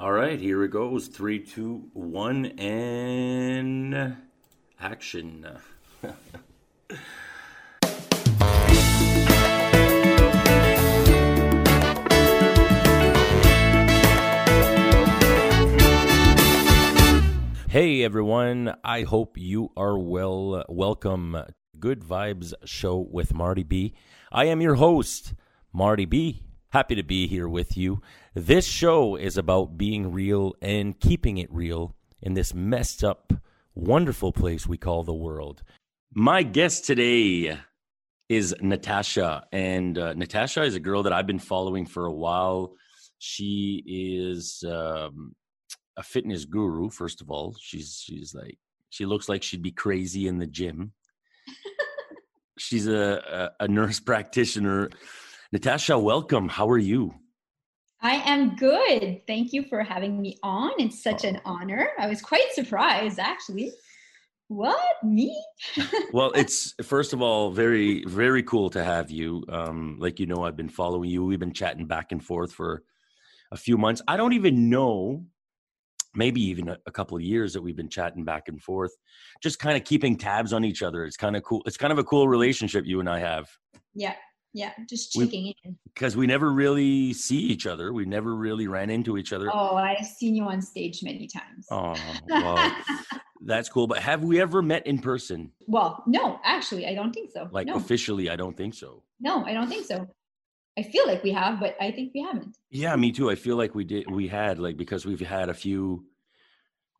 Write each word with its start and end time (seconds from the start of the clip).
All 0.00 0.12
right, 0.12 0.40
here 0.40 0.64
it 0.64 0.70
goes. 0.70 1.08
Three, 1.08 1.40
two, 1.40 1.90
one, 1.92 2.46
and 2.58 4.16
action. 4.80 5.46
Hey 17.68 18.02
everyone, 18.02 18.74
I 18.82 19.02
hope 19.02 19.38
you 19.38 19.70
are 19.76 19.96
well. 19.96 20.64
Welcome, 20.68 21.36
Good 21.78 22.00
Vibes 22.00 22.52
Show 22.64 23.06
with 23.08 23.32
Marty 23.32 23.62
B. 23.62 23.94
I 24.32 24.46
am 24.46 24.60
your 24.60 24.74
host, 24.74 25.34
Marty 25.72 26.04
B. 26.04 26.42
Happy 26.70 26.94
to 26.94 27.02
be 27.02 27.26
here 27.26 27.48
with 27.48 27.76
you. 27.76 28.00
This 28.34 28.64
show 28.64 29.16
is 29.16 29.36
about 29.36 29.76
being 29.76 30.12
real 30.12 30.54
and 30.62 30.98
keeping 30.98 31.38
it 31.38 31.52
real 31.52 31.96
in 32.22 32.34
this 32.34 32.54
messed 32.54 33.02
up, 33.02 33.32
wonderful 33.74 34.32
place 34.32 34.68
we 34.68 34.76
call 34.76 35.02
the 35.02 35.12
world. 35.12 35.64
My 36.14 36.44
guest 36.44 36.84
today 36.84 37.58
is 38.28 38.54
Natasha, 38.60 39.46
and 39.50 39.98
uh, 39.98 40.12
Natasha 40.12 40.62
is 40.62 40.76
a 40.76 40.80
girl 40.80 41.02
that 41.02 41.12
I've 41.12 41.26
been 41.26 41.40
following 41.40 41.86
for 41.86 42.06
a 42.06 42.12
while. 42.12 42.76
She 43.18 43.82
is 43.84 44.62
um, 44.64 45.34
a 45.96 46.02
fitness 46.04 46.44
guru. 46.44 46.88
First 46.88 47.20
of 47.20 47.30
all, 47.32 47.56
she's 47.60 48.00
she's 48.00 48.32
like 48.32 48.58
she 48.90 49.06
looks 49.06 49.28
like 49.28 49.42
she'd 49.42 49.62
be 49.62 49.72
crazy 49.72 50.28
in 50.28 50.38
the 50.38 50.46
gym. 50.46 50.92
she's 52.58 52.86
a, 52.86 53.50
a, 53.58 53.64
a 53.64 53.68
nurse 53.68 53.98
practitioner 53.98 54.90
Natasha, 55.52 55.98
welcome. 55.98 56.48
How 56.48 56.68
are 56.68 56.78
you? 56.78 57.12
I 58.02 58.16
am 58.30 58.56
good. 58.56 59.20
Thank 59.26 59.52
you 59.52 59.64
for 59.64 59.82
having 59.82 60.20
me 60.20 60.38
on. 60.42 60.72
It's 60.78 61.02
such 61.02 61.24
an 61.24 61.40
honor. 61.44 61.88
I 61.98 62.06
was 62.06 62.22
quite 62.22 62.50
surprised, 62.52 63.18
actually. 63.18 63.72
What 64.48 65.04
me? 65.04 65.40
well, 66.12 66.32
it's 66.32 66.74
first 66.82 67.12
of 67.12 67.20
all 67.20 67.50
very, 67.50 68.04
very 68.04 68.42
cool 68.42 68.70
to 68.70 68.82
have 68.82 69.10
you. 69.10 69.44
Um, 69.48 69.96
like 70.00 70.18
you 70.18 70.26
know, 70.26 70.44
I've 70.44 70.56
been 70.56 70.68
following 70.68 71.10
you. 71.10 71.24
We've 71.24 71.38
been 71.38 71.52
chatting 71.52 71.86
back 71.86 72.10
and 72.10 72.24
forth 72.24 72.52
for 72.52 72.82
a 73.52 73.56
few 73.56 73.76
months. 73.76 74.00
I 74.08 74.16
don't 74.16 74.32
even 74.32 74.70
know, 74.70 75.24
maybe 76.14 76.40
even 76.42 76.68
a, 76.68 76.78
a 76.86 76.90
couple 76.90 77.16
of 77.16 77.22
years 77.22 77.52
that 77.52 77.62
we've 77.62 77.76
been 77.76 77.88
chatting 77.88 78.24
back 78.24 78.48
and 78.48 78.60
forth, 78.60 78.90
just 79.42 79.58
kind 79.58 79.76
of 79.76 79.84
keeping 79.84 80.16
tabs 80.16 80.52
on 80.52 80.64
each 80.64 80.82
other. 80.82 81.04
It's 81.04 81.16
kind 81.16 81.36
of 81.36 81.44
cool. 81.44 81.62
It's 81.66 81.76
kind 81.76 81.92
of 81.92 81.98
a 81.98 82.04
cool 82.04 82.26
relationship 82.26 82.86
you 82.86 82.98
and 82.98 83.08
I 83.08 83.20
have. 83.20 83.46
Yeah, 83.94 84.14
yeah 84.52 84.72
just 84.88 85.12
checking 85.12 85.44
we, 85.44 85.56
in. 85.64 85.76
because 85.94 86.16
we 86.16 86.26
never 86.26 86.52
really 86.52 87.12
see 87.12 87.38
each 87.38 87.66
other. 87.66 87.92
We 87.92 88.04
never 88.04 88.34
really 88.34 88.66
ran 88.66 88.90
into 88.90 89.16
each 89.16 89.32
other. 89.32 89.48
Oh 89.52 89.76
i've 89.76 90.04
seen 90.04 90.34
you 90.34 90.44
on 90.44 90.60
stage 90.60 91.02
many 91.02 91.26
times. 91.26 91.66
Oh 91.70 91.94
well 92.28 92.76
that's 93.42 93.68
cool 93.68 93.86
but 93.86 93.98
have 93.98 94.22
we 94.22 94.40
ever 94.40 94.62
met 94.62 94.86
in 94.86 94.98
person? 94.98 95.52
Well 95.66 96.02
no 96.06 96.40
actually 96.44 96.86
i 96.86 96.94
don't 96.94 97.12
think 97.12 97.30
so. 97.32 97.48
Like 97.52 97.66
no. 97.66 97.76
officially 97.76 98.30
i 98.30 98.36
don't 98.36 98.56
think 98.56 98.74
so. 98.74 99.02
No 99.20 99.44
i 99.44 99.52
don't 99.52 99.68
think 99.68 99.86
so. 99.86 100.08
I 100.78 100.82
feel 100.82 101.06
like 101.06 101.22
we 101.22 101.32
have 101.32 101.60
but 101.60 101.76
i 101.80 101.90
think 101.90 102.12
we 102.14 102.22
haven't. 102.22 102.56
Yeah 102.70 102.96
me 102.96 103.12
too. 103.12 103.30
I 103.30 103.34
feel 103.34 103.56
like 103.56 103.74
we 103.74 103.84
did 103.84 104.10
we 104.10 104.28
had 104.28 104.58
like 104.58 104.76
because 104.76 105.06
we've 105.06 105.20
had 105.20 105.48
a 105.48 105.54
few 105.54 106.04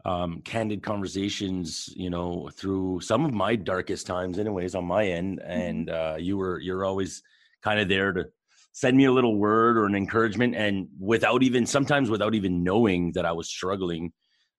um 0.05 0.41
candid 0.43 0.83
conversations 0.83 1.93
you 1.95 2.11
know 2.11 2.49
through 2.55 3.01
some 3.01 3.25
of 3.25 3.33
my 3.33 3.55
darkest 3.55 4.07
times 4.07 4.39
anyways 4.39 4.75
on 4.75 4.85
my 4.85 5.05
end 5.05 5.39
mm-hmm. 5.39 5.51
and 5.51 5.91
uh 5.91 6.17
you 6.19 6.37
were 6.37 6.59
you're 6.61 6.85
always 6.85 7.23
kind 7.63 7.81
of 7.81 7.89
there 7.89 8.13
to 8.13 8.27
send 8.73 8.97
me 8.97 9.05
a 9.05 9.13
little 9.13 9.37
word 9.37 9.77
or 9.77 9.87
an 9.87 9.95
encouragement 9.95 10.55
and 10.55 10.89
without 10.99 11.43
even 11.43 11.67
sometimes 11.67 12.09
without 12.09 12.35
even 12.35 12.63
knowing 12.63 13.13
that 13.15 13.27
I 13.27 13.33
was 13.33 13.49
struggling 13.49 14.13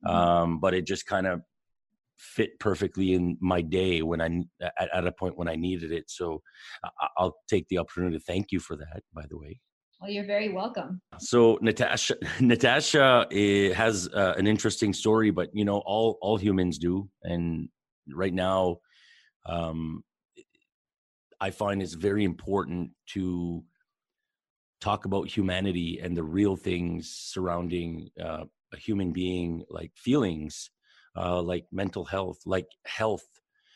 mm-hmm. 0.05 0.15
um, 0.15 0.59
but 0.59 0.73
it 0.73 0.85
just 0.85 1.05
kind 1.05 1.27
of 1.27 1.41
fit 2.21 2.59
perfectly 2.59 3.13
in 3.13 3.37
my 3.41 3.61
day 3.61 4.01
when 4.01 4.21
I 4.21 4.43
at, 4.79 4.89
at, 4.93 5.07
a 5.07 5.11
point 5.11 5.37
when 5.37 5.47
I 5.47 5.55
needed 5.55 5.91
it. 5.91 6.05
So 6.07 6.41
I'll 7.17 7.35
take 7.49 7.67
the 7.69 7.79
opportunity 7.79 8.17
to 8.17 8.23
thank 8.23 8.51
you 8.51 8.59
for 8.59 8.75
that 8.75 9.01
by 9.13 9.25
the 9.29 9.37
way. 9.37 9.59
Well 9.99 10.11
you're 10.11 10.25
very 10.25 10.49
welcome. 10.49 11.01
So 11.19 11.57
Natasha 11.61 12.15
Natasha 12.39 13.27
eh, 13.31 13.73
has 13.73 14.07
uh, 14.13 14.35
an 14.37 14.45
interesting 14.45 14.93
story 14.93 15.31
but 15.31 15.49
you 15.53 15.65
know 15.65 15.79
all 15.85 16.17
all 16.21 16.37
humans 16.37 16.77
do. 16.77 17.09
And 17.23 17.69
right 18.13 18.33
now 18.33 18.77
um, 19.47 20.03
I 21.41 21.49
find 21.49 21.81
it's 21.81 21.95
very 21.95 22.23
important 22.23 22.91
to 23.13 23.63
talk 24.79 25.05
about 25.05 25.27
humanity 25.27 25.99
and 26.01 26.15
the 26.15 26.23
real 26.23 26.55
things 26.55 27.09
surrounding 27.09 28.09
uh, 28.23 28.45
a 28.73 28.77
human 28.77 29.11
being, 29.11 29.63
like 29.69 29.91
feelings, 29.95 30.69
uh, 31.17 31.41
like 31.41 31.65
mental 31.71 32.05
health, 32.05 32.37
like 32.45 32.67
health, 32.85 33.25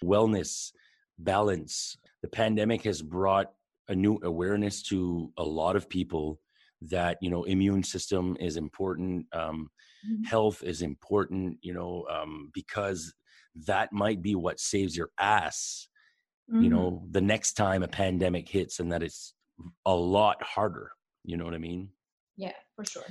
wellness, 0.03 0.71
balance. 1.17 1.97
The 2.21 2.27
pandemic 2.27 2.83
has 2.83 3.01
brought 3.01 3.51
a 3.87 3.95
new 3.95 4.19
awareness 4.23 4.83
to 4.83 5.31
a 5.37 5.43
lot 5.43 5.75
of 5.75 5.89
people 5.89 6.39
that 6.81 7.17
you 7.21 7.29
know 7.29 7.43
immune 7.45 7.83
system 7.83 8.35
is 8.39 8.57
important 8.57 9.25
um, 9.33 9.69
mm-hmm. 10.07 10.23
health 10.23 10.61
is 10.63 10.81
important 10.81 11.57
you 11.61 11.73
know 11.73 12.05
um, 12.11 12.51
because 12.53 13.13
that 13.65 13.91
might 13.93 14.21
be 14.21 14.35
what 14.35 14.59
saves 14.59 14.95
your 14.95 15.09
ass 15.19 15.87
mm-hmm. 16.51 16.63
you 16.63 16.69
know 16.69 17.03
the 17.11 17.21
next 17.21 17.53
time 17.53 17.83
a 17.83 17.87
pandemic 17.87 18.47
hits 18.47 18.79
and 18.79 18.91
that 18.91 19.03
it's 19.03 19.33
a 19.85 19.93
lot 19.93 20.41
harder 20.43 20.91
you 21.23 21.37
know 21.37 21.45
what 21.45 21.53
i 21.53 21.59
mean 21.59 21.89
yeah 22.37 22.51
for 22.75 22.85
sure 22.85 23.05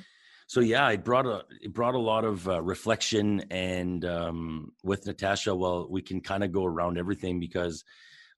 so 0.47 0.61
yeah 0.61 0.89
it 0.91 1.05
brought 1.05 1.27
a 1.27 1.43
it 1.61 1.73
brought 1.73 1.95
a 1.95 1.99
lot 1.99 2.25
of 2.25 2.49
uh, 2.49 2.61
reflection 2.63 3.45
and 3.51 4.05
um, 4.05 4.73
with 4.83 5.07
natasha 5.07 5.55
well 5.55 5.89
we 5.91 6.03
can 6.03 6.21
kind 6.21 6.45
of 6.45 6.53
go 6.53 6.65
around 6.65 6.99
everything 6.99 7.41
because 7.41 7.85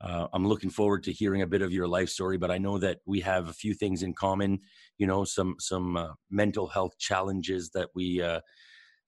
uh, 0.00 0.26
i'm 0.32 0.46
looking 0.46 0.70
forward 0.70 1.02
to 1.02 1.12
hearing 1.12 1.42
a 1.42 1.46
bit 1.46 1.62
of 1.62 1.72
your 1.72 1.88
life 1.88 2.08
story 2.08 2.36
but 2.36 2.50
i 2.50 2.58
know 2.58 2.78
that 2.78 2.98
we 3.06 3.20
have 3.20 3.48
a 3.48 3.52
few 3.52 3.74
things 3.74 4.02
in 4.02 4.14
common 4.14 4.58
you 4.98 5.06
know 5.06 5.24
some 5.24 5.56
some 5.58 5.96
uh, 5.96 6.12
mental 6.30 6.68
health 6.68 6.96
challenges 6.98 7.70
that 7.70 7.88
we 7.94 8.22
uh, 8.22 8.40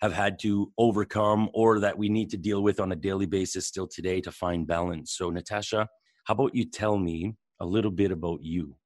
have 0.01 0.13
had 0.13 0.39
to 0.41 0.73
overcome 0.79 1.49
or 1.53 1.81
that 1.81 1.97
we 1.97 2.09
need 2.09 2.31
to 2.31 2.37
deal 2.37 2.63
with 2.63 2.81
on 2.81 2.93
a 2.93 2.97
daily 2.97 3.27
basis 3.27 3.67
still 3.67 3.87
today 3.87 4.21
to 4.21 4.31
find 4.31 4.67
balance. 4.67 5.13
So, 5.13 5.31
Natasha, 5.31 5.89
how 6.25 6.35
about 6.35 6.55
you 6.55 6.65
tell 6.65 6.97
me 6.97 7.35
a 7.61 7.67
little 7.67 7.91
bit 7.91 8.13
about 8.13 8.43
you? 8.43 8.77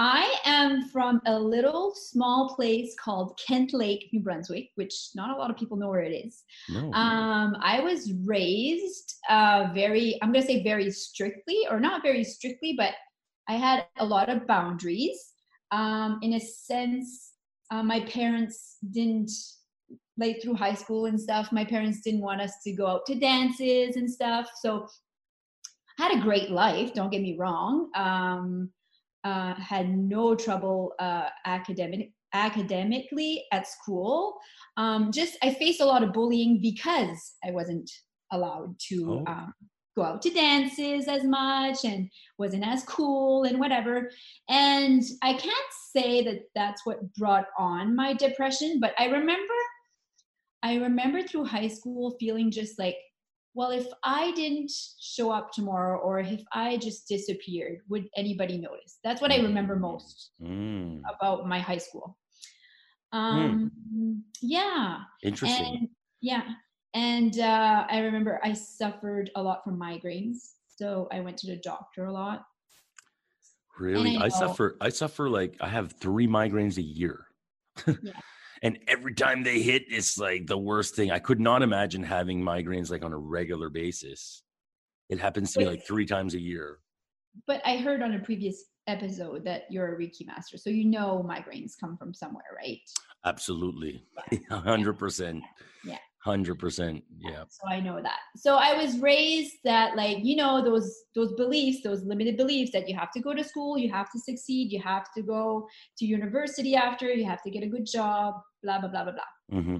I 0.00 0.32
am 0.44 0.88
from 0.90 1.20
a 1.26 1.36
little 1.36 1.92
small 1.92 2.54
place 2.54 2.94
called 3.02 3.38
Kent 3.44 3.74
Lake, 3.74 4.08
New 4.12 4.20
Brunswick, 4.20 4.68
which 4.76 4.94
not 5.16 5.30
a 5.30 5.36
lot 5.36 5.50
of 5.50 5.56
people 5.56 5.76
know 5.76 5.88
where 5.88 6.02
it 6.02 6.12
is. 6.12 6.44
No. 6.68 6.92
Um, 6.92 7.56
I 7.60 7.80
was 7.80 8.12
raised 8.24 9.16
uh, 9.28 9.70
very, 9.74 10.16
I'm 10.22 10.32
going 10.32 10.46
to 10.46 10.46
say 10.46 10.62
very 10.62 10.88
strictly, 10.92 11.66
or 11.68 11.80
not 11.80 12.02
very 12.02 12.22
strictly, 12.22 12.74
but 12.78 12.94
I 13.48 13.54
had 13.54 13.86
a 13.98 14.06
lot 14.06 14.28
of 14.28 14.46
boundaries. 14.46 15.32
Um, 15.72 16.20
in 16.22 16.34
a 16.34 16.40
sense, 16.40 17.32
uh, 17.72 17.82
my 17.82 18.00
parents 18.00 18.76
didn't 18.92 19.32
late 20.18 20.42
through 20.42 20.54
high 20.54 20.74
school 20.74 21.06
and 21.06 21.20
stuff, 21.20 21.52
my 21.52 21.64
parents 21.64 22.00
didn't 22.00 22.20
want 22.20 22.40
us 22.40 22.54
to 22.64 22.72
go 22.72 22.86
out 22.86 23.06
to 23.06 23.14
dances 23.14 23.96
and 23.96 24.10
stuff. 24.10 24.50
So 24.60 24.86
I 25.98 26.08
had 26.08 26.18
a 26.18 26.22
great 26.22 26.50
life, 26.50 26.92
don't 26.92 27.10
get 27.10 27.22
me 27.22 27.36
wrong. 27.38 27.90
Um, 27.94 28.70
uh, 29.24 29.54
had 29.54 29.88
no 29.90 30.34
trouble 30.34 30.92
uh, 30.98 31.28
academic 31.44 32.12
academically 32.34 33.44
at 33.52 33.66
school. 33.66 34.36
Um, 34.76 35.10
just 35.10 35.36
I 35.42 35.54
faced 35.54 35.80
a 35.80 35.84
lot 35.84 36.02
of 36.02 36.12
bullying 36.12 36.60
because 36.60 37.34
I 37.44 37.50
wasn't 37.50 37.90
allowed 38.30 38.76
to 38.88 39.24
oh. 39.26 39.30
um, 39.30 39.54
go 39.96 40.04
out 40.04 40.22
to 40.22 40.30
dances 40.30 41.08
as 41.08 41.24
much 41.24 41.84
and 41.84 42.08
wasn't 42.38 42.66
as 42.66 42.84
cool 42.84 43.44
and 43.44 43.58
whatever. 43.58 44.10
And 44.48 45.02
I 45.22 45.32
can't 45.32 45.72
say 45.92 46.22
that 46.24 46.42
that's 46.54 46.86
what 46.86 47.12
brought 47.14 47.46
on 47.58 47.96
my 47.96 48.14
depression, 48.14 48.78
but 48.80 48.94
I 48.98 49.06
remember 49.06 49.54
I 50.62 50.76
remember 50.76 51.22
through 51.22 51.44
high 51.44 51.68
school 51.68 52.16
feeling 52.18 52.50
just 52.50 52.78
like, 52.78 52.96
well, 53.54 53.70
if 53.70 53.86
I 54.04 54.32
didn't 54.32 54.70
show 55.00 55.30
up 55.30 55.52
tomorrow 55.52 55.98
or 55.98 56.20
if 56.20 56.42
I 56.52 56.76
just 56.76 57.08
disappeared, 57.08 57.80
would 57.88 58.08
anybody 58.16 58.58
notice? 58.58 58.98
That's 59.02 59.20
what 59.20 59.32
I 59.32 59.38
remember 59.38 59.76
most 59.76 60.30
mm. 60.40 61.00
about 61.12 61.48
my 61.48 61.58
high 61.58 61.78
school. 61.78 62.16
Hmm. 63.12 63.18
Um, 63.18 63.72
mm. 63.92 64.20
Yeah. 64.42 64.98
Interesting. 65.22 65.76
And, 65.76 65.88
yeah. 66.20 66.42
And 66.94 67.38
uh, 67.38 67.86
I 67.90 67.98
remember 67.98 68.40
I 68.44 68.52
suffered 68.52 69.30
a 69.34 69.42
lot 69.42 69.64
from 69.64 69.78
migraines. 69.78 70.52
So 70.76 71.08
I 71.10 71.20
went 71.20 71.36
to 71.38 71.48
the 71.48 71.56
doctor 71.56 72.04
a 72.04 72.12
lot. 72.12 72.44
Really? 73.78 74.16
I, 74.16 74.26
I, 74.26 74.28
suffer, 74.28 74.76
I 74.80 74.88
suffer 74.90 75.28
like, 75.28 75.56
I 75.60 75.68
have 75.68 75.94
three 76.00 76.26
migraines 76.26 76.76
a 76.76 76.82
year. 76.82 77.26
yeah 77.86 78.12
and 78.62 78.78
every 78.88 79.14
time 79.14 79.42
they 79.42 79.60
hit 79.60 79.84
it's 79.88 80.18
like 80.18 80.46
the 80.46 80.58
worst 80.58 80.94
thing 80.94 81.10
i 81.10 81.18
could 81.18 81.40
not 81.40 81.62
imagine 81.62 82.02
having 82.02 82.42
migraines 82.42 82.90
like 82.90 83.04
on 83.04 83.12
a 83.12 83.18
regular 83.18 83.68
basis 83.68 84.42
it 85.08 85.18
happens 85.18 85.52
to 85.52 85.60
me 85.60 85.66
like 85.66 85.86
three 85.86 86.06
times 86.06 86.34
a 86.34 86.40
year 86.40 86.78
but 87.46 87.60
i 87.64 87.76
heard 87.76 88.02
on 88.02 88.14
a 88.14 88.18
previous 88.18 88.64
episode 88.88 89.44
that 89.44 89.64
you're 89.70 89.94
a 89.94 89.98
Reiki 89.98 90.26
master. 90.26 90.56
So 90.56 90.70
you 90.70 90.84
know 90.84 91.24
migraines 91.28 91.72
come 91.78 91.96
from 91.96 92.12
somewhere, 92.12 92.56
right? 92.56 92.80
Absolutely. 93.24 94.02
hundred 94.50 94.94
percent. 94.94 95.42
Yeah. 95.84 95.98
Hundred 96.20 96.56
percent. 96.56 97.04
Yeah. 97.16 97.44
So 97.48 97.68
I 97.68 97.80
know 97.80 98.02
that. 98.02 98.18
So 98.36 98.56
I 98.56 98.74
was 98.74 98.98
raised 98.98 99.56
that 99.64 99.94
like, 99.94 100.24
you 100.24 100.34
know, 100.34 100.64
those 100.64 101.04
those 101.14 101.32
beliefs, 101.34 101.82
those 101.84 102.02
limited 102.02 102.36
beliefs 102.36 102.72
that 102.72 102.88
you 102.88 102.96
have 102.96 103.12
to 103.12 103.20
go 103.20 103.34
to 103.34 103.44
school, 103.44 103.78
you 103.78 103.90
have 103.92 104.10
to 104.12 104.18
succeed, 104.18 104.72
you 104.72 104.80
have 104.80 105.12
to 105.16 105.22
go 105.22 105.68
to 105.98 106.06
university 106.06 106.74
after, 106.74 107.12
you 107.12 107.24
have 107.24 107.42
to 107.44 107.50
get 107.50 107.62
a 107.62 107.68
good 107.68 107.86
job, 107.86 108.34
blah 108.62 108.80
blah 108.80 108.90
blah 108.90 109.04
blah 109.04 109.12
blah. 109.12 109.58
Mm-hmm. 109.58 109.76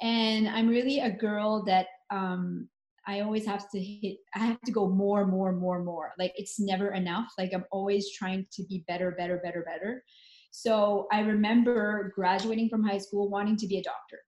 And 0.00 0.48
I'm 0.48 0.68
really 0.68 1.00
a 1.00 1.10
girl 1.10 1.64
that 1.66 1.86
um 2.10 2.68
I 3.06 3.20
always 3.20 3.46
have 3.46 3.68
to 3.70 3.80
hit, 3.80 4.18
I 4.34 4.40
have 4.40 4.60
to 4.62 4.72
go 4.72 4.88
more, 4.88 5.26
more, 5.26 5.52
more, 5.52 5.82
more. 5.82 6.12
Like 6.18 6.32
it's 6.36 6.60
never 6.60 6.92
enough. 6.92 7.32
Like 7.36 7.52
I'm 7.52 7.64
always 7.72 8.12
trying 8.12 8.46
to 8.52 8.64
be 8.68 8.84
better, 8.86 9.12
better, 9.18 9.40
better, 9.42 9.64
better. 9.66 10.04
So 10.52 11.08
I 11.10 11.20
remember 11.20 12.12
graduating 12.14 12.68
from 12.68 12.84
high 12.84 12.98
school 12.98 13.28
wanting 13.28 13.56
to 13.56 13.66
be 13.66 13.78
a 13.78 13.82
doctor. 13.82 14.18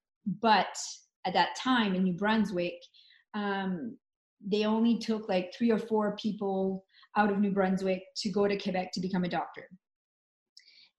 But 0.41 0.77
at 1.25 1.35
that 1.35 1.55
time 1.57 1.95
in 1.95 2.03
New 2.03 2.15
Brunswick, 2.15 2.75
um, 3.35 3.97
they 4.45 4.65
only 4.65 4.99
took 4.99 5.29
like 5.29 5.53
three 5.57 5.71
or 5.71 5.79
four 5.79 6.17
people 6.21 6.85
out 7.17 7.31
of 7.31 7.39
New 7.39 7.53
Brunswick 7.53 8.03
to 8.17 8.31
go 8.31 8.49
to 8.49 8.59
Quebec 8.59 8.91
to 8.95 9.01
become 9.01 9.25
a 9.25 9.29
doctor. 9.29 9.69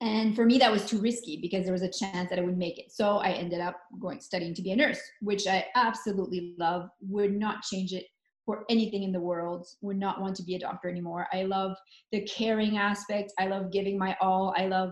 And 0.02 0.36
for 0.36 0.46
me, 0.46 0.58
that 0.58 0.72
was 0.72 0.86
too 0.86 1.00
risky 1.00 1.40
because 1.42 1.64
there 1.64 1.74
was 1.74 1.82
a 1.82 1.92
chance 1.92 2.30
that 2.30 2.38
I 2.38 2.42
would 2.42 2.58
make 2.58 2.78
it. 2.78 2.92
So 2.92 3.18
I 3.18 3.30
ended 3.30 3.62
up 3.62 3.78
going 4.00 4.20
studying 4.20 4.54
to 4.56 4.62
be 4.62 4.72
a 4.72 4.76
nurse, 4.76 5.00
which 5.22 5.48
I 5.48 5.66
absolutely 5.76 6.56
love. 6.60 6.90
Would 7.02 7.34
not 7.34 7.64
change 7.64 7.94
it 7.94 8.06
for 8.46 8.66
anything 8.70 9.04
in 9.04 9.14
the 9.14 9.20
world. 9.20 9.66
Would 9.82 9.98
not 9.98 10.22
want 10.22 10.36
to 10.36 10.44
be 10.44 10.56
a 10.56 10.60
doctor 10.60 10.90
anymore. 10.90 11.28
I 11.32 11.44
love 11.44 11.78
the 12.12 12.22
caring 12.24 12.78
aspect. 12.78 13.32
I 13.40 13.48
love 13.48 13.72
giving 13.72 13.98
my 13.98 14.18
all. 14.20 14.54
I 14.58 14.68
love 14.68 14.92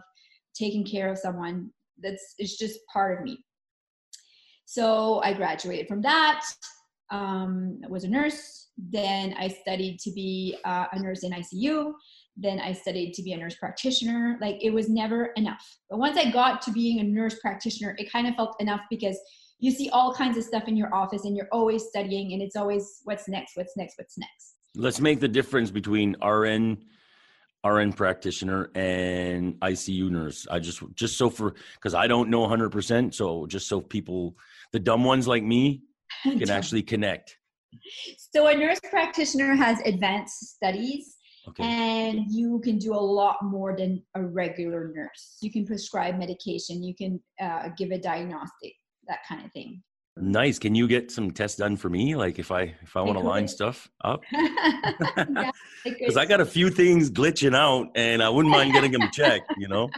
taking 0.56 0.86
care 0.86 1.12
of 1.12 1.18
someone. 1.18 1.70
That's 2.02 2.36
it's 2.38 2.58
just 2.58 2.80
part 2.92 3.18
of 3.18 3.24
me. 3.24 3.44
So 4.66 5.22
I 5.22 5.34
graduated 5.34 5.88
from 5.88 6.02
that. 6.04 6.46
Um, 7.12 7.80
was 7.90 8.06
a 8.06 8.10
nurse. 8.10 8.70
Then 8.78 9.36
I 9.38 9.50
studied 9.50 10.00
to 10.00 10.12
be 10.12 10.58
uh, 10.64 10.86
a 10.94 11.00
nurse 11.00 11.24
in 11.24 11.32
ICU 11.32 11.94
then 12.36 12.60
I 12.60 12.74
studied 12.74 13.14
to 13.14 13.24
be 13.24 13.34
a 13.34 13.38
nurse 13.38 13.56
practitioner. 13.56 14.38
Like 14.42 14.58
it 14.62 14.72
was 14.72 14.90
never 14.90 15.28
enough. 15.36 15.78
But 15.90 16.00
once 16.00 16.18
I 16.18 16.32
got 16.32 16.62
to 16.64 16.72
being 16.72 17.00
a 17.00 17.04
nurse 17.04 17.40
practitioner, 17.40 17.96
it 17.98 18.12
kind 18.12 18.28
of 18.28 18.36
felt 18.36 18.56
enough 18.60 18.82
because 18.90 19.18
you 19.60 19.72
see 19.72 19.90
all 19.90 20.14
kinds 20.14 20.38
of 20.38 20.44
stuff 20.44 20.68
in 20.68 20.76
your 20.76 20.94
office 20.94 21.26
and 21.26 21.38
you're 21.38 21.48
always 21.52 21.86
studying 21.86 22.34
and 22.34 22.42
it's 22.42 22.56
always 22.56 23.02
what's 23.04 23.28
next, 23.28 23.56
what's 23.56 23.78
next, 23.78 23.98
what's 23.98 24.18
next. 24.18 24.56
Let's 24.76 25.00
make 25.00 25.20
the 25.20 25.28
difference 25.28 25.70
between 25.70 26.16
RN 26.24 26.84
RN 27.66 27.94
practitioner 27.94 28.70
and 28.76 29.54
ICU 29.62 30.10
nurse. 30.10 30.48
I 30.50 30.60
just 30.60 30.84
just 30.96 31.18
so 31.18 31.30
for 31.30 31.54
because 31.76 31.94
I 31.94 32.08
don't 32.08 32.30
know 32.30 32.46
100%, 32.48 33.14
so 33.14 33.46
just 33.46 33.68
so 33.68 33.80
people 33.80 34.36
the 34.74 34.80
dumb 34.80 35.04
ones 35.04 35.28
like 35.28 35.44
me 35.44 35.84
can 36.24 36.50
actually 36.50 36.82
connect. 36.82 37.38
So 38.36 38.48
a 38.48 38.56
nurse 38.56 38.80
practitioner 38.90 39.56
has 39.56 39.80
advanced 39.86 40.56
studies 40.56 41.16
Okay. 41.48 41.64
And 41.64 42.32
you 42.32 42.60
can 42.64 42.78
do 42.78 42.94
a 42.94 42.96
lot 42.96 43.38
more 43.44 43.76
than 43.76 44.02
a 44.16 44.24
regular 44.24 44.92
nurse. 44.96 45.38
You 45.42 45.52
can 45.52 45.66
prescribe 45.66 46.18
medication, 46.18 46.84
you 46.84 46.96
can 46.96 47.20
uh, 47.42 47.70
give 47.78 47.92
a 47.92 47.98
diagnostic, 47.98 48.74
that 49.08 49.20
kind 49.28 49.44
of 49.46 49.52
thing. 49.52 49.84
Nice. 50.16 50.60
Can 50.60 50.76
you 50.76 50.88
get 50.88 51.10
some 51.10 51.32
tests 51.32 51.58
done 51.58 51.76
for 51.76 51.90
me? 51.90 52.16
Like 52.16 52.38
if 52.38 52.52
I 52.52 52.76
if 52.84 52.96
I 52.96 53.02
want 53.02 53.18
to 53.18 53.24
line 53.24 53.48
stuff 53.48 53.90
up, 54.04 54.22
because 55.84 56.18
I 56.18 56.26
got 56.28 56.40
a 56.40 56.46
few 56.46 56.70
things 56.70 57.10
glitching 57.10 57.56
out, 57.56 57.88
and 57.96 58.22
I 58.22 58.30
wouldn't 58.30 58.52
mind 58.52 58.74
getting 58.74 58.92
them 58.92 59.10
checked. 59.12 59.52
You 59.58 59.68
know. 59.70 59.90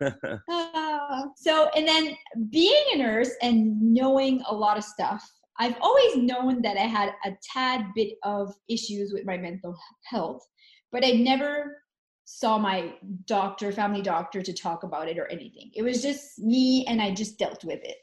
uh, 0.00 1.22
so 1.36 1.68
and 1.76 1.88
then 1.88 2.16
being 2.50 2.84
a 2.94 2.98
nurse 2.98 3.30
and 3.42 3.80
knowing 3.82 4.42
a 4.48 4.54
lot 4.54 4.78
of 4.78 4.84
stuff 4.84 5.28
I've 5.58 5.76
always 5.80 6.16
known 6.16 6.62
that 6.62 6.76
I 6.76 6.86
had 6.86 7.14
a 7.24 7.32
tad 7.52 7.86
bit 7.94 8.14
of 8.22 8.54
issues 8.68 9.12
with 9.12 9.24
my 9.24 9.36
mental 9.36 9.76
health, 10.04 10.46
but 10.92 11.04
I 11.04 11.12
never 11.12 11.78
saw 12.24 12.58
my 12.58 12.94
doctor, 13.26 13.72
family 13.72 14.02
doctor, 14.02 14.42
to 14.42 14.52
talk 14.52 14.82
about 14.82 15.08
it 15.08 15.18
or 15.18 15.26
anything. 15.28 15.70
It 15.74 15.82
was 15.82 16.02
just 16.02 16.38
me 16.38 16.84
and 16.86 17.00
I 17.00 17.14
just 17.14 17.38
dealt 17.38 17.64
with 17.64 17.82
it. 17.82 17.96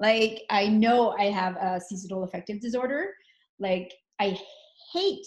Like, 0.00 0.42
I 0.50 0.68
know 0.68 1.10
I 1.18 1.24
have 1.24 1.56
a 1.56 1.80
seasonal 1.80 2.24
affective 2.24 2.60
disorder. 2.60 3.14
Like, 3.58 3.92
I 4.20 4.38
hate 4.92 5.26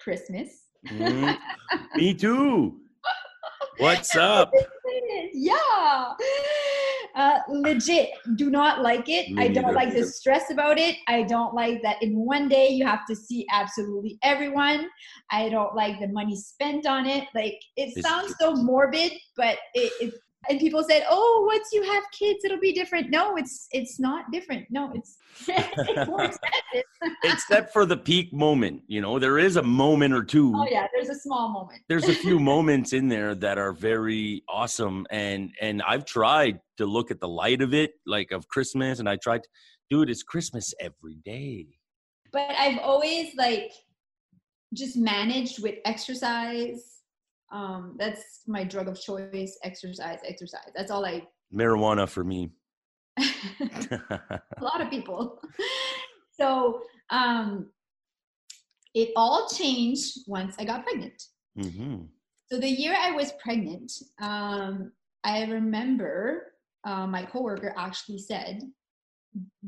Christmas. 0.00 0.48
Mm, 0.88 1.36
me 1.96 2.14
too. 2.14 2.80
What's 3.78 4.14
up? 4.16 4.52
yeah. 5.32 6.12
Uh, 7.14 7.40
legit, 7.48 8.10
do 8.36 8.50
not 8.50 8.82
like 8.82 9.08
it. 9.08 9.30
Me 9.30 9.42
I 9.42 9.48
don't 9.48 9.74
like 9.74 9.92
the 9.92 10.04
stress 10.04 10.50
about 10.50 10.78
it. 10.78 10.96
I 11.08 11.22
don't 11.22 11.54
like 11.54 11.82
that 11.82 12.02
in 12.02 12.14
one 12.14 12.48
day 12.48 12.68
you 12.68 12.86
have 12.86 13.06
to 13.08 13.16
see 13.16 13.46
absolutely 13.52 14.18
everyone. 14.22 14.88
I 15.30 15.48
don't 15.48 15.74
like 15.74 16.00
the 16.00 16.08
money 16.08 16.36
spent 16.36 16.86
on 16.86 17.06
it. 17.06 17.24
Like 17.34 17.58
it 17.76 18.02
sounds 18.04 18.34
so 18.40 18.54
morbid, 18.54 19.12
but 19.36 19.58
it, 19.74 19.92
it 20.00 20.14
and 20.48 20.58
people 20.58 20.82
said 20.82 21.04
oh 21.08 21.44
once 21.46 21.68
you 21.72 21.82
have 21.82 22.02
kids 22.12 22.44
it'll 22.44 22.60
be 22.60 22.72
different. 22.72 23.10
No 23.10 23.36
it's 23.36 23.68
it's 23.72 24.00
not 24.00 24.30
different. 24.32 24.66
No 24.70 24.92
it's, 24.94 25.18
it's 25.48 26.08
more 26.08 26.24
expensive. 26.24 26.84
Except 27.24 27.72
for 27.72 27.84
the 27.84 27.96
peak 27.96 28.32
moment 28.32 28.82
you 28.86 29.00
know 29.00 29.18
there 29.18 29.38
is 29.38 29.56
a 29.56 29.62
moment 29.62 30.14
or 30.14 30.22
two. 30.22 30.52
Oh 30.56 30.66
yeah 30.70 30.86
there's 30.94 31.10
a 31.10 31.20
small 31.20 31.48
moment. 31.50 31.82
There's 31.88 32.08
a 32.08 32.14
few 32.14 32.38
moments 32.52 32.92
in 32.92 33.08
there 33.08 33.34
that 33.34 33.58
are 33.58 33.72
very 33.72 34.42
awesome 34.48 35.06
and 35.10 35.52
and 35.60 35.82
i've 35.82 36.04
tried 36.04 36.60
to 36.76 36.86
look 36.86 37.10
at 37.10 37.20
the 37.20 37.28
light 37.28 37.62
of 37.62 37.74
it 37.74 37.92
like 38.06 38.30
of 38.32 38.48
christmas 38.48 38.98
and 38.98 39.08
i 39.08 39.16
tried 39.16 39.42
to 39.42 39.48
do 39.90 40.02
it 40.02 40.10
as 40.10 40.22
christmas 40.22 40.72
every 40.80 41.16
day. 41.24 41.66
But 42.32 42.50
i've 42.58 42.78
always 42.78 43.34
like 43.36 43.72
just 44.74 44.96
managed 44.96 45.62
with 45.62 45.76
exercise 45.84 46.99
um, 47.52 47.96
that's 47.98 48.42
my 48.46 48.64
drug 48.64 48.88
of 48.88 49.00
choice. 49.00 49.58
Exercise, 49.62 50.18
exercise. 50.26 50.70
That's 50.74 50.90
all 50.90 51.04
I. 51.04 51.26
Marijuana 51.54 52.08
for 52.08 52.24
me. 52.24 52.50
a 53.18 54.40
lot 54.60 54.80
of 54.80 54.90
people. 54.90 55.40
so 56.40 56.82
um, 57.10 57.70
it 58.94 59.10
all 59.16 59.48
changed 59.48 60.20
once 60.26 60.54
I 60.58 60.64
got 60.64 60.84
pregnant. 60.84 61.22
Mm-hmm. 61.58 62.04
So 62.50 62.58
the 62.58 62.68
year 62.68 62.94
I 62.98 63.12
was 63.12 63.32
pregnant, 63.42 63.92
um, 64.20 64.92
I 65.24 65.44
remember 65.44 66.52
uh, 66.84 67.06
my 67.06 67.24
coworker 67.24 67.74
actually 67.76 68.18
said, 68.18 68.62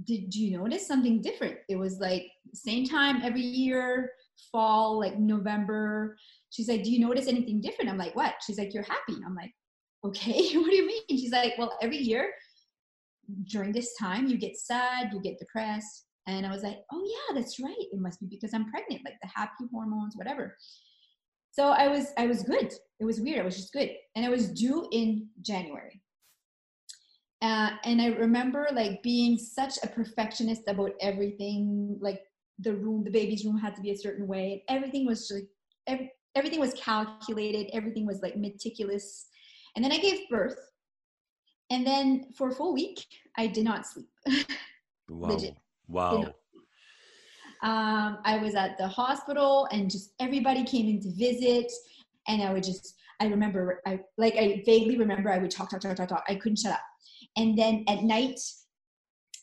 "Did 0.05 0.35
you 0.35 0.59
notice 0.59 0.87
something 0.87 1.21
different?" 1.21 1.59
It 1.69 1.77
was 1.77 1.99
like 1.99 2.27
same 2.55 2.87
time 2.87 3.23
every 3.23 3.43
year, 3.43 4.13
fall, 4.51 4.99
like 4.99 5.19
November 5.19 6.17
she's 6.53 6.69
like, 6.69 6.85
Do 6.85 6.91
you 6.91 7.01
notice 7.01 7.27
anything 7.27 7.61
different? 7.61 7.91
I'm 7.91 7.99
like, 7.99 8.15
What? 8.15 8.35
She's 8.47 8.59
like, 8.59 8.73
You're 8.73 8.85
happy. 8.85 9.21
I'm 9.27 9.35
like, 9.35 9.51
Okay, 10.05 10.33
what 10.57 10.71
do 10.71 10.77
you 10.77 10.87
mean? 10.87 11.03
She's 11.11 11.33
like, 11.33 11.55
Well, 11.59 11.77
every 11.83 11.99
year 11.99 12.31
during 13.49 13.73
this 13.73 13.95
time, 13.99 14.27
you 14.27 14.37
get 14.37 14.57
sad, 14.57 15.11
you 15.13 15.21
get 15.21 15.39
depressed. 15.39 16.07
And 16.29 16.47
I 16.47 16.53
was 16.53 16.63
like, 16.63 16.79
Oh, 16.93 17.05
yeah, 17.05 17.41
that's 17.41 17.59
right. 17.59 17.75
It 17.79 18.01
must 18.01 18.21
be 18.21 18.27
because 18.27 18.55
I'm 18.55 18.71
pregnant, 18.71 19.03
like 19.05 19.17
the 19.23 19.29
happy 19.35 19.65
hormones, 19.73 20.15
whatever. 20.17 20.57
So 21.51 21.69
I 21.69 21.89
was, 21.89 22.07
I 22.17 22.27
was 22.27 22.43
good. 22.45 22.73
It 22.99 23.05
was 23.05 23.21
weird. 23.21 23.41
I 23.41 23.45
was 23.45 23.57
just 23.57 23.73
good. 23.73 23.91
And 24.17 24.25
I 24.25 24.31
was 24.31 24.49
due 24.49 24.89
in 24.93 25.29
January. 25.43 26.01
Uh, 27.43 27.71
and 27.85 28.01
I 28.01 28.07
remember 28.07 28.69
like 28.73 29.03
being 29.03 29.37
such 29.37 29.75
a 29.83 29.89
perfectionist 29.89 30.63
about 30.69 30.93
everything, 31.01 31.99
like 32.01 32.21
the 32.61 32.75
room, 32.75 33.03
the 33.03 33.11
baby's 33.11 33.45
room 33.45 33.59
had 33.59 33.75
to 33.75 33.83
be 33.83 33.91
a 33.91 33.99
certain 33.99 34.29
way. 34.29 34.63
Everything 34.69 35.05
was 35.07 35.31
like 35.35 35.49
every, 35.89 36.13
everything 36.35 36.61
was 36.61 36.75
calculated, 36.75 37.71
everything 37.73 38.07
was 38.07 38.23
like 38.23 38.37
meticulous. 38.37 39.27
And 39.77 39.85
then 39.85 39.93
I 39.93 39.99
gave 39.99 40.29
birth. 40.29 40.59
And 41.71 41.87
then 41.87 42.27
for 42.37 42.49
a 42.49 42.55
full 42.55 42.75
week, 42.75 43.05
I 43.37 43.47
did 43.47 43.65
not 43.65 43.87
sleep. 43.87 44.09
wow. 45.09 45.29
Legit. 45.29 45.57
Wow. 45.89 46.35
Um, 47.63 48.19
I 48.25 48.39
was 48.43 48.55
at 48.55 48.77
the 48.77 48.89
hospital 48.89 49.69
and 49.71 49.91
just 49.91 50.13
everybody 50.21 50.65
came 50.65 50.89
in 50.89 51.01
to 51.01 51.11
visit. 51.13 51.71
And 52.29 52.43
I 52.43 52.53
would 52.53 52.63
just, 52.63 52.95
I 53.21 53.27
remember, 53.27 53.81
I 53.87 54.01
like, 54.19 54.35
I 54.35 54.63
vaguely 54.67 54.99
remember 54.99 55.31
I 55.31 55.39
would 55.39 55.51
talk, 55.51 55.71
talk, 55.71 55.81
talk, 55.81 55.97
talk, 55.97 56.09
talk. 56.09 56.25
I 56.29 56.35
couldn't 56.35 56.59
shut 56.59 56.73
up. 56.73 56.81
And 57.37 57.57
then 57.57 57.85
at 57.89 58.03
night, 58.03 58.41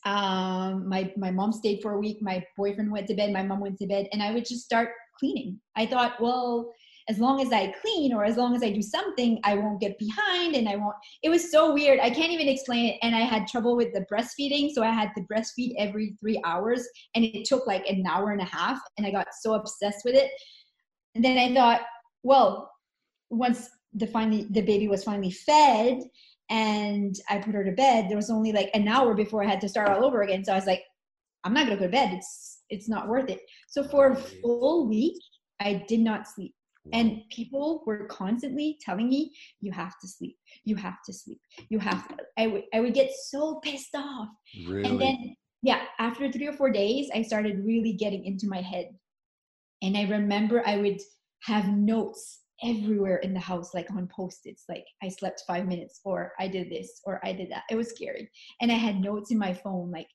um, 0.05 0.87
my, 0.87 1.11
my 1.17 1.31
mom 1.31 1.51
stayed 1.51 1.81
for 1.81 1.93
a 1.93 1.99
week. 1.99 2.21
My 2.21 2.43
boyfriend 2.57 2.91
went 2.91 3.07
to 3.07 3.15
bed. 3.15 3.31
My 3.31 3.43
mom 3.43 3.59
went 3.59 3.77
to 3.79 3.87
bed. 3.87 4.07
And 4.11 4.23
I 4.23 4.31
would 4.31 4.45
just 4.45 4.63
start 4.63 4.89
cleaning. 5.19 5.59
I 5.75 5.85
thought, 5.85 6.21
well, 6.21 6.71
as 7.09 7.17
long 7.17 7.41
as 7.41 7.51
I 7.51 7.73
clean 7.81 8.13
or 8.13 8.23
as 8.23 8.37
long 8.37 8.55
as 8.55 8.61
I 8.61 8.71
do 8.71 8.83
something, 8.83 9.39
I 9.43 9.55
won't 9.55 9.81
get 9.81 9.97
behind 9.97 10.55
and 10.55 10.69
I 10.69 10.75
won't. 10.75 10.95
It 11.23 11.29
was 11.29 11.51
so 11.51 11.73
weird. 11.73 11.99
I 11.99 12.11
can't 12.11 12.31
even 12.31 12.47
explain 12.47 12.85
it. 12.85 12.99
And 13.01 13.15
I 13.15 13.21
had 13.21 13.47
trouble 13.47 13.75
with 13.75 13.91
the 13.93 14.05
breastfeeding. 14.11 14.69
So 14.71 14.83
I 14.83 14.91
had 14.91 15.09
to 15.17 15.23
breastfeed 15.23 15.73
every 15.77 16.15
three 16.19 16.39
hours 16.45 16.87
and 17.15 17.25
it 17.25 17.45
took 17.45 17.65
like 17.65 17.87
an 17.89 18.05
hour 18.07 18.31
and 18.31 18.41
a 18.41 18.45
half. 18.45 18.79
And 18.97 19.07
I 19.07 19.11
got 19.11 19.27
so 19.41 19.55
obsessed 19.55 20.01
with 20.05 20.15
it. 20.15 20.29
And 21.15 21.25
then 21.25 21.37
I 21.37 21.53
thought, 21.53 21.81
well, 22.21 22.71
once 23.31 23.69
the 23.93 24.05
finally 24.07 24.47
the 24.51 24.61
baby 24.61 24.87
was 24.87 25.03
finally 25.03 25.31
fed 25.31 26.03
and 26.49 27.15
I 27.29 27.37
put 27.37 27.53
her 27.53 27.63
to 27.63 27.71
bed, 27.71 28.09
there 28.09 28.17
was 28.17 28.29
only 28.29 28.51
like 28.51 28.69
an 28.73 28.87
hour 28.87 29.13
before 29.13 29.43
I 29.43 29.47
had 29.47 29.61
to 29.61 29.69
start 29.69 29.89
all 29.89 30.05
over 30.05 30.23
again. 30.23 30.43
So 30.43 30.51
I 30.51 30.55
was 30.55 30.65
like, 30.65 30.83
I'm 31.43 31.53
not 31.53 31.67
gonna 31.67 31.79
go 31.79 31.85
to 31.85 31.91
bed. 31.91 32.13
It's 32.13 32.63
it's 32.69 32.89
not 32.89 33.07
worth 33.07 33.29
it. 33.29 33.41
So 33.67 33.83
for 33.83 34.11
a 34.11 34.15
full 34.15 34.87
week, 34.87 35.17
I 35.59 35.85
did 35.87 35.99
not 35.99 36.27
sleep. 36.27 36.53
And 36.91 37.21
people 37.29 37.83
were 37.85 38.05
constantly 38.05 38.77
telling 38.81 39.09
me, 39.09 39.31
you 39.61 39.71
have 39.71 39.99
to 40.01 40.07
sleep, 40.07 40.37
you 40.63 40.75
have 40.75 40.97
to 41.05 41.13
sleep, 41.13 41.39
you 41.69 41.77
have 41.77 42.07
to. 42.07 42.17
I 42.37 42.47
would, 42.47 42.63
I 42.73 42.79
would 42.79 42.93
get 42.93 43.11
so 43.25 43.59
pissed 43.63 43.93
off. 43.95 44.29
Really? 44.67 44.89
And 44.89 44.99
then, 44.99 45.35
yeah, 45.61 45.81
after 45.99 46.31
three 46.31 46.47
or 46.47 46.53
four 46.53 46.71
days, 46.71 47.09
I 47.13 47.21
started 47.21 47.63
really 47.65 47.93
getting 47.93 48.25
into 48.25 48.47
my 48.47 48.61
head. 48.61 48.87
And 49.81 49.97
I 49.97 50.03
remember 50.03 50.63
I 50.65 50.77
would 50.77 50.99
have 51.43 51.67
notes 51.67 52.39
everywhere 52.63 53.17
in 53.17 53.33
the 53.33 53.39
house, 53.39 53.73
like 53.73 53.89
on 53.91 54.07
post 54.07 54.41
its, 54.45 54.65
like 54.69 54.85
I 55.03 55.09
slept 55.09 55.43
five 55.47 55.67
minutes, 55.67 56.01
or 56.03 56.33
I 56.39 56.47
did 56.47 56.69
this, 56.69 57.01
or 57.05 57.19
I 57.23 57.33
did 57.33 57.51
that. 57.51 57.63
It 57.69 57.75
was 57.75 57.89
scary. 57.89 58.29
And 58.61 58.71
I 58.71 58.75
had 58.75 58.99
notes 59.01 59.31
in 59.31 59.37
my 59.37 59.53
phone, 59.53 59.91
like, 59.91 60.07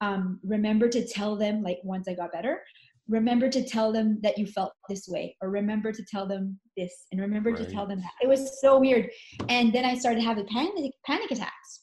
um, 0.00 0.40
remember 0.42 0.88
to 0.88 1.06
tell 1.06 1.36
them, 1.36 1.62
like, 1.62 1.78
once 1.82 2.06
I 2.08 2.14
got 2.14 2.32
better, 2.32 2.60
remember 3.08 3.48
to 3.48 3.64
tell 3.64 3.92
them 3.92 4.18
that 4.22 4.36
you 4.36 4.46
felt 4.46 4.72
this 4.88 5.06
way 5.08 5.36
or 5.40 5.50
remember 5.50 5.92
to 5.92 6.04
tell 6.04 6.26
them 6.26 6.58
this 6.76 7.06
and 7.12 7.20
remember 7.20 7.50
right. 7.50 7.64
to 7.64 7.70
tell 7.70 7.86
them 7.86 8.00
that 8.00 8.12
it 8.20 8.28
was 8.28 8.60
so 8.60 8.78
weird 8.78 9.08
and 9.48 9.72
then 9.72 9.84
i 9.84 9.96
started 9.96 10.22
having 10.22 10.46
panic 10.48 10.92
panic 11.04 11.30
attacks 11.30 11.82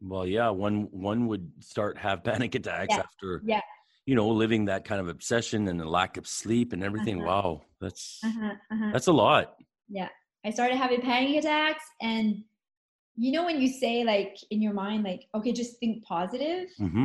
well 0.00 0.26
yeah 0.26 0.48
one 0.48 0.82
one 0.92 1.26
would 1.26 1.50
start 1.60 1.98
have 1.98 2.22
panic 2.24 2.54
attacks 2.54 2.94
yeah. 2.94 3.00
after 3.00 3.42
yeah 3.44 3.60
you 4.10 4.16
know 4.16 4.26
living 4.26 4.64
that 4.64 4.84
kind 4.84 5.00
of 5.00 5.06
obsession 5.06 5.68
and 5.68 5.78
the 5.78 5.84
lack 5.84 6.16
of 6.16 6.26
sleep 6.26 6.72
and 6.72 6.82
everything 6.82 7.22
uh-huh. 7.22 7.30
wow 7.30 7.62
that's 7.80 8.18
uh-huh. 8.24 8.54
Uh-huh. 8.72 8.90
that's 8.92 9.06
a 9.06 9.12
lot 9.12 9.54
yeah 9.88 10.08
i 10.44 10.50
started 10.50 10.76
having 10.76 11.00
panic 11.00 11.36
attacks 11.36 11.84
and 12.02 12.42
you 13.14 13.30
know 13.30 13.44
when 13.44 13.60
you 13.60 13.68
say 13.68 14.02
like 14.02 14.36
in 14.50 14.60
your 14.60 14.72
mind 14.72 15.04
like 15.04 15.28
okay 15.32 15.52
just 15.52 15.78
think 15.78 16.02
positive 16.04 16.68
mm-hmm. 16.80 17.04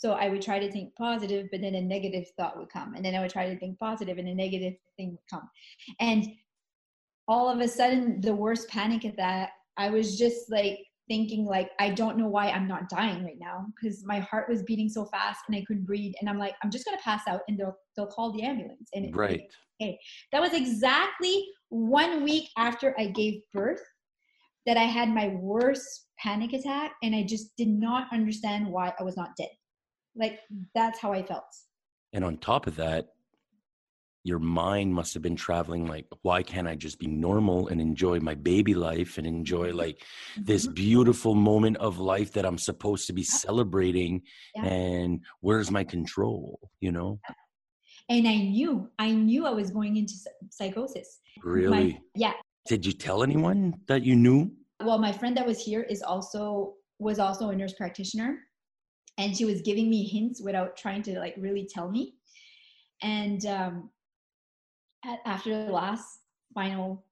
So 0.00 0.12
I 0.12 0.28
would 0.28 0.42
try 0.42 0.60
to 0.60 0.70
think 0.70 0.94
positive, 0.94 1.48
but 1.50 1.60
then 1.60 1.74
a 1.74 1.82
negative 1.82 2.26
thought 2.36 2.56
would 2.56 2.68
come. 2.68 2.94
And 2.94 3.04
then 3.04 3.16
I 3.16 3.20
would 3.20 3.32
try 3.32 3.52
to 3.52 3.58
think 3.58 3.80
positive 3.80 4.16
and 4.16 4.28
a 4.28 4.32
negative 4.32 4.74
thing 4.96 5.10
would 5.10 5.28
come. 5.28 5.50
And 5.98 6.24
all 7.26 7.48
of 7.48 7.58
a 7.58 7.66
sudden, 7.66 8.20
the 8.20 8.32
worst 8.32 8.68
panic 8.68 9.04
at 9.04 9.16
that, 9.16 9.50
I 9.76 9.90
was 9.90 10.16
just 10.16 10.52
like 10.52 10.78
thinking 11.08 11.44
like, 11.44 11.70
I 11.78 11.90
don't 11.90 12.18
know 12.18 12.28
why 12.28 12.50
I'm 12.50 12.68
not 12.68 12.88
dying 12.88 13.24
right 13.24 13.38
now 13.38 13.66
because 13.74 14.04
my 14.04 14.20
heart 14.20 14.48
was 14.48 14.62
beating 14.62 14.88
so 14.88 15.06
fast 15.06 15.40
and 15.48 15.56
I 15.56 15.64
couldn't 15.66 15.86
breathe. 15.86 16.12
And 16.20 16.28
I'm 16.28 16.38
like, 16.38 16.54
I'm 16.62 16.70
just 16.70 16.84
gonna 16.84 16.98
pass 17.02 17.22
out 17.26 17.40
and 17.48 17.58
they'll 17.58 17.76
they'll 17.96 18.06
call 18.06 18.32
the 18.32 18.42
ambulance. 18.42 18.88
And 18.92 19.14
right. 19.16 19.42
Okay. 19.80 19.98
That 20.32 20.40
was 20.40 20.52
exactly 20.52 21.46
one 21.70 22.24
week 22.24 22.48
after 22.56 22.94
I 22.98 23.06
gave 23.06 23.40
birth 23.52 23.82
that 24.66 24.76
I 24.76 24.84
had 24.84 25.08
my 25.08 25.28
worst 25.28 26.06
panic 26.18 26.52
attack 26.52 26.92
and 27.02 27.14
I 27.14 27.22
just 27.22 27.56
did 27.56 27.68
not 27.68 28.08
understand 28.12 28.66
why 28.66 28.92
I 28.98 29.02
was 29.02 29.16
not 29.16 29.30
dead. 29.36 29.48
Like 30.16 30.40
that's 30.74 30.98
how 30.98 31.12
I 31.12 31.22
felt. 31.22 31.44
And 32.12 32.24
on 32.24 32.38
top 32.38 32.66
of 32.66 32.76
that, 32.76 33.08
your 34.28 34.38
mind 34.38 34.92
must 34.92 35.14
have 35.14 35.22
been 35.22 35.34
traveling 35.34 35.86
like 35.86 36.06
why 36.22 36.42
can't 36.42 36.68
i 36.68 36.74
just 36.74 36.98
be 36.98 37.06
normal 37.06 37.68
and 37.68 37.80
enjoy 37.80 38.20
my 38.20 38.34
baby 38.34 38.74
life 38.74 39.16
and 39.16 39.26
enjoy 39.26 39.68
mm-hmm. 39.68 39.78
like 39.78 40.02
this 40.36 40.66
mm-hmm. 40.66 40.74
beautiful 40.74 41.34
moment 41.34 41.76
of 41.78 41.98
life 41.98 42.32
that 42.32 42.44
i'm 42.44 42.58
supposed 42.58 43.06
to 43.06 43.14
be 43.14 43.22
celebrating 43.22 44.20
yeah. 44.54 44.64
and 44.66 45.20
where's 45.40 45.70
my 45.70 45.82
control 45.82 46.60
you 46.80 46.92
know? 46.92 47.18
And 48.10 48.28
i 48.28 48.36
knew 48.36 48.88
i 48.98 49.10
knew 49.10 49.46
i 49.46 49.50
was 49.50 49.70
going 49.70 49.96
into 49.96 50.14
psychosis. 50.50 51.20
Really? 51.42 51.92
My, 51.92 51.98
yeah. 52.14 52.32
Did 52.66 52.84
you 52.84 52.92
tell 52.92 53.22
anyone 53.22 53.74
that 53.86 54.02
you 54.02 54.14
knew? 54.14 54.50
Well 54.82 54.98
my 54.98 55.12
friend 55.12 55.36
that 55.36 55.46
was 55.46 55.58
here 55.60 55.82
is 55.82 56.02
also 56.02 56.74
was 56.98 57.18
also 57.18 57.50
a 57.50 57.56
nurse 57.56 57.74
practitioner 57.74 58.38
and 59.18 59.36
she 59.36 59.44
was 59.44 59.60
giving 59.60 59.90
me 59.90 60.04
hints 60.04 60.40
without 60.40 60.76
trying 60.76 61.02
to 61.02 61.18
like 61.18 61.34
really 61.36 61.68
tell 61.68 61.90
me. 61.90 62.14
And 63.02 63.44
um, 63.46 63.90
after 65.24 65.64
the 65.64 65.72
last 65.72 66.20
final 66.54 67.04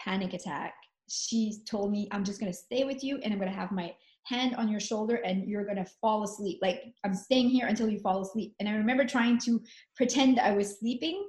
panic 0.00 0.34
attack 0.34 0.74
she 1.08 1.62
told 1.68 1.90
me 1.90 2.08
i'm 2.12 2.24
just 2.24 2.40
going 2.40 2.50
to 2.50 2.56
stay 2.56 2.84
with 2.84 3.02
you 3.02 3.18
and 3.22 3.32
i'm 3.32 3.38
going 3.38 3.50
to 3.50 3.56
have 3.56 3.72
my 3.72 3.92
hand 4.24 4.54
on 4.56 4.68
your 4.68 4.80
shoulder 4.80 5.16
and 5.16 5.48
you're 5.48 5.64
going 5.64 5.76
to 5.76 5.90
fall 6.00 6.22
asleep. 6.22 6.58
Like 6.62 6.94
i'm 7.04 7.14
staying 7.14 7.48
here 7.48 7.66
until 7.66 7.88
you 7.88 7.98
fall 7.98 8.22
asleep. 8.22 8.54
And 8.60 8.68
i 8.68 8.72
remember 8.72 9.04
trying 9.04 9.38
to 9.40 9.60
pretend 9.96 10.38
i 10.38 10.52
was 10.52 10.78
sleeping 10.78 11.28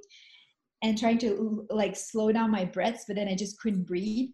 and 0.82 0.98
trying 0.98 1.18
to 1.18 1.66
like 1.70 1.96
slow 1.96 2.32
down 2.32 2.50
my 2.50 2.64
breaths 2.64 3.04
but 3.06 3.16
then 3.16 3.28
i 3.28 3.34
just 3.34 3.60
couldn't 3.60 3.84
breathe. 3.84 4.30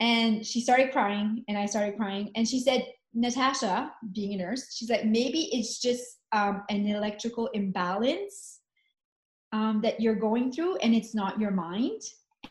And 0.00 0.46
she 0.46 0.60
started 0.60 0.92
crying 0.92 1.44
and 1.48 1.58
i 1.58 1.66
started 1.66 1.96
crying 1.96 2.30
and 2.34 2.46
she 2.48 2.60
said 2.60 2.86
Natasha, 3.14 3.90
being 4.12 4.34
a 4.34 4.36
nurse, 4.36 4.76
she's 4.76 4.90
like, 4.90 5.06
maybe 5.06 5.48
it's 5.50 5.80
just 5.80 6.18
um, 6.32 6.62
an 6.68 6.86
electrical 6.86 7.46
imbalance 7.48 8.57
um, 9.52 9.80
that 9.82 10.00
you're 10.00 10.14
going 10.14 10.52
through 10.52 10.76
and 10.76 10.94
it's 10.94 11.14
not 11.14 11.40
your 11.40 11.50
mind. 11.50 12.02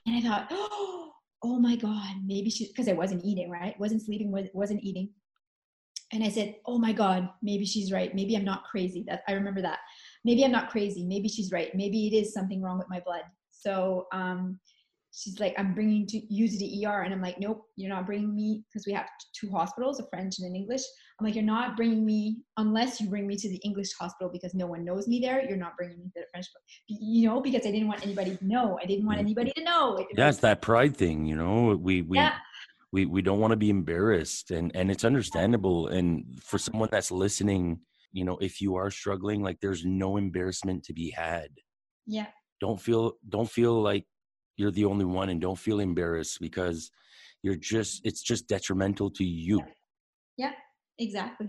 And 0.06 0.18
I 0.18 0.22
thought, 0.22 0.48
oh, 0.52 1.12
oh 1.44 1.60
my 1.60 1.76
God, 1.76 2.16
maybe 2.26 2.50
she, 2.50 2.68
because 2.68 2.88
I 2.88 2.94
wasn't 2.94 3.24
eating, 3.24 3.50
right? 3.50 3.80
Wasn't 3.80 4.02
sleeping, 4.02 4.32
wasn't 4.54 4.84
eating. 4.84 5.10
And 6.12 6.24
I 6.24 6.30
said, 6.30 6.56
oh 6.66 6.80
my 6.80 6.94
God, 6.94 7.30
maybe 7.44 7.66
she's 7.66 7.92
right. 7.92 8.16
Maybe 8.16 8.36
I'm 8.36 8.46
not 8.46 8.64
crazy. 8.64 9.04
That 9.08 9.24
I 9.28 9.34
remember 9.34 9.62
that. 9.62 9.80
Maybe 10.24 10.44
I'm 10.44 10.52
not 10.52 10.70
crazy. 10.70 11.06
Maybe 11.06 11.28
she's 11.28 11.52
right. 11.52 11.70
Maybe 11.76 12.08
it 12.08 12.16
is 12.16 12.34
something 12.34 12.62
wrong 12.62 12.78
with 12.78 12.90
my 12.90 13.02
blood. 13.02 13.24
So 13.52 14.08
um, 14.14 14.60
she's 15.18 15.40
like, 15.40 15.56
I'm 15.58 15.74
bringing 15.74 16.06
to 16.08 16.34
you 16.34 16.48
to 16.48 16.58
the 16.58 16.86
ER. 16.86 17.02
And 17.02 17.14
I'm 17.14 17.22
like, 17.22 17.40
nope, 17.40 17.66
you're 17.76 17.90
not 17.90 18.06
bringing 18.06 18.36
me 18.36 18.64
because 18.70 18.86
we 18.86 18.94
have 18.94 19.08
two 19.34 19.50
hospitals, 19.50 20.00
a 20.00 20.08
French 20.10 20.36
and 20.38 20.48
an 20.48 20.56
English. 20.56 20.84
I'm 21.20 21.26
like, 21.26 21.34
you're 21.34 21.44
not 21.44 21.76
bringing 21.76 22.06
me 22.06 22.38
unless 22.58 23.02
you 23.02 23.10
bring 23.10 23.26
me 23.26 23.36
to 23.36 23.50
the 23.50 23.58
English 23.58 23.90
hospital 24.00 24.30
because 24.32 24.54
no 24.54 24.68
one 24.68 24.86
knows 24.86 25.08
me 25.08 25.20
there. 25.20 25.44
You're 25.44 25.58
not 25.58 25.76
bringing 25.76 25.98
me 25.98 26.06
to 26.06 26.22
the 26.22 26.26
French, 26.32 26.46
you 26.88 27.28
know, 27.28 27.42
because 27.42 27.66
I 27.66 27.72
didn't 27.72 27.88
want 27.88 28.06
anybody 28.06 28.38
to 28.38 28.48
know. 28.48 28.78
I 28.82 28.86
didn't 28.86 29.08
want 29.08 29.18
anybody 29.18 29.52
to 29.58 29.64
know. 29.64 30.06
yeah, 30.16 30.32
that 30.32 30.62
pride 30.62 30.96
thing, 30.96 31.26
you 31.26 31.36
know. 31.36 31.76
We 31.76 32.04
we 32.04 32.18
yeah. 32.18 32.36
we 32.92 33.08
we 33.08 33.24
don't 33.24 33.40
want 33.40 33.52
to 33.52 33.58
be 33.58 33.72
embarrassed, 33.72 34.52
and 34.52 34.72
and 34.76 34.92
it's 34.92 35.04
understandable. 35.04 35.88
And 35.88 36.40
for 36.44 36.60
someone 36.60 36.90
that's 36.92 37.10
listening, 37.10 37.80
you 38.12 38.24
know, 38.24 38.38
if 38.38 38.62
you 38.62 38.76
are 38.76 38.92
struggling, 38.92 39.42
like 39.42 39.60
there's 39.62 39.84
no 39.84 40.18
embarrassment 40.18 40.84
to 40.86 40.94
be 40.94 41.10
had. 41.10 41.50
Yeah. 42.06 42.28
Don't 42.62 42.80
feel 42.80 43.14
don't 43.28 43.50
feel 43.50 43.82
like 43.82 44.06
you're 44.58 44.72
the 44.72 44.86
only 44.86 45.06
one 45.06 45.30
and 45.30 45.40
don't 45.40 45.58
feel 45.58 45.80
embarrassed 45.80 46.40
because 46.42 46.92
you're 47.44 47.56
just 47.56 48.02
it's 48.04 48.22
just 48.22 48.48
detrimental 48.48 49.10
to 49.12 49.24
you. 49.24 49.60
Yeah, 50.38 50.48
yeah 50.50 50.52
exactly. 51.00 51.48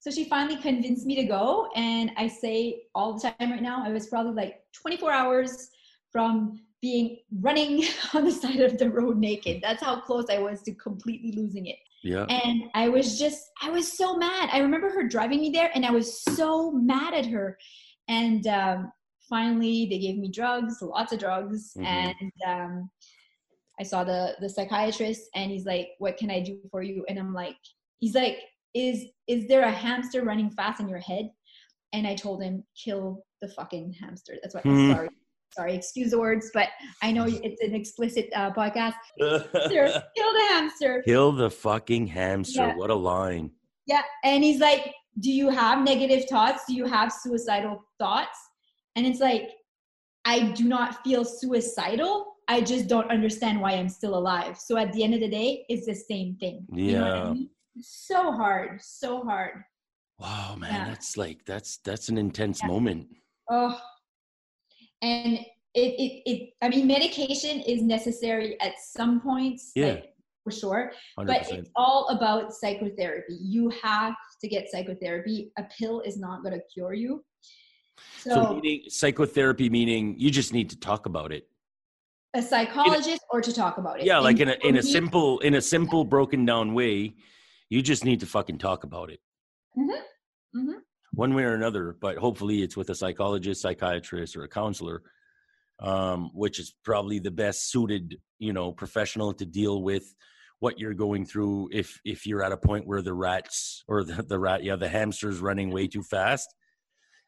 So 0.00 0.10
she 0.10 0.24
finally 0.24 0.56
convinced 0.60 1.06
me 1.06 1.16
to 1.16 1.24
go 1.24 1.68
and 1.74 2.10
i 2.16 2.28
say 2.28 2.82
all 2.94 3.14
the 3.14 3.22
time 3.22 3.50
right 3.50 3.62
now 3.62 3.82
i 3.84 3.88
was 3.88 4.06
probably 4.08 4.34
like 4.34 4.56
24 4.74 5.10
hours 5.10 5.70
from 6.12 6.60
being 6.82 7.16
running 7.40 7.82
on 8.14 8.26
the 8.26 8.30
side 8.30 8.60
of 8.60 8.76
the 8.76 8.90
road 8.90 9.16
naked. 9.16 9.62
That's 9.62 9.82
how 9.82 10.00
close 10.00 10.26
i 10.30 10.38
was 10.38 10.62
to 10.64 10.74
completely 10.74 11.32
losing 11.32 11.66
it. 11.66 11.78
Yeah. 12.02 12.26
And 12.28 12.64
i 12.74 12.88
was 12.88 13.18
just 13.18 13.40
i 13.62 13.70
was 13.70 13.90
so 13.90 14.16
mad. 14.16 14.50
I 14.52 14.58
remember 14.58 14.90
her 14.90 15.08
driving 15.08 15.40
me 15.40 15.50
there 15.50 15.70
and 15.74 15.84
i 15.86 15.90
was 15.90 16.22
so 16.22 16.70
mad 16.70 17.14
at 17.14 17.26
her. 17.26 17.58
And 18.08 18.46
um, 18.46 18.92
finally 19.28 19.86
they 19.90 19.98
gave 19.98 20.16
me 20.16 20.30
drugs 20.30 20.78
lots 20.82 21.12
of 21.12 21.18
drugs 21.18 21.72
mm-hmm. 21.76 21.86
and 21.86 22.32
um, 22.46 22.90
i 23.80 23.82
saw 23.82 24.04
the 24.04 24.34
the 24.40 24.48
psychiatrist 24.48 25.22
and 25.34 25.50
he's 25.50 25.66
like 25.66 25.88
what 25.98 26.16
can 26.16 26.30
i 26.30 26.40
do 26.40 26.58
for 26.70 26.82
you? 26.82 27.04
And 27.08 27.18
i'm 27.18 27.32
like 27.32 27.56
he's 28.00 28.14
like 28.14 28.38
is 28.74 29.04
is 29.28 29.46
there 29.46 29.62
a 29.62 29.70
hamster 29.70 30.24
running 30.24 30.50
fast 30.50 30.80
in 30.80 30.88
your 30.88 30.98
head? 30.98 31.30
And 31.92 32.06
i 32.06 32.14
told 32.14 32.42
him 32.42 32.64
kill 32.82 33.24
the 33.40 33.48
fucking 33.48 33.94
hamster. 34.00 34.34
That's 34.42 34.54
what 34.54 34.64
mm. 34.64 34.94
sorry 34.94 35.08
sorry 35.52 35.74
excuse 35.76 36.10
the 36.10 36.18
words 36.18 36.50
but 36.52 36.66
i 37.00 37.12
know 37.12 37.26
it's 37.28 37.62
an 37.62 37.74
explicit 37.74 38.28
uh, 38.34 38.50
podcast. 38.52 38.94
Kill 39.18 39.38
the 39.58 40.46
hamster. 40.50 41.02
Kill 41.04 41.30
the 41.32 41.50
fucking 41.50 42.08
hamster. 42.08 42.66
Yeah. 42.66 42.76
what 42.76 42.90
a 42.90 42.94
line. 42.94 43.50
Yeah 43.86 44.02
and 44.24 44.42
he's 44.42 44.60
like 44.60 44.92
do 45.20 45.30
you 45.30 45.48
have 45.48 45.84
negative 45.84 46.28
thoughts? 46.28 46.64
Do 46.66 46.74
you 46.74 46.86
have 46.86 47.12
suicidal 47.12 47.84
thoughts 48.00 48.36
and 48.96 49.06
it's 49.06 49.20
like, 49.20 49.50
I 50.24 50.52
do 50.52 50.64
not 50.64 51.02
feel 51.04 51.24
suicidal. 51.24 52.34
I 52.48 52.60
just 52.60 52.88
don't 52.88 53.10
understand 53.10 53.60
why 53.60 53.72
I'm 53.72 53.88
still 53.88 54.16
alive. 54.16 54.58
So 54.58 54.76
at 54.76 54.92
the 54.92 55.02
end 55.02 55.14
of 55.14 55.20
the 55.20 55.28
day, 55.28 55.64
it's 55.68 55.86
the 55.86 55.94
same 55.94 56.36
thing. 56.36 56.66
Yeah. 56.72 56.84
You 56.84 56.98
know 56.98 57.14
I 57.14 57.32
mean? 57.32 57.50
So 57.80 58.32
hard, 58.32 58.80
so 58.82 59.22
hard. 59.22 59.64
Wow, 60.18 60.56
man, 60.56 60.72
yeah. 60.72 60.84
that's 60.86 61.16
like 61.16 61.44
that's 61.44 61.78
that's 61.78 62.08
an 62.08 62.18
intense 62.18 62.60
yeah. 62.62 62.68
moment. 62.68 63.08
Oh, 63.50 63.76
and 65.02 65.38
it, 65.74 65.80
it 65.80 66.22
it 66.24 66.50
I 66.62 66.68
mean, 66.68 66.86
medication 66.86 67.60
is 67.60 67.82
necessary 67.82 68.60
at 68.60 68.74
some 68.78 69.20
points. 69.20 69.72
Yeah. 69.74 69.86
Like, 69.86 70.10
for 70.44 70.50
sure. 70.50 70.92
100%. 71.18 71.26
But 71.26 71.50
it's 71.50 71.70
all 71.74 72.08
about 72.08 72.52
psychotherapy. 72.52 73.38
You 73.40 73.70
have 73.82 74.14
to 74.42 74.48
get 74.48 74.70
psychotherapy. 74.70 75.50
A 75.58 75.64
pill 75.64 76.02
is 76.02 76.18
not 76.18 76.42
going 76.42 76.54
to 76.54 76.60
cure 76.72 76.92
you. 76.92 77.24
So, 78.18 78.30
so 78.30 78.54
meaning 78.54 78.82
psychotherapy 78.88 79.68
meaning 79.68 80.14
you 80.18 80.30
just 80.30 80.52
need 80.52 80.70
to 80.70 80.78
talk 80.78 81.06
about 81.06 81.32
it. 81.32 81.48
a 82.34 82.42
psychologist 82.42 83.22
a, 83.30 83.34
or 83.34 83.40
to 83.40 83.52
talk 83.52 83.78
about 83.78 84.00
it 84.00 84.06
yeah 84.06 84.18
like 84.18 84.40
in 84.40 84.48
a 84.48 84.56
in 84.64 84.76
a 84.76 84.82
simple 84.82 85.38
in 85.40 85.54
a 85.54 85.60
simple 85.60 86.04
broken 86.04 86.44
down 86.44 86.74
way 86.74 87.14
you 87.70 87.82
just 87.82 88.04
need 88.04 88.20
to 88.20 88.26
fucking 88.26 88.58
talk 88.58 88.84
about 88.84 89.10
it 89.10 89.20
mm-hmm. 89.78 89.90
Mm-hmm. 90.58 90.78
one 91.12 91.34
way 91.34 91.44
or 91.44 91.54
another 91.54 91.96
but 92.00 92.16
hopefully 92.16 92.62
it's 92.62 92.76
with 92.76 92.90
a 92.90 92.94
psychologist 92.94 93.62
psychiatrist 93.62 94.36
or 94.36 94.44
a 94.44 94.48
counselor 94.48 95.02
um, 95.80 96.30
which 96.32 96.58
is 96.58 96.74
probably 96.84 97.18
the 97.18 97.30
best 97.30 97.70
suited 97.70 98.16
you 98.38 98.52
know 98.52 98.72
professional 98.72 99.32
to 99.34 99.46
deal 99.46 99.82
with 99.82 100.14
what 100.60 100.78
you're 100.78 100.94
going 100.94 101.26
through 101.26 101.68
if 101.72 102.00
if 102.04 102.26
you're 102.26 102.42
at 102.42 102.52
a 102.52 102.56
point 102.56 102.86
where 102.86 103.02
the 103.02 103.12
rats 103.12 103.84
or 103.86 104.02
the, 104.04 104.22
the 104.22 104.38
rat 104.38 104.64
yeah 104.64 104.76
the 104.76 104.88
hamster's 104.88 105.40
running 105.40 105.70
way 105.70 105.86
too 105.86 106.02
fast 106.02 106.54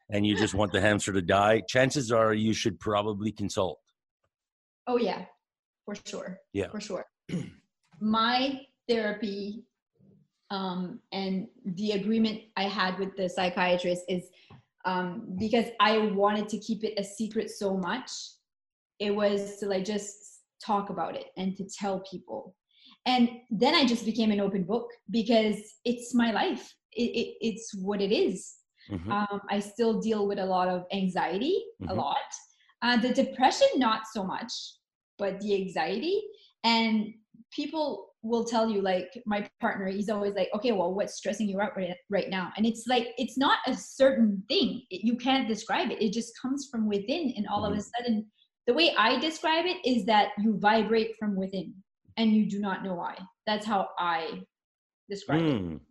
and 0.09 0.25
you 0.25 0.35
just 0.35 0.53
want 0.53 0.71
the 0.71 0.81
hamster 0.81 1.11
to 1.11 1.21
die 1.21 1.61
chances 1.67 2.11
are 2.11 2.33
you 2.33 2.53
should 2.53 2.79
probably 2.79 3.31
consult. 3.31 3.79
Oh 4.87 4.97
yeah 4.97 5.25
for 5.85 5.95
sure 6.05 6.39
yeah. 6.53 6.69
for 6.69 6.79
sure. 6.79 7.05
My 8.01 8.61
therapy 8.87 9.63
um, 10.49 10.99
and 11.11 11.47
the 11.65 11.91
agreement 11.91 12.41
i 12.55 12.63
had 12.63 12.97
with 12.99 13.15
the 13.17 13.27
psychiatrist 13.27 14.03
is 14.07 14.29
um, 14.85 15.35
because 15.37 15.65
i 15.81 15.97
wanted 15.97 16.47
to 16.47 16.57
keep 16.59 16.85
it 16.85 16.93
a 16.97 17.03
secret 17.03 17.49
so 17.49 17.75
much 17.75 18.09
it 18.99 19.13
was 19.13 19.57
to 19.57 19.65
like 19.65 19.85
just 19.85 20.37
talk 20.63 20.89
about 20.89 21.15
it 21.15 21.27
and 21.37 21.55
to 21.57 21.65
tell 21.65 21.99
people. 22.09 22.55
And 23.05 23.29
then 23.49 23.75
i 23.75 23.85
just 23.85 24.05
became 24.05 24.31
an 24.31 24.41
open 24.41 24.63
book 24.63 24.89
because 25.11 25.57
it's 25.85 26.13
my 26.13 26.31
life. 26.31 26.73
It, 26.93 27.11
it, 27.21 27.37
it's 27.41 27.75
what 27.75 28.01
it 28.01 28.11
is. 28.11 28.55
Mm-hmm. 28.91 29.11
Um, 29.11 29.41
i 29.49 29.59
still 29.59 29.99
deal 29.99 30.27
with 30.27 30.39
a 30.39 30.45
lot 30.45 30.67
of 30.67 30.85
anxiety 30.93 31.63
mm-hmm. 31.81 31.91
a 31.91 31.93
lot 31.93 32.17
uh, 32.81 32.97
the 32.97 33.13
depression 33.13 33.67
not 33.75 34.01
so 34.13 34.23
much 34.23 34.51
but 35.17 35.39
the 35.41 35.55
anxiety 35.55 36.21
and 36.63 37.13
people 37.51 38.13
will 38.23 38.43
tell 38.43 38.69
you 38.69 38.81
like 38.81 39.09
my 39.25 39.47
partner 39.61 39.87
he's 39.87 40.09
always 40.09 40.33
like 40.35 40.49
okay 40.53 40.71
well 40.71 40.93
what's 40.93 41.15
stressing 41.15 41.47
you 41.47 41.59
out 41.61 41.75
right, 41.77 41.95
right 42.09 42.29
now 42.29 42.51
and 42.57 42.65
it's 42.65 42.85
like 42.87 43.09
it's 43.17 43.37
not 43.37 43.59
a 43.67 43.73
certain 43.73 44.43
thing 44.47 44.81
it, 44.89 45.01
you 45.03 45.15
can't 45.15 45.47
describe 45.47 45.91
it 45.91 46.01
it 46.01 46.13
just 46.13 46.33
comes 46.41 46.67
from 46.71 46.87
within 46.87 47.33
and 47.37 47.47
all 47.47 47.63
mm-hmm. 47.63 47.73
of 47.73 47.79
a 47.79 47.81
sudden 47.81 48.25
the 48.67 48.73
way 48.73 48.93
I 48.97 49.17
describe 49.17 49.65
it 49.65 49.77
is 49.85 50.05
that 50.05 50.31
you 50.37 50.59
vibrate 50.59 51.15
from 51.17 51.35
within 51.35 51.73
and 52.17 52.33
you 52.33 52.49
do 52.49 52.59
not 52.59 52.83
know 52.83 52.95
why. 52.95 53.17
That's 53.47 53.65
how 53.65 53.87
I 53.97 54.41
describe 55.09 55.41
mm. 55.41 55.75
it. 55.75 55.81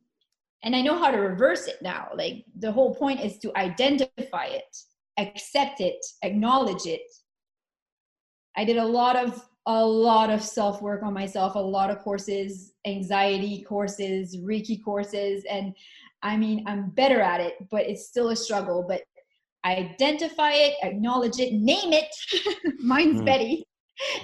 And 0.66 0.75
I 0.75 0.82
know 0.82 0.99
how 0.99 1.12
to 1.12 1.18
reverse 1.18 1.68
it 1.68 1.80
now. 1.80 2.08
Like 2.12 2.44
the 2.58 2.73
whole 2.73 2.92
point 2.92 3.20
is 3.20 3.38
to 3.38 3.56
identify 3.56 4.46
it, 4.46 4.76
accept 5.16 5.80
it, 5.80 6.04
acknowledge 6.23 6.87
it. 6.87 7.02
I 8.56 8.64
did 8.64 8.76
a 8.76 8.85
lot 8.85 9.14
of 9.14 9.40
a 9.66 9.87
lot 9.87 10.28
of 10.28 10.42
self 10.42 10.82
work 10.82 11.04
on 11.04 11.14
myself, 11.14 11.54
a 11.54 11.58
lot 11.61 11.90
of 11.90 12.00
courses, 12.00 12.73
anxiety 12.85 13.62
courses, 13.62 14.37
Reiki 14.38 14.82
courses, 14.85 15.44
and 15.49 15.73
I 16.23 16.37
mean, 16.37 16.64
I'm 16.66 16.90
better 16.90 17.20
at 17.20 17.40
it, 17.40 17.54
but 17.70 17.82
it's 17.82 18.08
still 18.08 18.30
a 18.30 18.37
struggle. 18.37 18.85
But 18.88 19.02
identify 19.64 20.50
it, 20.50 20.75
acknowledge 20.82 21.38
it, 21.38 21.52
name 21.52 21.92
it. 21.92 22.12
Mine's 22.80 23.20
mm. 23.20 23.25
Betty. 23.25 23.64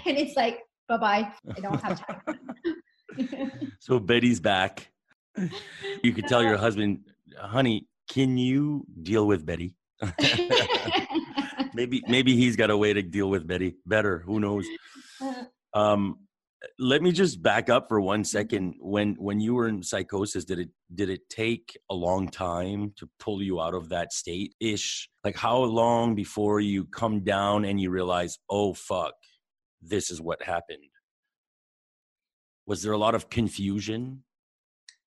And 0.07 0.19
it's 0.19 0.37
like, 0.37 0.59
bye 0.89 0.97
bye. 0.97 1.33
I 1.57 1.61
don't 1.61 1.81
have 1.81 2.05
time. 2.05 3.61
so 3.79 4.01
Betty's 4.01 4.41
back. 4.41 4.92
You 6.03 6.12
could 6.12 6.27
tell 6.27 6.43
your 6.43 6.57
husband, 6.57 7.01
honey, 7.39 7.87
can 8.09 8.37
you 8.37 8.85
deal 9.03 9.27
with 9.27 9.47
Betty? 9.47 9.75
maybe 11.75 12.03
maybe 12.09 12.37
he's 12.37 12.57
got 12.57 12.71
a 12.71 12.77
way 12.77 12.93
to 12.93 13.03
deal 13.03 13.31
with 13.31 13.47
Betty 13.47 13.77
better. 13.87 14.19
Who 14.27 14.41
knows? 14.41 14.67
Um, 15.75 16.19
let 16.79 17.03
me 17.03 17.12
just 17.12 17.43
back 17.43 17.69
up 17.71 17.89
for 17.89 18.01
one 18.01 18.25
second 18.25 18.75
when 18.81 19.15
when 19.19 19.41
you 19.41 19.55
were 19.55 19.69
in 19.69 19.83
psychosis 19.83 20.45
did 20.45 20.59
it 20.59 20.69
did 20.95 21.11
it 21.11 21.29
take 21.29 21.79
a 21.91 21.95
long 21.95 22.29
time 22.29 22.93
to 22.97 23.09
pull 23.19 23.43
you 23.43 23.61
out 23.61 23.75
of 23.75 23.89
that 23.89 24.12
state 24.12 24.55
ish 24.61 25.09
like 25.25 25.37
how 25.37 25.59
long 25.59 26.14
before 26.14 26.61
you 26.61 26.85
come 26.85 27.25
down 27.25 27.64
and 27.64 27.81
you 27.81 27.90
realize 27.90 28.38
oh 28.49 28.75
fuck 28.75 29.14
this 29.81 30.11
is 30.11 30.21
what 30.21 30.42
happened 30.42 30.85
was 32.66 32.83
there 32.83 32.92
a 32.92 32.99
lot 32.99 33.14
of 33.14 33.29
confusion 33.29 34.23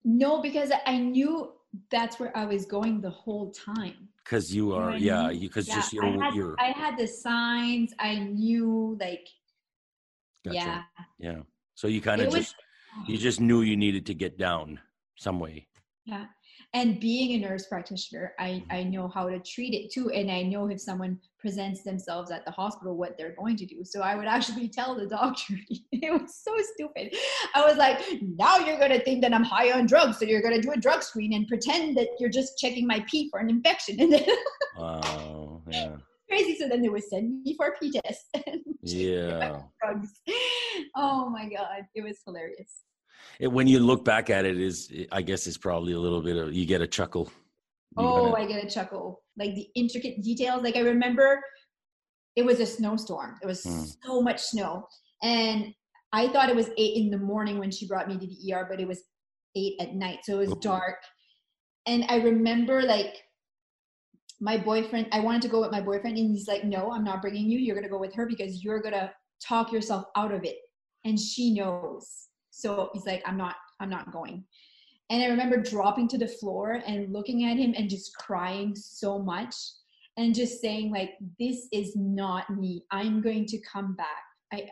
no 0.05 0.41
because 0.41 0.71
i 0.85 0.97
knew 0.97 1.51
that's 1.91 2.19
where 2.19 2.35
i 2.37 2.45
was 2.45 2.65
going 2.65 3.01
the 3.01 3.09
whole 3.09 3.51
time 3.51 4.07
because 4.23 4.55
you 4.55 4.73
are 4.73 4.95
you 4.95 5.11
know 5.11 5.29
yeah 5.29 5.39
because 5.39 5.67
yeah, 5.67 5.75
just 5.75 5.91
you're 5.91 6.05
I 6.05 6.25
had, 6.25 6.33
you're 6.33 6.55
I 6.57 6.71
had 6.71 6.97
the 6.97 7.07
signs 7.07 7.93
i 7.99 8.15
knew 8.15 8.97
like 9.01 9.27
Gotcha. 10.45 10.57
Yeah. 10.57 10.81
Yeah. 11.17 11.41
So 11.73 11.87
you 11.87 12.01
kind 12.01 12.21
of 12.21 12.31
just 12.31 12.55
you 13.07 13.17
just 13.17 13.41
knew 13.41 13.61
you 13.61 13.75
needed 13.75 14.05
to 14.05 14.13
get 14.13 14.37
down 14.37 14.79
some 15.15 15.39
way. 15.39 15.67
Yeah. 16.05 16.25
And 16.75 16.99
being 16.99 17.31
a 17.31 17.47
nurse 17.47 17.67
practitioner, 17.67 18.33
I, 18.37 18.49
mm-hmm. 18.49 18.71
I 18.71 18.83
know 18.83 19.07
how 19.07 19.29
to 19.29 19.39
treat 19.39 19.73
it 19.73 19.93
too. 19.93 20.11
And 20.11 20.29
I 20.29 20.41
know 20.41 20.67
if 20.69 20.81
someone 20.81 21.17
presents 21.39 21.83
themselves 21.83 22.31
at 22.31 22.43
the 22.43 22.51
hospital, 22.51 22.97
what 22.97 23.17
they're 23.17 23.33
going 23.39 23.55
to 23.55 23.65
do. 23.65 23.85
So 23.85 24.01
I 24.01 24.15
would 24.15 24.27
actually 24.35 24.67
tell 24.67 24.93
the 24.93 25.07
doctor, 25.07 25.53
it 25.93 26.11
was 26.11 26.35
so 26.35 26.53
stupid. 26.73 27.15
I 27.55 27.65
was 27.65 27.77
like, 27.77 28.01
now 28.21 28.57
you're 28.57 28.77
going 28.77 28.91
to 28.91 29.03
think 29.05 29.21
that 29.21 29.33
I'm 29.33 29.45
high 29.45 29.71
on 29.71 29.85
drugs. 29.85 30.19
So 30.19 30.25
you're 30.25 30.41
going 30.41 30.53
to 30.53 30.61
do 30.61 30.73
a 30.73 30.77
drug 30.77 31.01
screen 31.01 31.31
and 31.33 31.47
pretend 31.47 31.95
that 31.95 32.09
you're 32.19 32.29
just 32.29 32.59
checking 32.59 32.85
my 32.85 33.05
pee 33.09 33.29
for 33.31 33.39
an 33.39 33.49
infection. 33.49 33.95
And 34.05 34.11
then 34.11 34.25
wow. 34.77 35.61
Yeah 35.71 35.95
crazy. 36.27 36.57
So 36.57 36.67
then 36.67 36.81
they 36.81 36.89
would 36.89 37.03
send 37.03 37.43
me 37.43 37.55
for 37.55 37.67
a 37.67 37.77
pee 37.79 37.91
test. 37.91 38.37
yeah. 38.81 39.61
Drugs. 39.81 40.09
Oh 40.95 41.29
my 41.29 41.47
god, 41.47 41.83
it 41.93 42.03
was 42.03 42.17
hilarious. 42.25 42.81
It, 43.39 43.47
when 43.47 43.67
you 43.67 43.79
look 43.79 44.05
back 44.05 44.29
at 44.29 44.45
it, 44.45 44.59
is 44.59 44.91
I 45.11 45.21
guess 45.21 45.47
it's 45.47 45.57
probably 45.57 45.93
a 45.93 45.99
little 45.99 46.21
bit 46.21 46.37
of 46.37 46.53
you 46.53 46.65
get 46.65 46.81
a 46.81 46.87
chuckle. 46.87 47.31
You 47.97 48.05
oh, 48.05 48.33
I 48.33 48.45
get 48.45 48.63
a 48.63 48.69
chuckle. 48.69 49.23
Like 49.37 49.55
the 49.55 49.67
intricate 49.75 50.21
details. 50.21 50.63
Like 50.63 50.75
I 50.75 50.81
remember, 50.81 51.41
it 52.35 52.45
was 52.45 52.59
a 52.59 52.65
snowstorm. 52.65 53.35
It 53.41 53.45
was 53.45 53.63
hmm. 53.63 53.83
so 54.03 54.21
much 54.21 54.41
snow, 54.41 54.87
and 55.23 55.73
I 56.11 56.27
thought 56.29 56.49
it 56.49 56.55
was 56.55 56.69
eight 56.77 56.97
in 56.97 57.09
the 57.09 57.17
morning 57.17 57.59
when 57.59 57.71
she 57.71 57.87
brought 57.87 58.07
me 58.07 58.17
to 58.17 58.25
the 58.25 58.53
ER, 58.53 58.67
but 58.69 58.79
it 58.79 58.87
was 58.87 59.03
eight 59.55 59.75
at 59.79 59.95
night, 59.95 60.19
so 60.23 60.35
it 60.39 60.47
was 60.47 60.57
dark. 60.59 60.97
And 61.85 62.05
I 62.09 62.17
remember 62.17 62.81
like 62.81 63.15
my 64.41 64.57
boyfriend, 64.57 65.07
I 65.11 65.19
wanted 65.19 65.41
to 65.43 65.47
go 65.47 65.61
with 65.61 65.71
my 65.71 65.81
boyfriend, 65.81 66.17
and 66.17 66.31
he's 66.31 66.47
like, 66.47 66.63
No, 66.63 66.91
I'm 66.91 67.03
not 67.03 67.21
bringing 67.21 67.49
you. 67.49 67.59
You're 67.59 67.75
going 67.75 67.87
to 67.87 67.89
go 67.89 67.99
with 67.99 68.13
her 68.15 68.25
because 68.25 68.63
you're 68.63 68.81
going 68.81 68.93
to 68.93 69.11
talk 69.45 69.71
yourself 69.71 70.05
out 70.15 70.33
of 70.33 70.43
it. 70.43 70.57
And 71.03 71.19
she 71.19 71.53
knows. 71.53 72.27
So 72.55 72.89
he's 72.93 73.05
like, 73.05 73.21
I'm 73.25 73.37
not, 73.37 73.55
I'm 73.79 73.89
not 73.89 74.11
going. 74.11 74.45
And 75.09 75.21
I 75.21 75.27
remember 75.27 75.57
dropping 75.57 76.07
to 76.09 76.17
the 76.17 76.27
floor 76.27 76.81
and 76.87 77.11
looking 77.11 77.45
at 77.45 77.57
him 77.57 77.73
and 77.75 77.89
just 77.89 78.15
crying 78.15 78.75
so 78.75 79.19
much 79.19 79.55
and 80.17 80.33
just 80.33 80.61
saying, 80.61 80.91
like, 80.91 81.11
this 81.37 81.67
is 81.73 81.95
not 81.95 82.49
me. 82.49 82.85
I'm 82.91 83.21
going 83.21 83.45
to 83.47 83.59
come 83.71 83.95
back. 83.95 84.23
I, 84.53 84.69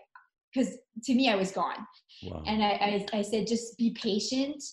because 0.53 0.77
to 1.03 1.13
me, 1.13 1.29
I 1.29 1.35
was 1.35 1.51
gone. 1.51 1.85
Wow. 2.23 2.43
And 2.47 2.63
I, 2.63 3.05
I, 3.13 3.19
I 3.19 3.21
said, 3.21 3.47
just 3.47 3.77
be 3.77 3.91
patient 3.91 4.63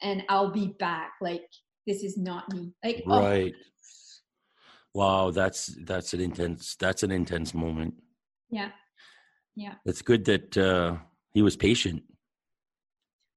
and 0.00 0.22
I'll 0.28 0.50
be 0.50 0.74
back. 0.78 1.12
Like, 1.20 1.44
this 1.86 2.02
is 2.02 2.16
not 2.16 2.50
me. 2.52 2.72
Like, 2.82 3.04
oh, 3.06 3.20
right. 3.20 3.52
Oh, 3.54 3.62
Wow, 4.96 5.30
that's 5.30 5.66
that's 5.84 6.14
an 6.14 6.20
intense 6.22 6.74
that's 6.76 7.02
an 7.02 7.10
intense 7.10 7.52
moment. 7.52 7.92
Yeah. 8.48 8.70
Yeah. 9.54 9.74
It's 9.84 10.00
good 10.00 10.24
that 10.24 10.56
uh 10.56 10.96
he 11.34 11.42
was 11.42 11.54
patient. 11.54 12.02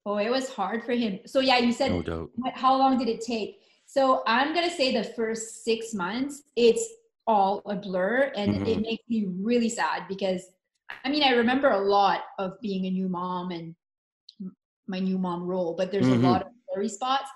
Oh, 0.05 0.17
it 0.17 0.29
was 0.29 0.49
hard 0.49 0.83
for 0.83 0.93
him. 0.93 1.19
So 1.25 1.39
yeah, 1.39 1.57
you 1.57 1.71
said 1.71 1.91
no 1.91 2.01
doubt. 2.01 2.29
how 2.53 2.77
long 2.77 2.97
did 2.97 3.07
it 3.07 3.21
take? 3.21 3.59
So 3.85 4.23
I'm 4.27 4.53
gonna 4.53 4.69
say 4.69 4.93
the 4.93 5.03
first 5.03 5.63
six 5.63 5.93
months, 5.93 6.43
it's 6.55 6.88
all 7.27 7.62
a 7.65 7.75
blur 7.75 8.31
and 8.35 8.55
mm-hmm. 8.55 8.65
it 8.65 8.81
makes 8.81 9.03
me 9.07 9.27
really 9.41 9.69
sad 9.69 10.03
because 10.07 10.43
I 11.03 11.09
mean 11.09 11.23
I 11.23 11.31
remember 11.31 11.69
a 11.69 11.79
lot 11.79 12.21
of 12.39 12.53
being 12.62 12.85
a 12.85 12.91
new 12.91 13.09
mom 13.09 13.51
and 13.51 13.75
my 14.88 14.99
new 14.99 15.19
mom 15.19 15.43
role, 15.43 15.75
but 15.77 15.91
there's 15.91 16.07
mm-hmm. 16.07 16.25
a 16.25 16.31
lot 16.31 16.41
of 16.41 16.47
blurry 16.67 16.89
spots 16.89 17.29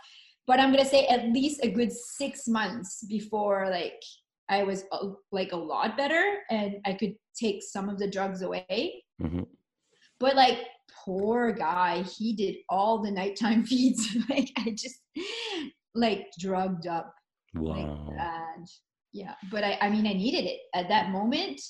but 0.45 0.59
i'm 0.59 0.71
gonna 0.71 0.85
say 0.85 1.05
at 1.07 1.25
least 1.29 1.63
a 1.63 1.69
good 1.69 1.91
six 1.91 2.47
months 2.47 3.05
before 3.07 3.69
like 3.69 4.01
i 4.49 4.63
was 4.63 4.83
like 5.31 5.51
a 5.51 5.57
lot 5.57 5.97
better 5.97 6.39
and 6.49 6.75
i 6.85 6.93
could 6.93 7.15
take 7.35 7.63
some 7.63 7.89
of 7.89 7.97
the 7.97 8.09
drugs 8.09 8.41
away 8.41 9.03
mm-hmm. 9.21 9.43
but 10.19 10.35
like 10.35 10.59
poor 11.03 11.51
guy. 11.51 12.03
He 12.03 12.33
did 12.33 12.55
all 12.69 13.01
the 13.01 13.11
nighttime 13.11 13.63
feeds. 13.69 14.15
Like 14.29 14.49
i 14.57 14.71
just 14.71 14.99
like 15.95 16.27
drugged 16.39 16.87
up. 16.87 17.13
Wow. 17.55 18.09
like 18.09 18.67
yeah. 19.11 19.35
But 19.51 19.63
i 19.63 19.77
i 19.81 19.89
mean 19.89 20.07
i 20.07 20.13
needed 20.13 20.45
it. 20.45 20.59
At 20.73 20.87
that 20.89 21.11
moment 21.11 21.61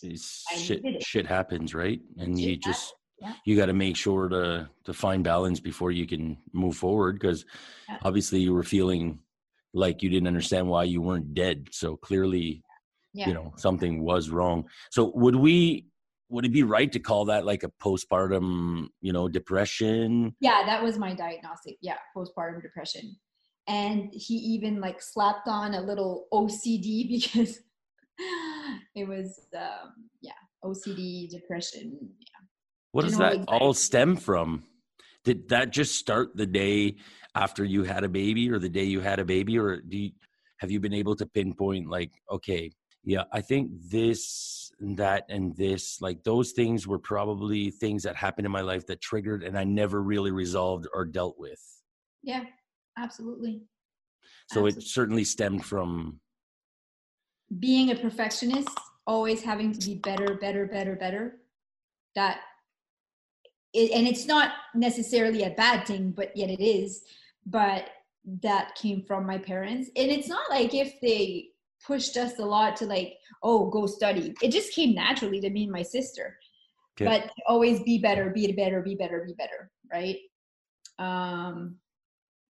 shit 0.55 1.03
shit 1.03 1.27
happens 1.27 1.73
right? 1.73 2.01
And 2.17 2.37
shit 2.39 2.49
you 2.49 2.57
just 2.57 2.93
yeah. 3.19 3.33
you 3.45 3.55
got 3.55 3.67
to 3.67 3.73
make 3.73 3.95
sure 3.95 4.27
to 4.29 4.69
to 4.85 4.93
find 4.93 5.23
balance 5.23 5.59
before 5.59 5.91
you 5.91 6.05
can 6.05 6.37
move 6.53 6.77
forward 6.77 7.19
because 7.19 7.45
yeah. 7.89 7.97
obviously 8.03 8.39
you 8.39 8.53
were 8.53 8.63
feeling 8.63 9.19
like 9.73 10.03
you 10.03 10.09
didn't 10.09 10.27
understand 10.27 10.67
why 10.67 10.83
you 10.83 11.01
weren't 11.01 11.33
dead. 11.33 11.67
So 11.71 11.97
clearly 11.97 12.63
yeah. 13.13 13.27
you 13.27 13.33
know 13.33 13.53
something 13.57 14.03
was 14.03 14.29
wrong. 14.29 14.65
So 14.91 15.11
would 15.15 15.35
we 15.35 15.87
would 16.33 16.45
it 16.45 16.51
be 16.51 16.63
right 16.63 16.91
to 16.91 16.99
call 16.99 17.25
that 17.25 17.45
like 17.45 17.63
a 17.63 17.71
postpartum, 17.81 18.87
you 19.01 19.13
know, 19.13 19.29
depression? 19.29 20.35
Yeah, 20.39 20.63
that 20.65 20.83
was 20.83 20.97
my 20.97 21.13
diagnostic. 21.13 21.77
Yeah, 21.81 21.97
postpartum 22.17 22.61
depression. 22.61 23.15
And 23.67 24.09
he 24.11 24.33
even 24.33 24.81
like 24.81 25.01
slapped 25.01 25.47
on 25.47 25.75
a 25.75 25.81
little 25.81 26.25
OCD 26.33 27.07
because 27.21 27.59
it 28.95 29.07
was 29.07 29.47
um 29.55 29.93
yeah, 30.21 30.31
OCD 30.65 31.29
depression. 31.29 31.97
Yeah. 32.01 32.45
What 32.91 33.03
does 33.03 33.17
that 33.17 33.33
exactly. 33.33 33.59
all 33.59 33.73
stem 33.73 34.17
from? 34.17 34.63
Did 35.23 35.49
that 35.49 35.69
just 35.69 35.95
start 35.95 36.35
the 36.35 36.47
day 36.47 36.95
after 37.35 37.63
you 37.63 37.83
had 37.83 38.03
a 38.03 38.09
baby 38.09 38.49
or 38.49 38.59
the 38.59 38.69
day 38.69 38.83
you 38.83 39.01
had 39.01 39.19
a 39.19 39.25
baby 39.25 39.57
or 39.57 39.81
do 39.81 39.97
you, 39.97 40.11
have 40.57 40.71
you 40.71 40.79
been 40.79 40.93
able 40.93 41.15
to 41.15 41.25
pinpoint 41.25 41.89
like 41.89 42.11
okay 42.29 42.71
yeah 43.03 43.23
i 43.31 43.41
think 43.41 43.71
this 43.89 44.62
and 44.79 44.97
that 44.97 45.25
and 45.29 45.55
this 45.55 46.01
like 46.01 46.23
those 46.23 46.51
things 46.51 46.87
were 46.87 46.99
probably 46.99 47.71
things 47.71 48.03
that 48.03 48.15
happened 48.15 48.45
in 48.45 48.51
my 48.51 48.61
life 48.61 48.85
that 48.87 49.01
triggered 49.01 49.43
and 49.43 49.57
i 49.57 49.63
never 49.63 50.01
really 50.01 50.31
resolved 50.31 50.87
or 50.93 51.05
dealt 51.05 51.35
with 51.37 51.61
yeah 52.23 52.43
absolutely 52.97 53.61
so 54.49 54.61
absolutely. 54.61 54.69
it 54.69 54.87
certainly 54.87 55.23
stemmed 55.23 55.65
from 55.65 56.19
being 57.59 57.91
a 57.91 57.95
perfectionist 57.95 58.69
always 59.05 59.41
having 59.41 59.71
to 59.71 59.85
be 59.85 59.95
better 59.95 60.35
better 60.35 60.65
better 60.65 60.95
better 60.95 61.37
that 62.15 62.39
it, 63.73 63.91
and 63.91 64.07
it's 64.07 64.25
not 64.25 64.51
necessarily 64.75 65.43
a 65.43 65.51
bad 65.51 65.85
thing 65.85 66.11
but 66.11 66.35
yet 66.35 66.49
it 66.49 66.63
is 66.63 67.03
but 67.45 67.89
that 68.41 68.73
came 68.75 69.03
from 69.03 69.25
my 69.25 69.37
parents 69.37 69.89
and 69.95 70.09
it's 70.09 70.27
not 70.27 70.49
like 70.49 70.73
if 70.73 70.99
they 71.01 71.49
pushed 71.85 72.17
us 72.17 72.39
a 72.39 72.45
lot 72.45 72.75
to 72.77 72.85
like 72.85 73.15
oh 73.41 73.69
go 73.69 73.85
study. 73.85 74.33
It 74.41 74.51
just 74.51 74.73
came 74.73 74.93
naturally 74.93 75.41
to 75.41 75.49
me 75.49 75.63
and 75.63 75.71
my 75.71 75.83
sister. 75.83 76.37
Okay. 76.95 77.05
but 77.05 77.31
always 77.47 77.81
be 77.81 77.97
better 77.97 78.29
be 78.29 78.51
better 78.51 78.79
be 78.81 78.93
better 78.93 79.23
be 79.25 79.33
better 79.33 79.71
right? 79.91 80.17
Um 80.99 81.77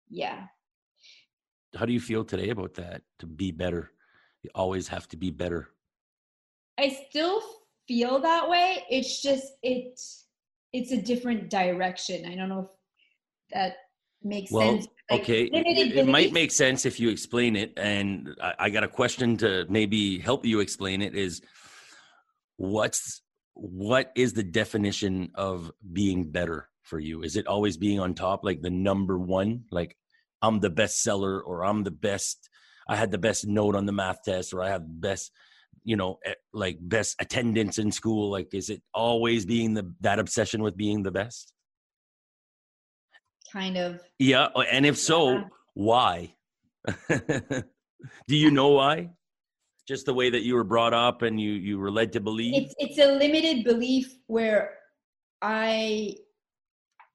yeah. 0.10 0.46
How 1.76 1.86
do 1.86 1.94
you 1.94 2.00
feel 2.00 2.26
today 2.26 2.50
about 2.50 2.74
that 2.76 3.04
to 3.20 3.26
be 3.26 3.52
better? 3.52 3.92
You 4.44 4.50
always 4.56 4.88
have 4.88 5.08
to 5.10 5.18
be 5.18 5.30
better. 5.30 5.70
I 6.78 6.98
still 7.10 7.42
feel 7.88 8.20
that 8.20 8.50
way. 8.50 8.84
It's 8.90 9.22
just 9.22 9.54
it 9.62 10.00
it's 10.74 10.92
a 10.92 11.02
different 11.02 11.50
direction. 11.50 12.26
I 12.26 12.36
don't 12.36 12.50
know 12.50 12.62
if 12.62 12.72
that 13.54 13.76
makes 14.24 14.52
well, 14.52 14.68
sense. 14.68 14.88
Like, 15.12 15.22
okay, 15.22 15.44
it, 15.44 15.98
it 15.98 16.08
might 16.08 16.32
make 16.32 16.52
sense 16.52 16.86
if 16.86 17.00
you 17.00 17.10
explain 17.10 17.56
it. 17.56 17.74
And 17.78 18.30
I, 18.42 18.54
I 18.60 18.70
got 18.70 18.84
a 18.84 18.88
question 18.88 19.38
to 19.38 19.66
maybe 19.70 20.20
help 20.20 20.46
you 20.46 20.60
explain 20.60 21.02
it. 21.02 21.16
Is 21.16 21.42
what's 22.58 23.22
what 23.54 24.12
is 24.16 24.34
the 24.34 24.44
definition 24.44 25.32
of 25.36 25.72
being 25.92 26.32
better 26.32 26.70
for 26.84 27.00
you? 27.00 27.24
Is 27.24 27.36
it 27.36 27.48
always 27.48 27.78
being 27.78 28.00
on 28.00 28.14
top, 28.14 28.44
like 28.44 28.62
the 28.62 28.70
number 28.70 29.18
one, 29.18 29.66
like 29.72 29.98
I'm 30.42 30.60
the 30.60 30.70
best 30.70 31.02
seller, 31.02 31.42
or 31.42 31.66
I'm 31.66 31.84
the 31.84 31.92
best? 31.92 32.50
I 32.88 32.96
had 32.96 33.12
the 33.12 33.18
best 33.18 33.46
note 33.46 33.76
on 33.76 33.86
the 33.86 33.92
math 33.92 34.24
test, 34.24 34.54
or 34.54 34.62
I 34.62 34.70
have 34.70 34.84
best 35.02 35.32
you 35.84 35.96
know 35.96 36.20
eh, 36.26 36.34
like 36.54 36.78
best 36.80 37.16
attendance 37.20 37.78
in 37.80 37.92
school 37.92 38.30
like 38.30 38.54
is 38.54 38.70
it 38.70 38.82
always 38.94 39.46
being 39.46 39.74
the 39.74 39.92
that 40.02 40.20
obsession 40.20 40.62
with 40.62 40.78
being 40.78 41.02
the 41.02 41.12
best 41.12 41.54
kind 43.52 43.78
of. 43.78 44.02
Yeah, 44.20 44.48
uh, 44.56 44.62
and 44.72 44.86
if 44.86 44.98
so, 44.98 45.32
yeah. 45.32 45.44
why? 45.74 46.36
Do 47.10 48.36
you 48.36 48.52
know 48.52 48.70
why? 48.70 49.10
Just 49.88 50.06
the 50.06 50.14
way 50.14 50.30
that 50.30 50.44
you 50.44 50.56
were 50.56 50.64
brought 50.64 50.94
up 50.94 51.22
and 51.22 51.40
you 51.40 51.52
you 51.52 51.78
were 51.78 51.92
led 51.92 52.14
to 52.14 52.20
believe. 52.20 52.54
It's 52.56 52.76
it's 52.78 53.00
a 53.00 53.14
limited 53.14 53.64
belief 53.64 54.16
where 54.28 54.78
I 55.42 56.16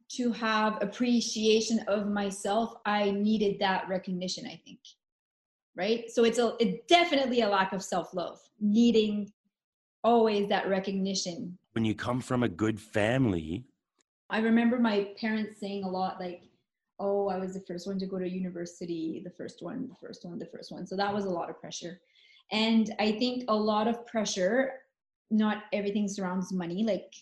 to 0.09 0.31
have 0.33 0.79
appreciation 0.83 1.81
of 1.89 2.09
myself, 2.09 2.75
I 2.85 3.11
needed 3.11 3.59
that 3.61 3.89
recognition, 3.89 4.47
I 4.47 4.61
think. 4.65 4.79
Right? 5.75 6.05
So 6.11 6.25
it's 6.25 6.39
a 6.39 6.55
it 6.61 6.89
definitely 6.89 7.43
a 7.43 7.49
lack 7.49 7.73
of 7.73 7.83
self-love, 7.83 8.39
needing 8.61 9.31
always 10.05 10.49
that 10.49 10.69
recognition. 10.69 11.59
When 11.73 11.85
you 11.85 11.95
come 11.95 12.21
from 12.21 12.43
a 12.43 12.49
good 12.49 12.81
family, 12.81 13.65
I 14.31 14.39
remember 14.39 14.79
my 14.79 15.09
parents 15.21 15.61
saying 15.61 15.85
a 15.85 15.89
lot 15.89 16.21
like, 16.21 16.43
oh, 16.99 17.29
I 17.29 17.39
was 17.39 17.55
the 17.55 17.61
first 17.61 17.87
one 17.87 17.99
to 17.99 18.07
go 18.07 18.19
to 18.19 18.29
university, 18.29 19.21
the 19.25 19.31
first 19.31 19.63
one, 19.63 19.89
the 19.89 19.95
first 19.95 20.25
one, 20.25 20.39
the 20.39 20.47
first 20.47 20.73
one. 20.73 20.87
So 20.87 20.97
that 20.97 21.15
was 21.15 21.27
a 21.27 21.31
lot 21.31 21.51
of 21.51 21.61
pressure. 21.61 22.01
And 22.51 22.93
I 22.99 23.13
think 23.13 23.45
a 23.49 23.55
lot 23.55 23.89
of 23.89 24.07
pressure, 24.07 24.73
not 25.31 25.65
everything 25.73 26.09
surrounds 26.09 26.53
money. 26.53 26.85
Like 26.85 27.13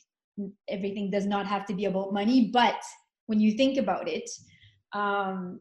everything 0.69 1.11
does 1.11 1.27
not 1.27 1.47
have 1.47 1.67
to 1.67 1.75
be 1.75 1.87
about 1.87 2.13
money. 2.13 2.51
But 2.53 2.81
when 3.27 3.41
you 3.41 3.53
think 3.53 3.79
about 3.79 4.09
it, 4.09 4.29
um, 4.93 5.61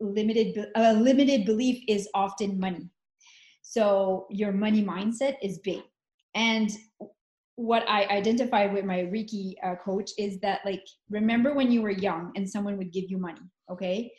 limited 0.00 0.66
a 0.74 0.92
limited 0.94 1.44
belief 1.46 1.82
is 1.88 2.08
often 2.14 2.58
money. 2.58 2.90
So 3.62 4.26
your 4.30 4.52
money 4.52 4.84
mindset 4.84 5.36
is 5.42 5.58
big. 5.58 5.82
And 6.34 6.70
what 7.56 7.88
I 7.88 8.04
identify 8.06 8.66
with 8.66 8.84
my 8.84 9.00
Reiki 9.02 9.54
uh, 9.62 9.76
coach 9.76 10.10
is 10.18 10.38
that 10.40 10.60
like 10.64 10.82
remember 11.10 11.54
when 11.54 11.70
you 11.70 11.82
were 11.82 11.90
young 11.90 12.32
and 12.36 12.48
someone 12.48 12.76
would 12.78 12.92
give 12.92 13.04
you 13.08 13.18
money, 13.18 13.40
okay? 13.70 14.10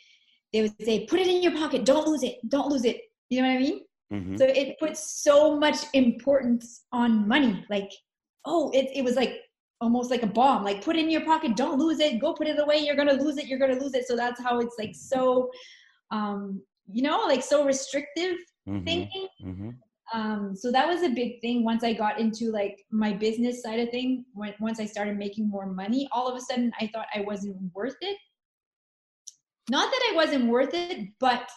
They 0.52 0.62
would 0.62 0.74
say, 0.82 1.06
"Put 1.06 1.20
it 1.20 1.26
in 1.26 1.42
your 1.42 1.52
pocket. 1.52 1.84
Don't 1.84 2.06
lose 2.06 2.22
it. 2.22 2.36
Don't 2.48 2.68
lose 2.68 2.84
it." 2.84 3.00
You 3.28 3.42
know 3.42 3.48
what 3.48 3.54
I 3.54 3.60
mean? 3.60 3.80
Mm-hmm. 4.12 4.36
So 4.36 4.44
it 4.46 4.78
puts 4.78 5.22
so 5.22 5.58
much 5.58 5.76
importance 5.92 6.84
on 6.92 7.28
money. 7.28 7.64
Like, 7.68 7.90
oh, 8.44 8.70
it 8.72 8.88
it 8.94 9.04
was 9.04 9.16
like 9.16 9.40
almost 9.80 10.10
like 10.10 10.22
a 10.22 10.26
bomb. 10.26 10.64
Like, 10.64 10.82
put 10.82 10.96
it 10.96 11.00
in 11.00 11.10
your 11.10 11.24
pocket. 11.24 11.56
Don't 11.56 11.78
lose 11.78 12.00
it. 12.00 12.20
Go 12.20 12.32
put 12.32 12.46
it 12.46 12.58
away. 12.58 12.78
You're 12.78 12.96
gonna 12.96 13.12
lose 13.12 13.36
it. 13.36 13.46
You're 13.46 13.58
gonna 13.58 13.78
lose 13.78 13.94
it. 13.94 14.06
So 14.06 14.16
that's 14.16 14.40
how 14.40 14.60
it's 14.60 14.76
like 14.78 14.94
so, 14.94 15.50
um, 16.10 16.62
you 16.90 17.02
know, 17.02 17.24
like 17.26 17.42
so 17.42 17.66
restrictive 17.66 18.36
mm-hmm. 18.66 18.84
thinking. 18.84 19.28
Mm-hmm 19.44 19.70
um, 20.12 20.54
so 20.54 20.70
that 20.70 20.86
was 20.86 21.02
a 21.02 21.08
big 21.08 21.40
thing 21.40 21.64
once 21.64 21.82
i 21.84 21.92
got 21.92 22.20
into 22.20 22.50
like 22.50 22.84
my 22.90 23.12
business 23.12 23.62
side 23.62 23.80
of 23.80 23.90
thing 23.90 24.24
when 24.34 24.54
once 24.60 24.80
i 24.80 24.84
started 24.84 25.16
making 25.16 25.48
more 25.48 25.66
money 25.66 26.08
all 26.12 26.28
of 26.28 26.36
a 26.36 26.40
sudden 26.40 26.72
i 26.80 26.88
thought 26.92 27.06
i 27.14 27.20
wasn't 27.20 27.56
worth 27.74 27.96
it. 28.00 28.16
Not 29.68 29.90
that 29.90 30.10
i 30.12 30.14
wasn't 30.14 30.46
worth 30.46 30.74
it 30.74 31.08
but 31.18 31.48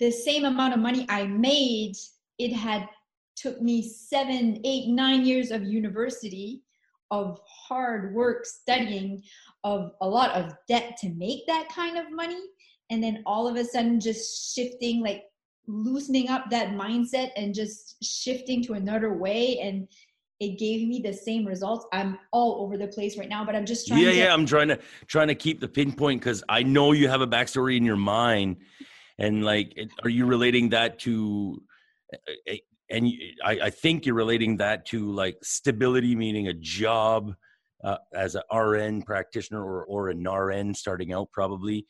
the 0.00 0.10
same 0.10 0.44
amount 0.44 0.74
of 0.74 0.80
money 0.80 1.06
i 1.08 1.24
made 1.24 1.94
it 2.38 2.52
had 2.52 2.88
took 3.36 3.60
me 3.62 3.88
seven 3.88 4.60
eight 4.64 4.88
nine 4.88 5.24
years 5.24 5.50
of 5.50 5.62
university 5.64 6.62
of 7.10 7.40
hard 7.46 8.14
work 8.14 8.44
studying 8.44 9.22
of 9.64 9.92
a 10.00 10.08
lot 10.08 10.30
of 10.32 10.52
debt 10.68 10.96
to 10.98 11.08
make 11.10 11.46
that 11.46 11.68
kind 11.68 11.96
of 11.96 12.12
money. 12.12 12.40
And 12.90 13.02
then 13.02 13.22
all 13.26 13.46
of 13.46 13.56
a 13.56 13.64
sudden 13.64 14.00
just 14.00 14.54
shifting 14.54 15.02
like 15.02 15.24
loosening 15.68 16.28
up 16.28 16.50
that 16.50 16.70
mindset 16.70 17.30
and 17.36 17.54
just 17.54 18.02
shifting 18.02 18.62
to 18.64 18.72
another 18.72 19.12
way 19.12 19.60
and 19.60 19.86
it 20.40 20.56
gave 20.58 20.86
me 20.86 21.00
the 21.00 21.12
same 21.12 21.44
results. 21.44 21.84
I'm 21.92 22.16
all 22.32 22.62
over 22.62 22.76
the 22.76 22.88
place 22.88 23.18
right 23.18 23.28
now 23.28 23.44
but 23.44 23.54
i'm 23.54 23.66
just 23.66 23.86
trying 23.86 24.02
yeah 24.02 24.10
to- 24.10 24.16
yeah 24.16 24.32
i'm 24.32 24.46
trying 24.46 24.68
to 24.68 24.78
trying 25.06 25.28
to 25.28 25.34
keep 25.34 25.60
the 25.60 25.68
pinpoint 25.68 26.20
because 26.20 26.42
i 26.48 26.62
know 26.62 26.92
you 26.92 27.08
have 27.08 27.20
a 27.20 27.26
backstory 27.26 27.76
in 27.76 27.84
your 27.84 27.96
mind 27.96 28.56
and 29.18 29.44
like 29.44 29.76
are 30.04 30.10
you 30.10 30.26
relating 30.26 30.68
that 30.70 30.98
to 30.98 31.60
and 32.90 33.12
I, 33.44 33.58
I 33.64 33.70
think 33.70 34.06
you're 34.06 34.14
relating 34.14 34.56
that 34.58 34.86
to 34.86 35.10
like 35.10 35.36
stability 35.42 36.14
meaning 36.16 36.48
a 36.48 36.54
job 36.54 37.34
uh, 37.84 37.98
as 38.14 38.34
an 38.34 38.42
rn 38.52 39.02
practitioner 39.02 39.62
or, 39.62 39.84
or 39.84 40.08
an 40.08 40.26
rn 40.26 40.74
starting 40.74 41.12
out 41.12 41.30
probably 41.32 41.86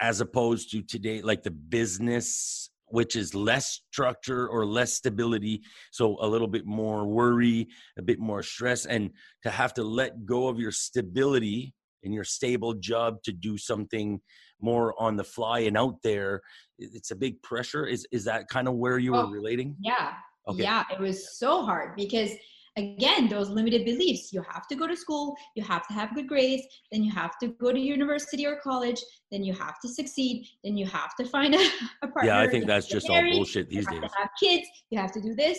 as 0.00 0.20
opposed 0.20 0.70
to 0.70 0.82
today 0.82 1.22
like 1.22 1.42
the 1.42 1.50
business 1.50 2.70
which 2.90 3.16
is 3.16 3.34
less 3.34 3.80
structure 3.90 4.48
or 4.48 4.66
less 4.66 4.94
stability 4.94 5.62
so 5.92 6.16
a 6.20 6.26
little 6.26 6.48
bit 6.48 6.66
more 6.66 7.06
worry 7.06 7.68
a 7.98 8.02
bit 8.02 8.18
more 8.18 8.42
stress 8.42 8.86
and 8.86 9.10
to 9.42 9.50
have 9.50 9.74
to 9.74 9.82
let 9.82 10.24
go 10.24 10.48
of 10.48 10.58
your 10.58 10.72
stability 10.72 11.74
in 12.02 12.12
your 12.12 12.24
stable 12.24 12.74
job 12.74 13.22
to 13.22 13.32
do 13.32 13.58
something 13.58 14.20
more 14.60 14.94
on 15.00 15.16
the 15.16 15.24
fly 15.24 15.60
and 15.60 15.76
out 15.76 15.96
there 16.02 16.40
it's 16.78 17.10
a 17.10 17.16
big 17.16 17.42
pressure. 17.42 17.86
Is 17.86 18.06
is 18.12 18.24
that 18.24 18.48
kind 18.48 18.68
of 18.68 18.74
where 18.74 18.98
you 18.98 19.14
oh, 19.14 19.26
were 19.26 19.32
relating? 19.32 19.76
yeah. 19.80 20.14
Okay. 20.46 20.62
yeah 20.62 20.84
it 20.90 20.98
was 20.98 21.38
so 21.38 21.62
hard 21.62 21.94
because 21.94 22.30
again 22.78 23.28
those 23.28 23.50
limited 23.50 23.84
beliefs 23.84 24.32
you 24.32 24.42
have 24.42 24.66
to 24.68 24.76
go 24.76 24.86
to 24.86 24.96
school 24.96 25.34
you 25.56 25.62
have 25.62 25.86
to 25.86 25.92
have 25.92 26.14
good 26.14 26.28
grades 26.28 26.62
then 26.92 27.02
you 27.02 27.12
have 27.12 27.38
to 27.38 27.48
go 27.60 27.72
to 27.72 27.78
university 27.78 28.46
or 28.46 28.56
college 28.62 29.00
then 29.32 29.42
you 29.42 29.52
have 29.52 29.80
to 29.80 29.88
succeed 29.88 30.46
then 30.64 30.76
you 30.76 30.86
have 30.86 31.14
to 31.16 31.24
find 31.24 31.54
a, 31.54 31.58
a 32.02 32.08
partner 32.08 32.30
yeah 32.30 32.40
i 32.40 32.46
think 32.46 32.66
that's 32.66 32.86
just 32.86 33.08
married, 33.08 33.32
all 33.32 33.38
bullshit 33.38 33.68
these 33.68 33.86
days 33.86 34.00
have 34.16 34.30
kids 34.40 34.66
you 34.90 34.98
have 34.98 35.12
to 35.12 35.20
do 35.20 35.34
this 35.34 35.58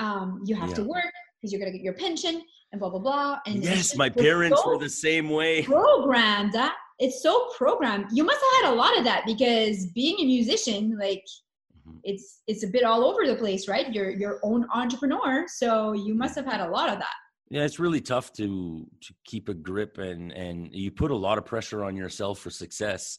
um, 0.00 0.42
you 0.44 0.56
have 0.56 0.70
yeah. 0.70 0.76
to 0.76 0.84
work 0.84 1.12
because 1.40 1.52
you're 1.52 1.60
going 1.60 1.70
to 1.70 1.78
get 1.78 1.84
your 1.84 1.94
pension 1.94 2.42
and 2.72 2.80
blah 2.80 2.90
blah 2.90 2.98
blah 2.98 3.38
and 3.46 3.62
yes 3.62 3.96
my 3.96 4.08
parents 4.08 4.60
so 4.62 4.70
were 4.70 4.78
the 4.78 4.88
same 4.88 5.28
way 5.30 5.62
programmed 5.74 6.52
that 6.52 6.74
it's 6.98 7.22
so 7.22 7.48
programmed 7.56 8.06
you 8.12 8.24
must 8.24 8.40
have 8.40 8.64
had 8.64 8.72
a 8.72 8.76
lot 8.76 8.96
of 8.98 9.04
that 9.04 9.22
because 9.26 9.86
being 9.88 10.16
a 10.20 10.24
musician 10.24 10.96
like. 10.98 11.24
It's 12.04 12.42
it's 12.46 12.62
a 12.62 12.66
bit 12.66 12.84
all 12.84 13.04
over 13.04 13.26
the 13.26 13.34
place 13.34 13.66
right? 13.66 13.92
You're 13.92 14.10
your 14.10 14.38
own 14.42 14.66
entrepreneur. 14.72 15.46
So 15.48 15.92
you 15.92 16.14
must 16.14 16.36
have 16.36 16.46
had 16.46 16.60
a 16.60 16.68
lot 16.68 16.90
of 16.90 16.98
that. 16.98 17.14
Yeah 17.50 17.64
it's 17.64 17.78
really 17.78 18.00
tough 18.00 18.32
to 18.34 18.86
to 19.00 19.14
keep 19.24 19.48
a 19.48 19.54
grip 19.54 19.98
and 19.98 20.32
and 20.32 20.68
you 20.72 20.90
put 20.90 21.10
a 21.10 21.16
lot 21.16 21.38
of 21.38 21.44
pressure 21.44 21.84
on 21.84 21.96
yourself 21.96 22.38
for 22.38 22.50
success. 22.50 23.18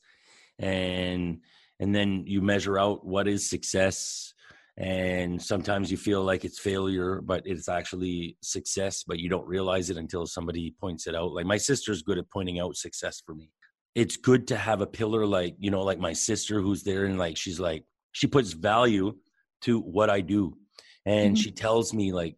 And 0.60 1.39
and 1.80 1.93
then 1.93 2.24
you 2.26 2.41
measure 2.41 2.80
out 2.80 3.06
what 3.06 3.28
is 3.28 3.50
success. 3.50 4.34
And 4.78 5.41
sometimes 5.41 5.89
you 5.89 5.98
feel 5.98 6.21
like 6.24 6.43
it's 6.45 6.60
failure 6.60 7.21
but 7.21 7.43
it's 7.45 7.69
actually 7.69 8.38
success 8.41 9.04
but 9.08 9.19
you 9.19 9.30
don't 9.30 9.48
realize 9.48 9.89
it 9.89 9.98
until 9.98 10.28
somebody 10.28 10.76
points 10.80 11.08
it 11.08 11.15
out. 11.15 11.32
Like 11.34 11.45
my 11.45 11.58
sister's 11.58 12.04
good 12.04 12.17
at 12.17 12.30
pointing 12.30 12.60
out 12.60 12.76
success 12.76 13.21
for 13.26 13.34
me. 13.34 13.52
It's 13.95 14.17
good 14.17 14.48
to 14.50 14.58
have 14.58 14.82
a 14.82 14.88
pillar 14.88 15.26
like 15.26 15.56
you 15.60 15.71
know 15.71 15.82
like 15.82 16.00
my 16.00 16.13
sister 16.13 16.62
who's 16.62 16.84
there 16.84 17.06
and 17.06 17.17
like 17.17 17.38
she's 17.38 17.60
like 17.60 17.86
she 18.15 18.28
puts 18.28 18.54
value 18.54 19.13
to 19.62 19.80
what 19.82 20.10
i 20.10 20.21
do. 20.21 20.58
And 21.06 21.36
mm-hmm. 21.36 21.41
she 21.41 21.51
tells 21.51 21.93
me 21.93 22.13
like 22.13 22.38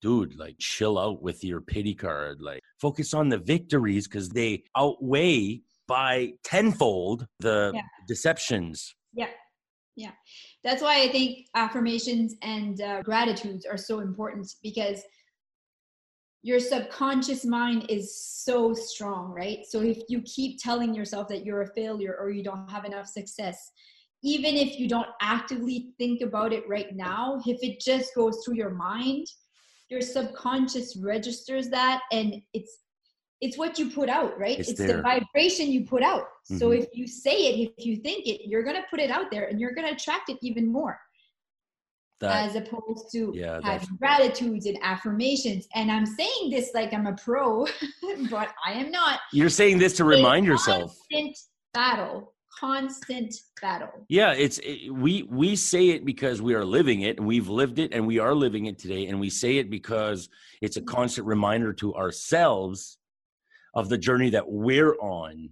dude 0.00 0.38
like 0.38 0.56
chill 0.58 0.98
out 0.98 1.20
with 1.20 1.42
your 1.42 1.60
pity 1.60 1.94
card. 1.94 2.40
Like 2.40 2.62
focus 2.80 3.12
on 3.12 3.28
the 3.28 3.38
victories 3.38 4.06
because 4.06 4.28
they 4.28 4.62
outweigh 4.76 5.62
by 5.88 6.32
tenfold 6.44 7.26
the 7.40 7.72
yeah. 7.74 7.82
deceptions. 8.06 8.94
Yeah. 9.12 9.30
Yeah. 9.96 10.12
That's 10.62 10.82
why 10.82 11.02
i 11.02 11.08
think 11.08 11.46
affirmations 11.54 12.34
and 12.42 12.80
uh, 12.80 13.02
gratitudes 13.02 13.66
are 13.66 13.78
so 13.78 14.00
important 14.00 14.46
because 14.62 15.02
your 16.42 16.60
subconscious 16.60 17.44
mind 17.44 17.86
is 17.88 18.16
so 18.44 18.74
strong 18.74 19.32
right? 19.32 19.58
So 19.68 19.80
if 19.82 19.98
you 20.08 20.22
keep 20.22 20.62
telling 20.62 20.94
yourself 20.94 21.26
that 21.28 21.44
you're 21.44 21.62
a 21.62 21.74
failure 21.74 22.16
or 22.20 22.30
you 22.30 22.44
don't 22.44 22.70
have 22.70 22.84
enough 22.84 23.08
success 23.08 23.72
even 24.22 24.56
if 24.56 24.78
you 24.78 24.88
don't 24.88 25.08
actively 25.20 25.92
think 25.98 26.20
about 26.20 26.52
it 26.52 26.68
right 26.68 26.94
now 26.94 27.40
if 27.46 27.58
it 27.62 27.80
just 27.80 28.14
goes 28.14 28.42
through 28.44 28.54
your 28.54 28.70
mind 28.70 29.26
your 29.88 30.00
subconscious 30.00 30.96
registers 30.96 31.68
that 31.68 32.02
and 32.12 32.34
it's 32.52 32.78
it's 33.42 33.58
what 33.58 33.78
you 33.78 33.90
put 33.90 34.08
out 34.08 34.38
right? 34.38 34.58
It's, 34.58 34.70
it's 34.70 34.80
the 34.80 35.02
vibration 35.02 35.70
you 35.70 35.84
put 35.84 36.02
out. 36.02 36.22
Mm-hmm. 36.22 36.58
so 36.58 36.70
if 36.70 36.86
you 36.94 37.06
say 37.06 37.36
it 37.36 37.72
if 37.76 37.84
you 37.84 37.96
think 37.96 38.26
it 38.26 38.48
you're 38.48 38.62
going 38.62 38.76
to 38.76 38.84
put 38.90 39.00
it 39.00 39.10
out 39.10 39.30
there 39.30 39.46
and 39.46 39.60
you're 39.60 39.72
going 39.72 39.86
to 39.86 39.94
attract 39.94 40.30
it 40.30 40.38
even 40.42 40.70
more. 40.70 40.98
That, 42.20 42.48
as 42.48 42.56
opposed 42.56 43.12
to 43.12 43.30
yeah, 43.34 43.60
having 43.62 43.94
gratitudes 43.98 44.64
and 44.64 44.78
affirmations. 44.82 45.68
And 45.74 45.92
i'm 45.92 46.06
saying 46.06 46.50
this 46.50 46.70
like 46.72 46.94
i'm 46.94 47.06
a 47.06 47.12
pro 47.12 47.66
but 48.30 48.54
i 48.64 48.72
am 48.72 48.90
not. 48.90 49.20
You're 49.32 49.50
saying 49.50 49.78
this 49.78 49.92
to 49.98 50.04
remind 50.04 50.46
yourself. 50.46 50.96
battle 51.74 52.32
constant 52.58 53.34
battle 53.60 54.06
yeah 54.08 54.32
it's 54.32 54.58
it, 54.58 54.90
we 54.90 55.22
we 55.24 55.54
say 55.54 55.90
it 55.90 56.04
because 56.04 56.40
we 56.40 56.54
are 56.54 56.64
living 56.64 57.02
it 57.02 57.18
and 57.18 57.26
we've 57.26 57.48
lived 57.48 57.78
it 57.78 57.92
and 57.92 58.06
we 58.06 58.18
are 58.18 58.34
living 58.34 58.66
it 58.66 58.78
today 58.78 59.06
and 59.06 59.20
we 59.20 59.28
say 59.28 59.58
it 59.58 59.70
because 59.70 60.28
it's 60.62 60.76
a 60.76 60.82
constant 60.82 61.26
reminder 61.26 61.72
to 61.72 61.94
ourselves 61.94 62.98
of 63.76 63.90
the 63.90 63.98
journey 63.98 64.30
that 64.30 64.50
we're 64.50 64.94
on. 64.94 65.50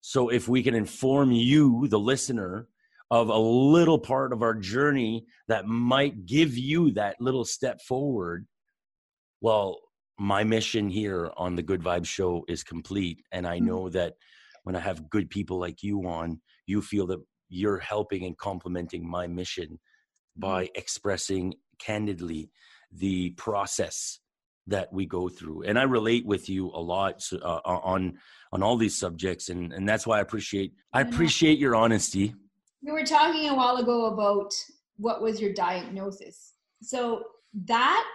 So 0.00 0.30
if 0.30 0.48
we 0.48 0.62
can 0.62 0.74
inform 0.74 1.30
you, 1.30 1.86
the 1.86 1.98
listener, 1.98 2.66
of 3.10 3.28
a 3.28 3.38
little 3.38 3.98
part 3.98 4.32
of 4.32 4.42
our 4.42 4.54
journey 4.54 5.26
that 5.48 5.66
might 5.66 6.26
give 6.26 6.58
you 6.58 6.90
that 6.92 7.20
little 7.20 7.44
step 7.44 7.80
forward, 7.80 8.46
well, 9.40 9.78
my 10.18 10.44
mission 10.44 10.90
here 10.90 11.30
on 11.36 11.56
the 11.56 11.62
Good 11.62 11.82
Vibes 11.82 12.06
Show 12.06 12.44
is 12.48 12.62
complete. 12.62 13.22
And 13.32 13.46
I 13.46 13.56
mm-hmm. 13.56 13.66
know 13.66 13.88
that 13.90 14.14
when 14.64 14.76
I 14.76 14.80
have 14.80 15.10
good 15.10 15.30
people 15.30 15.58
like 15.58 15.82
you 15.82 16.02
on, 16.08 16.40
you 16.66 16.82
feel 16.82 17.06
that 17.08 17.20
you're 17.48 17.78
helping 17.78 18.24
and 18.24 18.36
complementing 18.36 19.08
my 19.08 19.26
mission 19.26 19.78
by 20.36 20.64
mm-hmm. 20.64 20.78
expressing 20.78 21.54
candidly 21.78 22.50
the 22.92 23.30
process 23.30 24.20
that 24.66 24.92
we 24.92 25.06
go 25.06 25.28
through. 25.28 25.62
And 25.62 25.78
i 25.78 25.82
relate 25.82 26.26
with 26.26 26.48
you 26.48 26.66
a 26.66 26.80
lot 26.80 27.26
uh, 27.32 27.60
on 27.64 28.18
on 28.52 28.62
all 28.62 28.76
these 28.76 28.96
subjects 28.96 29.48
and 29.48 29.72
and 29.72 29.88
that's 29.88 30.06
why 30.06 30.18
i 30.18 30.20
appreciate 30.20 30.72
i 30.92 31.00
appreciate 31.00 31.58
your 31.58 31.74
honesty. 31.74 32.34
We 32.82 32.92
were 32.92 33.04
talking 33.04 33.48
a 33.48 33.54
while 33.54 33.76
ago 33.76 34.06
about 34.06 34.52
what 34.96 35.22
was 35.22 35.40
your 35.40 35.52
diagnosis. 35.52 36.54
So 36.82 37.22
that 37.64 38.06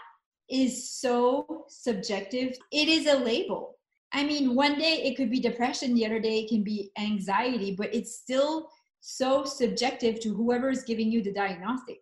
is 0.50 0.90
so 0.90 1.66
subjective. 1.68 2.56
It 2.72 2.88
is 2.88 3.08
a 3.08 3.18
label 3.18 3.76
i 4.14 4.24
mean 4.24 4.56
one 4.56 4.78
day 4.78 5.02
it 5.04 5.16
could 5.16 5.30
be 5.30 5.40
depression 5.40 5.94
the 5.94 6.06
other 6.06 6.20
day 6.20 6.40
it 6.40 6.50
can 6.50 6.64
be 6.64 6.92
anxiety 6.98 7.76
but 7.78 7.94
it's 7.94 8.16
still 8.16 8.70
so 9.02 9.44
subjective 9.44 10.20
to 10.20 10.34
whoever 10.34 10.70
is 10.70 10.84
giving 10.84 11.12
you 11.12 11.22
the 11.22 11.34
diagnostic 11.34 12.00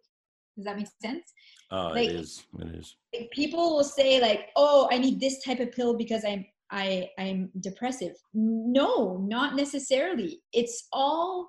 does 0.56 0.66
that 0.66 0.78
make 0.78 0.88
sense 1.02 1.34
Oh, 1.72 1.88
like, 1.94 2.10
it 2.10 2.16
is. 2.16 2.44
It 2.60 2.76
is. 2.76 2.96
Like 3.14 3.32
people 3.32 3.76
will 3.76 3.84
say 3.84 4.20
like, 4.20 4.50
"Oh, 4.58 4.90
I 4.92 4.98
need 4.98 5.20
this 5.20 5.42
type 5.44 5.60
of 5.60 5.72
pill 5.72 5.98
because 5.98 6.26
I'm 6.26 6.46
I 6.70 7.10
I'm 7.18 7.50
depressive." 7.62 8.16
No, 8.34 9.18
not 9.26 9.56
necessarily. 9.56 10.42
It's 10.52 10.88
all 10.92 11.48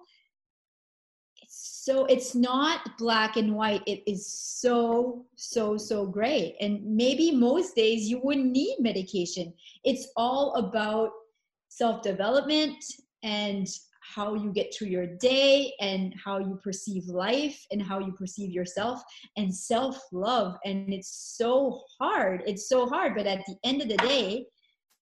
so 1.83 2.05
it's 2.05 2.37
not 2.37 2.97
black 2.97 3.37
and 3.37 3.57
white. 3.57 3.83
It 3.89 4.05
is 4.07 4.25
so 4.33 5.27
so 5.35 5.77
so 5.77 6.07
gray. 6.07 6.57
And 6.61 6.81
maybe 6.85 7.33
most 7.33 7.75
days 7.75 8.09
you 8.09 8.21
wouldn't 8.23 8.53
need 8.53 8.77
medication. 8.79 9.53
It's 9.83 10.07
all 10.17 10.55
about 10.55 11.11
self-development 11.71 12.77
and 13.25 13.67
how 14.15 14.35
you 14.35 14.53
get 14.53 14.73
through 14.73 14.91
your 14.91 15.09
day 15.17 15.73
and 15.81 16.15
how 16.25 16.39
you 16.39 16.57
perceive 16.63 17.07
life 17.07 17.67
and 17.73 17.83
how 17.83 17.99
you 17.99 18.13
perceive 18.13 18.53
yourself 18.53 19.03
and 19.37 19.53
self 19.53 19.99
love. 20.13 20.55
And 20.65 20.95
it's 20.95 21.35
so 21.37 21.83
hard. 21.99 22.45
It's 22.47 22.69
so 22.69 22.87
hard. 22.87 23.17
But 23.17 23.27
at 23.27 23.43
the 23.49 23.57
end 23.65 23.83
of 23.83 23.89
the 23.89 23.97
day, 23.97 24.47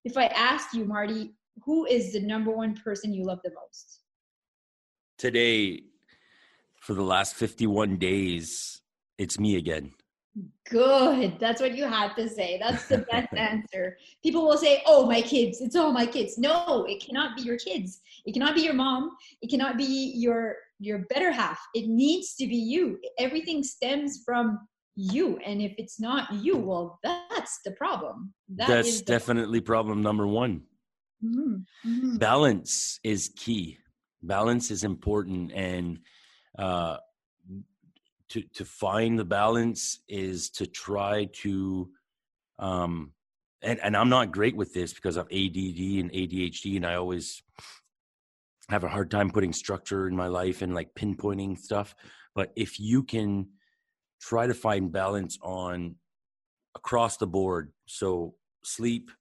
if 0.05 0.15
I 0.15 0.27
ask 0.27 0.73
you, 0.73 0.85
Marty, 0.85 1.33
who 1.65 1.85
is 1.87 2.13
the 2.13 2.21
number 2.21 2.51
one 2.51 2.73
person 2.73 3.13
you 3.13 3.25
love 3.25 3.39
the 3.43 3.51
most? 3.51 3.99
Today, 5.17 5.88
for 6.89 6.95
the 6.95 7.03
last 7.03 7.35
51 7.35 7.97
days, 7.97 8.81
it's 9.19 9.39
me 9.39 9.57
again. 9.57 9.91
Good. 10.67 11.37
That's 11.39 11.61
what 11.61 11.75
you 11.77 11.83
had 11.83 12.15
to 12.15 12.27
say. 12.27 12.59
That's 12.59 12.87
the 12.87 13.05
best 13.11 13.31
answer. 13.37 13.95
People 14.23 14.47
will 14.47 14.57
say, 14.57 14.81
Oh, 14.87 15.05
my 15.05 15.21
kids. 15.21 15.61
It's 15.61 15.75
all 15.75 15.91
my 15.91 16.07
kids. 16.07 16.39
No, 16.39 16.87
it 16.89 16.99
cannot 17.05 17.35
be 17.35 17.43
your 17.43 17.57
kids. 17.57 18.01
It 18.25 18.33
cannot 18.33 18.55
be 18.55 18.61
your 18.61 18.73
mom. 18.73 19.11
It 19.43 19.51
cannot 19.51 19.77
be 19.77 20.13
your 20.15 20.55
your 20.79 21.05
better 21.13 21.31
half. 21.31 21.59
It 21.75 21.87
needs 21.87 22.33
to 22.37 22.47
be 22.47 22.55
you. 22.55 22.97
Everything 23.19 23.61
stems 23.61 24.23
from 24.25 24.57
you. 24.95 25.37
And 25.45 25.61
if 25.61 25.75
it's 25.77 25.99
not 25.99 26.33
you, 26.33 26.57
well, 26.57 26.97
that's 27.03 27.59
the 27.63 27.71
problem. 27.73 28.33
That 28.55 28.67
that's 28.67 29.01
definitely 29.01 29.61
problem 29.61 30.01
number 30.01 30.25
one. 30.25 30.63
Mm-hmm. 31.23 31.53
Mm-hmm. 31.87 32.17
Balance 32.17 32.99
is 33.03 33.31
key. 33.35 33.77
Balance 34.23 34.71
is 34.71 34.83
important. 34.83 35.51
And 35.53 35.99
uh, 36.59 36.97
to 38.29 38.41
to 38.53 38.65
find 38.65 39.17
the 39.17 39.25
balance 39.25 39.99
is 40.07 40.49
to 40.51 40.67
try 40.67 41.25
to 41.33 41.89
um 42.59 43.11
and, 43.61 43.79
and 43.83 43.97
I'm 43.97 44.09
not 44.09 44.31
great 44.31 44.55
with 44.55 44.73
this 44.73 44.93
because 44.93 45.17
I'm 45.17 45.25
ADD 45.25 45.81
and 45.99 46.11
ADHD 46.11 46.77
and 46.77 46.85
I 46.85 46.95
always 46.95 47.41
have 48.69 48.83
a 48.83 48.89
hard 48.89 49.09
time 49.09 49.31
putting 49.31 49.51
structure 49.51 50.07
in 50.07 50.15
my 50.15 50.27
life 50.27 50.61
and 50.61 50.75
like 50.75 50.93
pinpointing 50.95 51.57
stuff 51.57 51.95
but 52.35 52.51
if 52.55 52.79
you 52.79 53.03
can 53.03 53.47
try 54.21 54.45
to 54.45 54.53
find 54.53 54.91
balance 54.91 55.39
on 55.41 55.95
across 56.75 57.17
the 57.17 57.27
board 57.27 57.71
so 57.87 58.35
sleep 58.63 59.11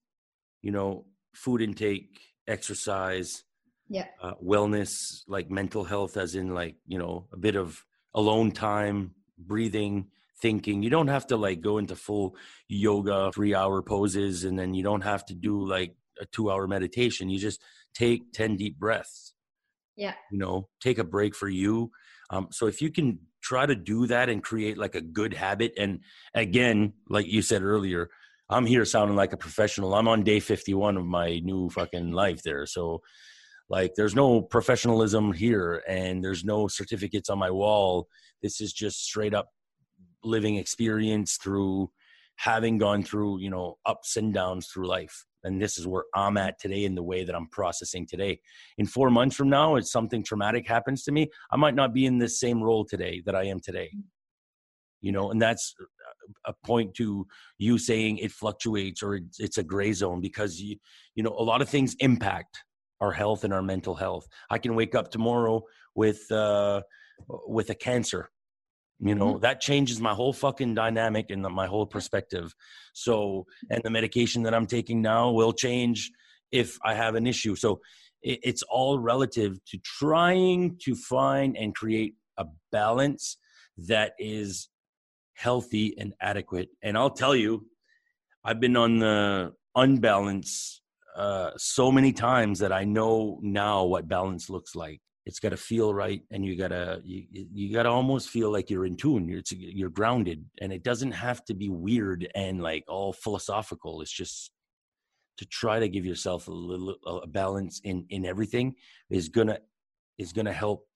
you 0.61 0.73
know 0.73 1.07
food 1.35 1.63
intake 1.63 2.21
exercise 2.49 3.45
yeah 3.89 4.07
uh, 4.23 4.35
wellness 4.45 5.23
like 5.29 5.51
mental 5.51 5.85
health 5.85 6.17
as 6.17 6.35
in 6.35 6.55
like 6.55 6.77
you 6.87 6.99
know 6.99 7.27
a 7.33 7.37
bit 7.37 7.57
of 7.57 7.85
alone 8.15 8.51
time, 8.51 9.15
breathing, 9.39 10.07
thinking. 10.41 10.83
You 10.83 10.91
don't 10.91 11.09
have 11.09 11.27
to 11.29 11.37
like 11.37 11.61
go 11.61 11.79
into 11.79 11.97
full 11.97 12.37
yoga, 12.69 13.31
three 13.33 13.55
hour 13.55 13.83
poses, 13.83 14.45
and 14.45 14.59
then 14.59 14.75
you 14.75 14.83
don't 14.83 15.03
have 15.03 15.25
to 15.27 15.35
do 15.35 15.67
like 15.67 15.95
a 16.21 16.27
two 16.27 16.51
hour 16.51 16.67
meditation. 16.67 17.31
You 17.31 17.39
just 17.39 17.61
take 17.95 18.33
10 18.33 18.57
deep 18.57 18.79
breaths. 18.79 19.35
Yeah. 19.97 20.15
You 20.31 20.39
know, 20.39 20.69
take 20.81 20.99
a 20.99 21.05
break 21.05 21.35
for 21.35 21.49
you. 21.49 21.91
Um, 22.31 22.49
so 22.51 22.67
if 22.67 22.83
you 22.83 22.91
can 22.91 23.19
try 23.41 23.67
to 23.67 23.75
do 23.75 24.07
that 24.07 24.29
and 24.29 24.43
create 24.43 24.79
like 24.79 24.95
a 24.95 25.01
good 25.01 25.35
habit, 25.35 25.73
and 25.79 26.01
again, 26.35 26.93
like 27.09 27.27
you 27.27 27.43
said 27.43 27.63
earlier, 27.63 28.11
I'm 28.51 28.67
here 28.67 28.85
sounding 28.85 29.17
like 29.17 29.33
a 29.33 29.37
professional. 29.37 29.95
I'm 29.95 30.09
on 30.09 30.23
day 30.25 30.41
51 30.41 30.97
of 30.97 31.05
my 31.05 31.39
new 31.41 31.69
fucking 31.71 32.13
life 32.13 32.43
there. 32.43 32.65
So 32.67 33.03
like 33.71 33.95
there's 33.95 34.15
no 34.15 34.41
professionalism 34.41 35.33
here 35.33 35.83
and 35.87 36.25
there's 36.25 36.45
no 36.45 36.69
certificates 36.69 37.29
on 37.29 37.39
my 37.39 37.51
wall. 37.51 38.09
This 38.43 38.61
is 38.61 38.73
just 38.73 39.05
straight 39.05 39.35
up 39.35 39.49
living 40.25 40.57
experience 40.57 41.37
through 41.37 41.91
having 42.37 42.79
gone 42.79 43.03
through, 43.03 43.41
you 43.41 43.51
know, 43.51 43.77
ups 43.85 44.17
and 44.17 44.33
downs 44.33 44.69
through 44.69 44.87
life. 44.87 45.27
And 45.45 45.61
this 45.61 45.79
is 45.79 45.87
where 45.87 46.05
I'm 46.15 46.37
at 46.37 46.59
today 46.59 46.85
in 46.85 46.95
the 46.95 47.03
way 47.03 47.25
that 47.25 47.35
I'm 47.35 47.49
processing 47.49 48.07
today. 48.07 48.41
In 48.79 48.87
four 48.87 49.11
months 49.11 49.37
from 49.37 49.49
now, 49.49 49.77
if 49.77 49.87
something 49.87 50.23
traumatic 50.23 50.67
happens 50.67 51.05
to 51.05 51.13
me, 51.13 51.29
I 51.53 51.57
might 51.57 51.75
not 51.75 51.93
be 51.93 52.07
in 52.07 52.19
the 52.19 52.29
same 52.29 52.63
role 52.63 52.85
today 52.85 53.23
that 53.27 53.37
I 53.37 53.45
am 53.45 53.61
today. 53.61 53.91
Mm. 53.95 54.03
you 55.01 55.13
know 55.13 55.31
and 55.31 55.41
that's 55.41 55.75
a 56.47 56.53
point 56.65 56.95
to 56.95 57.27
you 57.59 57.79
saying 57.79 58.19
it 58.19 58.33
fluctuates 58.33 59.03
or 59.03 59.21
it's 59.39 59.59
a 59.59 59.63
gray 59.63 59.93
zone 59.93 60.21
because 60.21 60.61
you 60.61 60.77
you 61.15 61.23
know 61.23 61.35
a 61.39 61.43
lot 61.51 61.63
of 61.63 61.69
things 61.69 61.95
impact 62.01 62.65
our 63.01 63.13
health 63.13 63.45
and 63.45 63.53
our 63.53 63.63
mental 63.63 63.95
health. 63.95 64.27
I 64.51 64.59
can 64.59 64.75
wake 64.75 64.95
up 64.95 65.11
tomorrow 65.11 65.63
with 65.95 66.31
uh 66.31 66.83
with 67.47 67.71
a 67.71 67.75
cancer 67.75 68.31
you 69.01 69.15
know 69.15 69.35
mm-hmm. 69.35 69.41
that 69.41 69.61
changes 69.61 70.01
my 70.01 70.13
whole 70.13 70.33
fucking 70.33 70.75
dynamic 70.75 71.27
and 71.31 71.43
my 71.43 71.67
whole 71.67 71.87
perspective. 71.87 72.55
So 72.95 73.47
and 73.71 73.81
the 73.85 73.91
medication 73.91 74.43
that 74.43 74.55
i'm 74.55 74.67
taking 74.67 75.01
now 75.01 75.31
will 75.31 75.53
change 75.53 76.11
if 76.51 76.79
i 76.85 76.95
have 76.95 77.15
an 77.15 77.27
issue. 77.27 77.55
So 77.55 77.81
it, 78.23 78.41
it's 78.43 78.63
all 78.63 78.99
relative 78.99 79.65
to 79.67 79.79
trying 79.85 80.79
to 80.85 80.95
find 80.95 81.57
and 81.57 81.75
create 81.75 82.15
a 82.37 82.47
balance 82.73 83.37
that 83.87 84.13
is 84.19 84.69
healthy 85.35 85.95
and 85.99 86.13
adequate. 86.21 86.69
And 86.83 86.99
i'll 86.99 87.11
tell 87.11 87.37
you 87.37 87.67
i've 88.45 88.61
been 88.61 88.77
on 88.77 88.99
the 88.99 89.53
unbalance 89.77 90.83
uh, 91.19 91.51
so 91.57 91.91
many 91.91 92.13
times 92.13 92.61
that 92.61 92.73
i 92.73 92.85
know 92.85 93.39
now 93.43 93.85
what 93.85 94.09
balance 94.09 94.49
looks 94.49 94.75
like. 94.75 95.01
It's 95.27 95.41
got 95.41 95.51
to 95.51 95.59
feel 95.59 95.93
right 95.93 96.23
and 96.31 96.43
you 96.43 96.57
gotta 96.57 97.03
you, 97.05 97.27
you 97.31 97.75
gotta 97.75 97.91
almost 97.91 98.31
feel 98.31 98.51
like 98.51 98.71
you're 98.71 98.87
in 98.87 98.97
tune. 98.97 99.29
You're, 99.29 99.43
you're 99.51 99.91
grounded 99.91 100.47
and 100.63 100.73
it 100.73 100.83
doesn't 100.83 101.13
have 101.13 101.45
to 101.47 101.55
be 101.55 101.69
weird 101.69 102.27
and 102.35 102.63
like 102.63 102.85
all 102.89 103.13
philosophical. 103.13 104.01
It's 104.01 104.11
just 104.13 104.53
to 105.37 105.45
try 105.45 105.81
to 105.81 105.89
give 105.89 106.07
yourself 106.07 106.49
a 106.49 106.51
little 106.51 106.97
a 107.07 107.27
balance 107.27 107.81
in 107.85 108.07
in 108.09 108.25
everything 108.25 108.77
is 109.11 109.29
gonna 109.29 109.59
is 110.17 110.33
gonna 110.33 110.53
help 110.53 110.87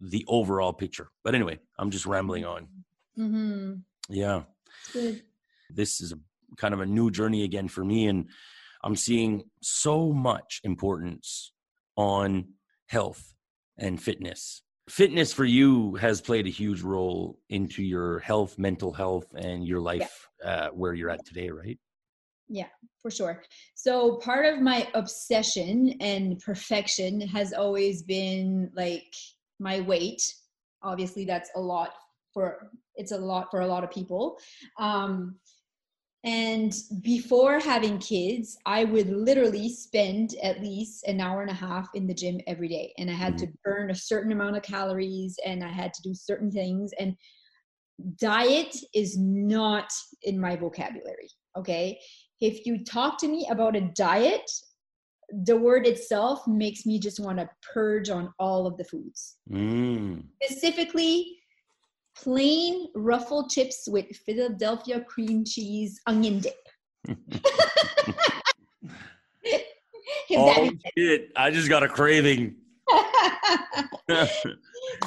the 0.00 0.24
overall 0.28 0.72
picture. 0.72 1.08
But 1.24 1.34
anyway 1.34 1.58
i'm 1.78 1.90
just 1.90 2.06
rambling 2.06 2.44
on. 2.44 2.68
Mm-hmm. 3.18 3.72
yeah. 4.08 4.42
Good. 4.92 5.22
this 5.68 6.00
is 6.00 6.12
a 6.12 6.18
kind 6.56 6.74
of 6.74 6.80
a 6.80 6.86
new 6.86 7.10
journey 7.10 7.42
again 7.42 7.66
for 7.66 7.84
me 7.84 8.06
and 8.06 8.28
i'm 8.84 8.96
seeing 8.96 9.42
so 9.62 10.12
much 10.12 10.60
importance 10.64 11.52
on 11.96 12.46
health 12.88 13.34
and 13.78 14.00
fitness. 14.00 14.62
Fitness 14.88 15.32
for 15.32 15.44
you 15.44 15.94
has 15.96 16.20
played 16.20 16.46
a 16.46 16.50
huge 16.50 16.82
role 16.82 17.38
into 17.48 17.82
your 17.82 18.18
health, 18.20 18.58
mental 18.58 18.92
health, 18.92 19.26
and 19.36 19.66
your 19.66 19.80
life 19.80 20.28
yeah. 20.42 20.50
uh, 20.50 20.68
where 20.70 20.94
you're 20.94 21.10
at 21.10 21.24
today, 21.24 21.50
right? 21.50 21.78
Yeah, 22.48 22.66
for 23.00 23.10
sure. 23.10 23.44
So 23.76 24.16
part 24.16 24.46
of 24.46 24.60
my 24.60 24.88
obsession 24.94 25.94
and 26.00 26.40
perfection 26.40 27.20
has 27.20 27.52
always 27.52 28.02
been 28.02 28.70
like 28.74 29.14
my 29.60 29.80
weight. 29.82 30.22
Obviously, 30.82 31.24
that's 31.24 31.50
a 31.54 31.60
lot 31.60 31.92
for 32.34 32.70
it's 32.96 33.12
a 33.12 33.18
lot 33.18 33.52
for 33.52 33.60
a 33.60 33.66
lot 33.66 33.84
of 33.84 33.90
people. 33.92 34.38
Um, 34.78 35.36
and 36.22 36.74
before 37.00 37.58
having 37.58 37.98
kids, 37.98 38.58
I 38.66 38.84
would 38.84 39.08
literally 39.08 39.70
spend 39.70 40.34
at 40.42 40.60
least 40.60 41.04
an 41.06 41.18
hour 41.20 41.40
and 41.40 41.50
a 41.50 41.54
half 41.54 41.88
in 41.94 42.06
the 42.06 42.14
gym 42.14 42.40
every 42.46 42.68
day. 42.68 42.92
And 42.98 43.10
I 43.10 43.14
had 43.14 43.36
mm-hmm. 43.36 43.46
to 43.46 43.58
burn 43.64 43.90
a 43.90 43.94
certain 43.94 44.32
amount 44.32 44.56
of 44.56 44.62
calories 44.62 45.38
and 45.46 45.64
I 45.64 45.68
had 45.68 45.94
to 45.94 46.02
do 46.02 46.14
certain 46.14 46.50
things. 46.50 46.92
And 46.98 47.16
diet 48.16 48.76
is 48.94 49.16
not 49.18 49.90
in 50.22 50.38
my 50.38 50.56
vocabulary. 50.56 51.30
Okay. 51.56 51.98
If 52.40 52.66
you 52.66 52.84
talk 52.84 53.18
to 53.18 53.28
me 53.28 53.48
about 53.50 53.76
a 53.76 53.90
diet, 53.96 54.50
the 55.44 55.56
word 55.56 55.86
itself 55.86 56.46
makes 56.46 56.84
me 56.84 56.98
just 56.98 57.18
want 57.18 57.38
to 57.38 57.48
purge 57.72 58.10
on 58.10 58.32
all 58.38 58.66
of 58.66 58.76
the 58.76 58.84
foods. 58.84 59.36
Mm. 59.50 60.24
Specifically, 60.42 61.39
plain 62.16 62.88
ruffled 62.94 63.50
chips 63.50 63.88
with 63.88 64.06
Philadelphia 64.26 65.00
cream 65.02 65.44
cheese 65.44 66.00
onion 66.06 66.40
dip. 66.40 66.54
oh 70.32 70.70
shit! 70.96 71.30
I 71.36 71.50
just 71.50 71.68
got 71.68 71.82
a 71.82 71.88
craving. 71.88 72.56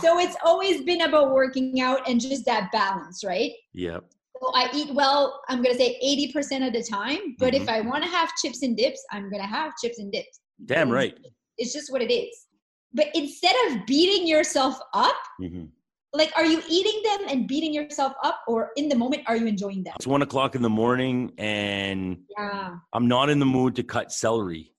so 0.02 0.20
it's 0.20 0.38
always 0.44 0.82
been 0.84 1.02
about 1.02 1.32
working 1.32 1.82
out 1.82 2.08
and 2.08 2.20
just 2.20 2.46
that 2.46 2.72
balance, 2.72 3.24
right? 3.24 3.52
Yep. 3.74 4.06
So 4.42 4.52
I 4.56 4.70
eat 4.74 4.94
well, 4.94 5.42
I'm 5.50 5.62
gonna 5.62 5.76
say 5.76 6.00
80% 6.34 6.68
of 6.68 6.74
the 6.74 6.84
time. 6.84 7.36
But 7.38 7.54
mm-hmm. 7.54 7.64
if 7.64 7.70
I 7.70 7.82
wanna 7.82 8.08
have 8.08 8.32
chips 8.42 8.64
and 8.64 8.76
dips, 8.76 9.04
I'm 9.12 9.30
gonna 9.30 9.48
have 9.48 9.74
chips 9.82 10.00
and 10.00 10.12
dips. 10.12 10.40
Damn 10.66 10.90
right. 10.90 11.18
It's 11.58 11.74
just 11.74 11.92
what 11.92 12.02
it 12.02 12.12
is. 12.12 12.48
But 12.94 13.08
instead 13.14 13.56
of 13.68 13.86
beating 13.86 14.28
yourself 14.28 14.80
up, 14.94 15.18
mm-hmm 15.42 15.66
like 16.14 16.32
are 16.36 16.46
you 16.46 16.62
eating 16.70 17.02
them 17.04 17.30
and 17.30 17.48
beating 17.48 17.74
yourself 17.74 18.14
up 18.24 18.42
or 18.48 18.72
in 18.76 18.88
the 18.88 18.96
moment 18.96 19.24
are 19.28 19.36
you 19.36 19.48
enjoying 19.48 19.84
them? 19.84 19.94
It's 19.96 20.08
one 20.08 20.22
o'clock 20.22 20.56
in 20.56 20.62
the 20.62 20.70
morning 20.70 21.32
and 21.38 22.20
yeah. 22.38 22.76
I'm 22.94 23.08
not 23.08 23.30
in 23.30 23.40
the 23.40 23.46
mood 23.46 23.76
to 23.78 23.84
cut 23.84 24.12
celery. 24.12 24.74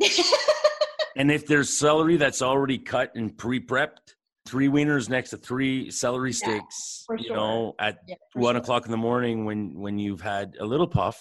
And 1.16 1.30
if 1.30 1.46
there's 1.46 1.76
celery 1.76 2.18
that's 2.18 2.42
already 2.42 2.76
cut 2.76 3.12
and 3.14 3.36
pre-prepped 3.36 4.14
three 4.46 4.68
wieners 4.68 5.08
next 5.08 5.30
to 5.30 5.38
three 5.38 5.90
celery 5.90 6.32
sticks 6.32 7.04
yeah, 7.10 7.16
you 7.18 7.32
know 7.32 7.74
at 7.80 7.98
yeah, 8.06 8.14
one 8.34 8.54
sure. 8.54 8.62
o'clock 8.62 8.84
in 8.84 8.92
the 8.92 8.96
morning 8.96 9.44
when 9.44 9.74
when 9.74 9.98
you've 9.98 10.20
had 10.20 10.54
a 10.60 10.64
little 10.64 10.86
puff. 10.86 11.20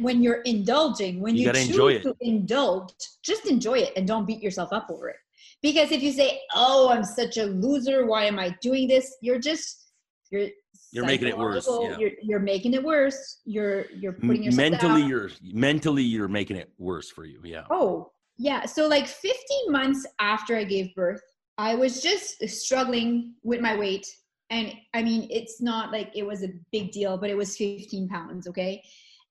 When 0.00 0.22
you're 0.24 0.40
indulging 0.40 1.20
when 1.20 1.36
you, 1.36 1.42
you 1.42 1.46
gotta 1.46 1.60
enjoy 1.60 1.92
it. 1.92 2.02
to 2.02 2.16
indulge 2.20 2.90
just 3.22 3.46
enjoy 3.46 3.74
it 3.74 3.92
and 3.96 4.08
don't 4.08 4.26
beat 4.26 4.42
yourself 4.42 4.72
up 4.72 4.88
over 4.90 5.10
it 5.10 5.16
because 5.64 5.90
if 5.92 6.02
you 6.02 6.12
say, 6.12 6.42
"Oh, 6.54 6.90
I'm 6.90 7.02
such 7.02 7.38
a 7.38 7.46
loser. 7.46 8.04
Why 8.06 8.26
am 8.26 8.38
I 8.38 8.54
doing 8.60 8.86
this?" 8.86 9.16
You're 9.22 9.38
just 9.38 9.88
you're 10.30 10.48
you're 10.92 11.06
making 11.06 11.28
it 11.28 11.38
worse. 11.38 11.66
Yeah. 11.66 11.96
You're, 11.98 12.10
you're 12.22 12.46
making 12.52 12.74
it 12.74 12.84
worse. 12.84 13.40
You're 13.46 13.86
you're 13.90 14.12
putting 14.12 14.42
yourself 14.42 14.70
mentally. 14.70 15.00
Down. 15.00 15.10
You're 15.10 15.30
mentally 15.42 16.02
you're 16.02 16.28
making 16.28 16.58
it 16.58 16.70
worse 16.78 17.10
for 17.10 17.24
you. 17.24 17.40
Yeah. 17.42 17.64
Oh 17.70 18.12
yeah. 18.36 18.66
So 18.66 18.86
like 18.86 19.06
15 19.06 19.38
months 19.68 20.06
after 20.20 20.54
I 20.54 20.64
gave 20.64 20.94
birth, 20.94 21.22
I 21.56 21.74
was 21.74 22.02
just 22.02 22.46
struggling 22.46 23.32
with 23.42 23.62
my 23.62 23.74
weight, 23.74 24.06
and 24.50 24.70
I 24.92 25.02
mean 25.02 25.28
it's 25.30 25.62
not 25.62 25.90
like 25.92 26.10
it 26.14 26.26
was 26.26 26.42
a 26.44 26.50
big 26.72 26.92
deal, 26.92 27.16
but 27.16 27.30
it 27.30 27.36
was 27.38 27.56
15 27.56 28.06
pounds. 28.08 28.46
Okay, 28.48 28.82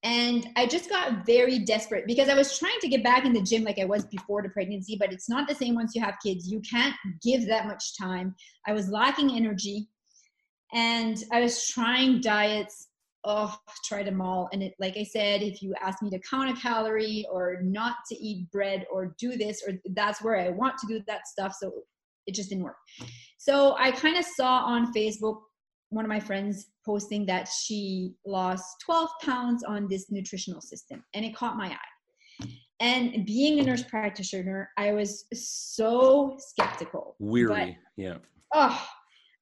and 0.04 0.50
I 0.58 0.66
just 0.66 0.89
got 0.89 1.26
very 1.26 1.60
desperate 1.60 2.06
because 2.06 2.28
I 2.28 2.36
was 2.36 2.60
trying 2.60 2.80
to 2.82 2.89
get 2.89 3.04
back 3.04 3.24
in 3.26 3.32
the 3.32 3.42
gym 3.42 3.63
like 3.63 3.80
I 3.80 3.86
was 3.86 4.06
before 4.06 4.42
the 4.42 4.50
pregnancy, 4.50 4.98
but 5.00 5.13
it's 5.13 5.30
not 5.30 5.48
the 5.48 5.56
same 5.56 5.76
once 5.76 5.96
you 5.96 6.02
have 6.02 6.16
kids. 6.22 6.52
You 6.52 6.60
can't 6.60 6.96
give 7.24 7.48
that 7.48 7.68
much 7.68 7.98
time. 7.98 8.36
I 8.68 8.74
was 8.74 8.89
lacking 8.89 9.32
energy 9.32 9.88
and 10.74 11.24
I 11.32 11.39
was 11.39 11.68
trying 11.68 12.20
diets. 12.20 12.89
Oh, 13.24 13.56
tried 13.86 14.08
them 14.08 14.20
all. 14.20 14.50
And 14.52 14.62
it, 14.62 14.74
like 14.78 14.98
I 14.98 15.04
said, 15.04 15.42
if 15.42 15.62
you 15.62 15.74
ask 15.82 16.02
me 16.02 16.10
to 16.10 16.20
count 16.20 16.50
a 16.50 16.62
calorie 16.62 17.26
or 17.32 17.62
not 17.62 17.96
to 18.10 18.16
eat 18.16 18.52
bread 18.52 18.86
or 18.92 19.16
do 19.18 19.38
this, 19.38 19.63
or 19.66 19.76
that's 19.96 20.22
where 20.22 20.38
I 20.38 20.50
want 20.50 20.78
to 20.80 20.88
do 20.88 21.02
that 21.08 21.26
stuff. 21.30 21.56
So 21.58 21.72
it 22.28 22.36
just 22.36 22.50
didn't 22.50 22.66
work. 22.66 22.76
So 23.38 23.78
I 23.80 23.92
kind 23.92 24.18
of 24.18 24.26
saw 24.26 24.66
on 24.66 24.94
Facebook 24.94 25.38
one 25.93 26.03
of 26.03 26.10
my 26.10 26.19
friends 26.19 26.67
posting 26.84 27.25
that 27.27 27.47
she 27.47 28.15
lost 28.25 28.65
12 28.84 29.10
pounds 29.21 29.63
on 29.63 29.88
this 29.88 30.08
nutritional 30.10 30.60
system 30.60 31.03
and 31.13 31.23
it 31.23 31.36
caught 31.36 31.56
my 31.56 31.67
eye. 31.67 32.47
And 32.79 33.25
being 33.25 33.60
a 33.60 33.63
nurse 33.63 33.84
practitioner 33.84 34.69
i 34.77 34.91
was 34.91 35.25
so 35.34 36.36
skeptical. 36.39 37.15
Weary 37.19 37.47
but, 37.47 38.03
yeah. 38.03 38.17
Oh 38.53 38.88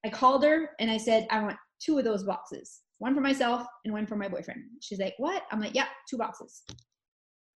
i 0.04 0.10
called 0.10 0.44
her 0.44 0.70
and 0.78 0.90
i 0.90 0.98
said 0.98 1.26
i 1.30 1.40
want 1.40 1.56
two 1.80 1.98
of 1.98 2.04
those 2.04 2.22
boxes 2.22 2.80
one 2.98 3.14
for 3.14 3.20
myself 3.20 3.66
and 3.84 3.92
one 3.92 4.06
for 4.06 4.14
my 4.14 4.28
boyfriend. 4.28 4.60
She's 4.80 5.00
like 5.00 5.14
what? 5.16 5.42
I'm 5.50 5.60
like 5.60 5.74
yeah 5.74 5.86
two 6.08 6.18
boxes. 6.18 6.62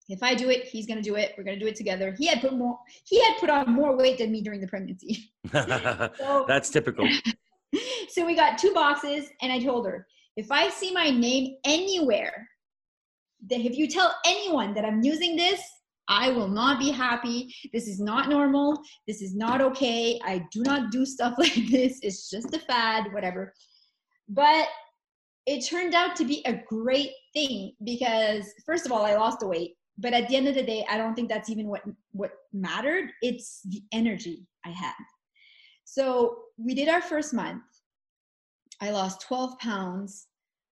If 0.08 0.22
i 0.22 0.34
do 0.34 0.48
it 0.48 0.64
he's 0.64 0.86
going 0.86 1.02
to 1.02 1.08
do 1.08 1.16
it. 1.16 1.34
We're 1.36 1.44
going 1.44 1.58
to 1.58 1.64
do 1.64 1.68
it 1.68 1.76
together. 1.76 2.14
He 2.18 2.26
had 2.26 2.40
put 2.40 2.54
more 2.54 2.78
he 3.04 3.22
had 3.22 3.36
put 3.38 3.50
on 3.50 3.70
more 3.70 3.94
weight 3.96 4.18
than 4.18 4.32
me 4.32 4.40
during 4.40 4.62
the 4.62 4.68
pregnancy. 4.68 5.30
So, 5.52 6.44
that's 6.48 6.70
typical 6.70 7.06
so 8.16 8.24
we 8.24 8.34
got 8.34 8.56
two 8.56 8.72
boxes, 8.72 9.28
and 9.42 9.52
I 9.52 9.62
told 9.62 9.86
her, 9.86 10.06
if 10.38 10.50
I 10.50 10.70
see 10.70 10.90
my 10.90 11.10
name 11.10 11.56
anywhere, 11.66 12.48
that 13.50 13.60
if 13.60 13.76
you 13.76 13.86
tell 13.86 14.14
anyone 14.24 14.72
that 14.72 14.86
I'm 14.86 15.02
using 15.02 15.36
this, 15.36 15.60
I 16.08 16.30
will 16.30 16.48
not 16.48 16.78
be 16.78 16.90
happy. 16.90 17.54
This 17.74 17.86
is 17.86 18.00
not 18.00 18.30
normal. 18.30 18.80
This 19.06 19.20
is 19.20 19.34
not 19.34 19.60
okay. 19.60 20.18
I 20.24 20.46
do 20.50 20.62
not 20.62 20.90
do 20.90 21.04
stuff 21.04 21.34
like 21.38 21.68
this. 21.70 21.98
It's 22.00 22.30
just 22.30 22.54
a 22.54 22.58
fad, 22.58 23.12
whatever. 23.12 23.52
But 24.30 24.66
it 25.44 25.66
turned 25.66 25.94
out 25.94 26.16
to 26.16 26.24
be 26.24 26.42
a 26.46 26.62
great 26.66 27.10
thing 27.34 27.72
because 27.84 28.50
first 28.64 28.86
of 28.86 28.92
all, 28.92 29.04
I 29.04 29.14
lost 29.14 29.40
the 29.40 29.46
weight. 29.46 29.74
But 29.98 30.14
at 30.14 30.26
the 30.28 30.36
end 30.36 30.48
of 30.48 30.54
the 30.54 30.62
day, 30.62 30.86
I 30.88 30.96
don't 30.96 31.14
think 31.14 31.28
that's 31.28 31.50
even 31.50 31.68
what 31.68 31.82
what 32.12 32.30
mattered. 32.54 33.10
It's 33.20 33.60
the 33.68 33.82
energy 33.92 34.46
I 34.64 34.70
had. 34.70 34.94
So 35.84 36.38
we 36.56 36.74
did 36.74 36.88
our 36.88 37.02
first 37.02 37.34
month. 37.34 37.62
I 38.80 38.90
lost 38.90 39.22
12 39.22 39.58
pounds. 39.58 40.26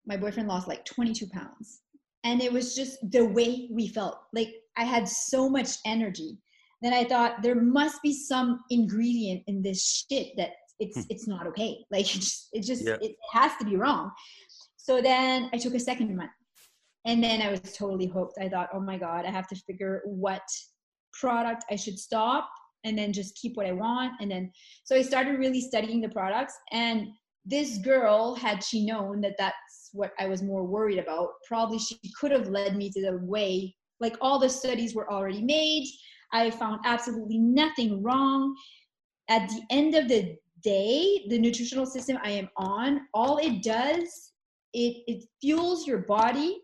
My 0.05 0.17
boyfriend 0.17 0.47
lost 0.47 0.67
like 0.67 0.85
22 0.85 1.27
pounds. 1.27 1.81
And 2.23 2.41
it 2.41 2.51
was 2.51 2.75
just 2.75 2.97
the 3.11 3.25
way 3.25 3.69
we 3.71 3.87
felt. 3.87 4.17
Like 4.33 4.49
I 4.77 4.83
had 4.83 5.07
so 5.07 5.49
much 5.49 5.77
energy. 5.85 6.37
Then 6.81 6.93
I 6.93 7.03
thought 7.03 7.43
there 7.43 7.61
must 7.61 8.01
be 8.01 8.13
some 8.13 8.61
ingredient 8.69 9.43
in 9.47 9.61
this 9.61 10.05
shit 10.09 10.29
that 10.37 10.51
it's 10.81 10.97
hmm. 10.97 11.03
it's 11.09 11.27
not 11.27 11.47
okay 11.47 11.77
like 11.91 12.13
it 12.13 12.19
just 12.19 12.49
it 12.51 12.63
just 12.63 12.85
yeah. 12.85 12.97
it 12.99 13.15
has 13.31 13.55
to 13.57 13.63
be 13.63 13.77
wrong 13.77 14.11
so 14.75 15.01
then 15.01 15.49
i 15.53 15.57
took 15.57 15.75
a 15.75 15.79
second 15.79 16.13
month 16.15 16.31
and 17.05 17.23
then 17.23 17.41
i 17.41 17.49
was 17.49 17.61
totally 17.77 18.07
hooked 18.07 18.37
i 18.41 18.49
thought 18.49 18.69
oh 18.73 18.79
my 18.81 18.97
god 18.97 19.25
i 19.25 19.29
have 19.29 19.47
to 19.47 19.55
figure 19.55 20.01
what 20.05 20.41
product 21.13 21.63
i 21.69 21.75
should 21.75 21.97
stop 21.97 22.49
and 22.83 22.97
then 22.97 23.13
just 23.13 23.37
keep 23.39 23.55
what 23.55 23.67
i 23.67 23.71
want 23.71 24.13
and 24.19 24.31
then 24.31 24.51
so 24.83 24.95
i 24.95 25.01
started 25.01 25.37
really 25.37 25.61
studying 25.61 26.01
the 26.01 26.09
products 26.09 26.55
and 26.71 27.07
this 27.45 27.77
girl 27.79 28.35
had 28.35 28.63
she 28.63 28.85
known 28.85 29.19
that 29.21 29.35
that's 29.37 29.89
what 29.93 30.11
i 30.19 30.27
was 30.27 30.43
more 30.43 30.63
worried 30.63 30.99
about 30.99 31.29
probably 31.47 31.79
she 31.79 31.99
could 32.19 32.31
have 32.31 32.47
led 32.47 32.75
me 32.75 32.89
to 32.89 33.01
the 33.01 33.17
way 33.23 33.73
like 34.01 34.17
all 34.19 34.39
the 34.39 34.49
studies 34.49 34.95
were 34.95 35.09
already 35.09 35.43
made. 35.43 35.87
I 36.33 36.49
found 36.49 36.79
absolutely 36.85 37.37
nothing 37.37 38.01
wrong. 38.01 38.55
At 39.29 39.47
the 39.47 39.61
end 39.69 39.95
of 39.95 40.09
the 40.09 40.35
day 40.63 41.25
the 41.29 41.39
nutritional 41.39 41.87
system 41.87 42.19
i 42.23 42.29
am 42.29 42.47
on 42.55 43.01
all 43.15 43.39
it 43.39 43.63
does 43.63 44.33
it 44.73 45.03
it 45.07 45.23
fuels 45.41 45.87
your 45.87 45.97
body 45.99 46.59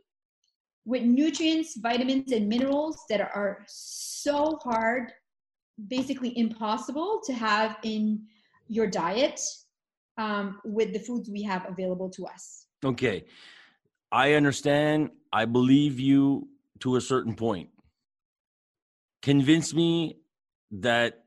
with 0.86 1.01
nutrients 1.01 1.80
vitamins 1.82 2.32
and 2.32 2.47
minerals 2.47 3.05
that 3.09 3.21
are 3.21 3.65
so 3.67 4.59
hard 4.63 5.11
basically 5.88 6.38
impossible 6.38 7.19
to 7.25 7.34
have 7.34 7.78
in 7.82 8.21
your 8.67 8.86
diet 8.86 9.41
um, 10.18 10.59
with 10.63 10.93
the 10.93 10.99
foods 10.99 11.30
we 11.30 11.43
have 11.43 11.65
available 11.68 12.09
to 12.11 12.26
us. 12.26 12.65
Okay. 12.84 13.26
I 14.11 14.34
understand. 14.34 15.11
I 15.32 15.45
believe 15.45 15.99
you 15.99 16.47
to 16.80 16.95
a 16.95 17.01
certain 17.01 17.36
point. 17.36 17.70
Convince 19.22 19.74
me 19.74 20.20
that 20.72 21.24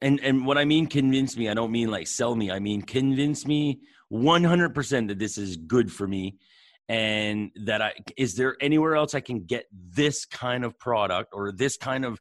and 0.00 0.20
and 0.20 0.46
what 0.46 0.58
I 0.58 0.64
mean 0.64 0.86
convince 0.86 1.36
me, 1.36 1.48
I 1.48 1.54
don't 1.54 1.72
mean 1.72 1.90
like 1.90 2.06
sell 2.06 2.34
me. 2.34 2.50
I 2.50 2.58
mean 2.58 2.82
convince 2.82 3.46
me 3.46 3.80
100% 4.12 5.08
that 5.08 5.18
this 5.18 5.36
is 5.36 5.56
good 5.56 5.92
for 5.92 6.06
me 6.06 6.38
and 6.88 7.50
that 7.66 7.82
I 7.82 7.92
is 8.16 8.34
there 8.34 8.56
anywhere 8.60 8.96
else 8.96 9.14
I 9.14 9.20
can 9.20 9.44
get 9.44 9.66
this 9.72 10.24
kind 10.24 10.64
of 10.64 10.78
product 10.78 11.30
or 11.32 11.52
this 11.52 11.76
kind 11.76 12.04
of 12.04 12.18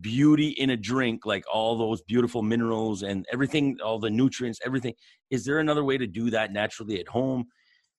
beauty 0.00 0.50
in 0.50 0.70
a 0.70 0.76
drink 0.76 1.26
like 1.26 1.44
all 1.52 1.76
those 1.76 2.00
beautiful 2.02 2.42
minerals 2.42 3.02
and 3.02 3.26
everything 3.32 3.76
all 3.84 3.98
the 3.98 4.08
nutrients 4.08 4.60
everything 4.64 4.94
is 5.30 5.44
there 5.44 5.58
another 5.58 5.82
way 5.82 5.98
to 5.98 6.06
do 6.06 6.30
that 6.30 6.52
naturally 6.52 7.00
at 7.00 7.08
home? 7.08 7.46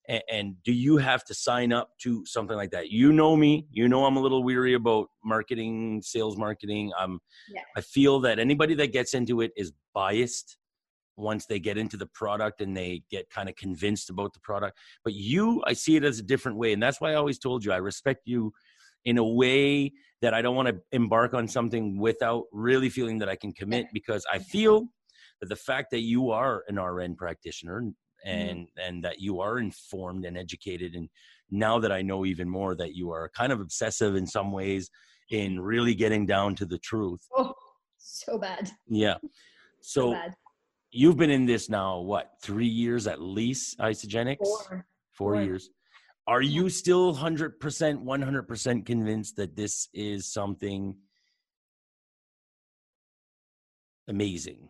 And, 0.08 0.24
and, 0.32 0.56
do 0.64 0.74
you 0.74 0.98
have 0.98 1.24
to 1.26 1.34
sign 1.34 1.72
up 1.72 1.92
to 2.02 2.26
something 2.26 2.58
like 2.58 2.72
that? 2.72 2.90
You 2.90 3.12
know 3.12 3.36
me 3.36 3.68
you 3.72 3.88
know 3.90 4.06
i'm 4.06 4.18
a 4.18 4.22
little 4.22 4.44
weary 4.44 4.74
about 4.74 5.08
marketing 5.24 6.02
sales 6.04 6.38
marketing. 6.38 6.92
I'm 6.98 7.20
yeah. 7.54 7.62
i 7.76 7.82
feel 7.82 8.20
that 8.22 8.40
anybody 8.40 8.74
that 8.76 8.94
gets 8.94 9.14
into 9.14 9.42
it 9.42 9.52
is 9.58 9.74
biased 9.94 10.58
once 11.18 11.46
they 11.46 11.60
get 11.60 11.78
into 11.78 11.98
the 11.98 12.08
product 12.08 12.62
and 12.62 12.76
they 12.76 13.04
get 13.12 13.30
kind 13.30 13.50
of 13.50 13.56
convinced 13.56 14.10
about 14.10 14.34
the 14.34 14.40
product. 14.40 14.78
But 15.04 15.14
you 15.14 15.62
i 15.68 15.74
see 15.74 15.98
it 15.98 16.06
as 16.06 16.20
a 16.20 16.24
different 16.24 16.58
way 16.58 16.72
and 16.72 16.82
that's 16.82 17.02
why 17.02 17.12
i 17.12 17.16
always 17.16 17.38
told 17.38 17.66
you 17.66 17.74
i 17.74 17.78
respect 17.78 18.22
you 18.26 18.54
in 19.06 19.18
a 19.18 19.24
way 19.24 19.92
that 20.22 20.34
i 20.34 20.42
don't 20.42 20.56
want 20.56 20.68
to 20.68 20.76
embark 20.92 21.34
on 21.34 21.48
something 21.48 22.00
without 22.00 22.44
really 22.52 22.90
feeling 22.90 23.18
that 23.18 23.30
i 23.30 23.36
can 23.36 23.52
commit 23.52 23.86
because 23.94 24.26
i 24.32 24.38
feel 24.38 24.86
that 25.40 25.50
the 25.50 25.56
fact 25.56 25.92
that 25.92 26.02
you 26.02 26.32
are 26.32 26.64
an 26.68 26.80
rn 26.80 27.16
practitioner 27.16 27.84
and 28.26 28.60
mm-hmm. 28.60 28.88
and 28.88 29.04
that 29.04 29.20
you 29.20 29.40
are 29.40 29.58
informed 29.60 30.26
and 30.26 30.38
educated 30.38 30.96
and 30.96 31.10
now 31.50 31.80
that 31.80 31.92
i 31.92 32.02
know 32.02 32.26
even 32.26 32.48
more 32.48 32.76
that 32.76 32.96
you 32.96 33.12
are 33.12 33.30
kind 33.36 33.52
of 33.52 33.60
obsessive 33.60 34.16
in 34.16 34.28
some 34.28 34.52
ways 34.52 34.90
in 35.32 35.60
really 35.60 35.96
getting 35.96 36.26
down 36.26 36.56
to 36.56 36.66
the 36.66 36.78
truth. 36.78 37.22
Oh 37.36 37.54
so 37.98 38.38
bad. 38.38 38.70
Yeah. 38.88 39.16
So, 39.82 40.14
so 40.14 40.20
you've 40.92 41.18
been 41.18 41.32
in 41.32 41.46
this 41.46 41.70
now 41.70 42.00
what 42.00 42.32
three 42.44 42.68
years 42.68 43.08
at 43.08 43.22
least 43.22 43.80
Isagenix 43.80 44.38
Four. 45.14 45.42
years 45.42 45.70
are 46.32 46.42
you 46.42 46.70
still 46.70 47.14
100% 47.14 47.60
100% 47.60 48.86
convinced 48.86 49.36
that 49.36 49.54
this 49.54 49.90
is 49.94 50.32
something 50.32 50.96
amazing? 54.08 54.70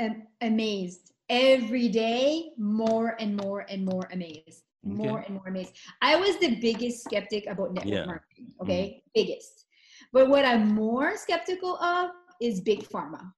Um, 0.00 0.22
amazed. 0.40 1.10
Every 1.28 1.88
day 1.88 2.50
more 2.56 3.16
and 3.18 3.36
more 3.36 3.66
and 3.68 3.84
more 3.84 4.08
amazed. 4.12 4.62
More 4.84 5.18
and 5.18 5.34
more 5.34 5.48
amazed. 5.48 5.72
I 6.00 6.14
was 6.14 6.38
the 6.38 6.54
biggest 6.60 7.02
skeptic 7.02 7.46
about 7.48 7.74
network 7.74 7.92
yeah. 7.92 8.04
marketing 8.04 8.46
mm-hmm. 8.52 8.62
okay? 8.62 9.02
Mm 9.04 9.10
biggest. 9.14 9.64
But 10.12 10.28
what 10.28 10.44
i'm 10.44 10.68
more 10.74 11.16
skeptical 11.16 11.76
of 11.78 12.10
is 12.40 12.60
big 12.60 12.88
pharma. 12.88 13.32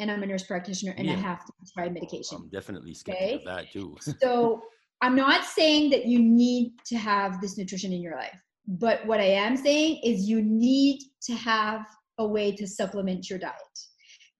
And 0.00 0.10
i'm 0.10 0.24
a 0.24 0.26
nurse 0.26 0.42
practitioner 0.42 0.94
and 0.98 1.06
yeah. 1.06 1.12
i 1.12 1.16
have 1.16 1.46
to 1.46 1.52
prescribe 1.52 1.92
medication. 1.92 2.38
I'm 2.38 2.48
definitely 2.48 2.92
skeptical 2.94 3.28
okay? 3.28 3.36
of 3.36 3.44
that 3.44 3.72
too. 3.72 3.96
So 4.20 4.62
i'm 5.02 5.14
not 5.14 5.44
saying 5.44 5.90
that 5.90 6.06
you 6.06 6.18
need 6.18 6.72
to 6.84 6.96
have 6.96 7.40
this 7.40 7.58
nutrition 7.58 7.92
in 7.92 8.00
your 8.00 8.16
life 8.16 8.40
but 8.66 9.04
what 9.06 9.20
i 9.20 9.24
am 9.24 9.56
saying 9.56 10.00
is 10.02 10.28
you 10.28 10.40
need 10.42 11.00
to 11.20 11.34
have 11.34 11.84
a 12.18 12.26
way 12.26 12.54
to 12.54 12.66
supplement 12.66 13.28
your 13.28 13.38
diet 13.38 13.78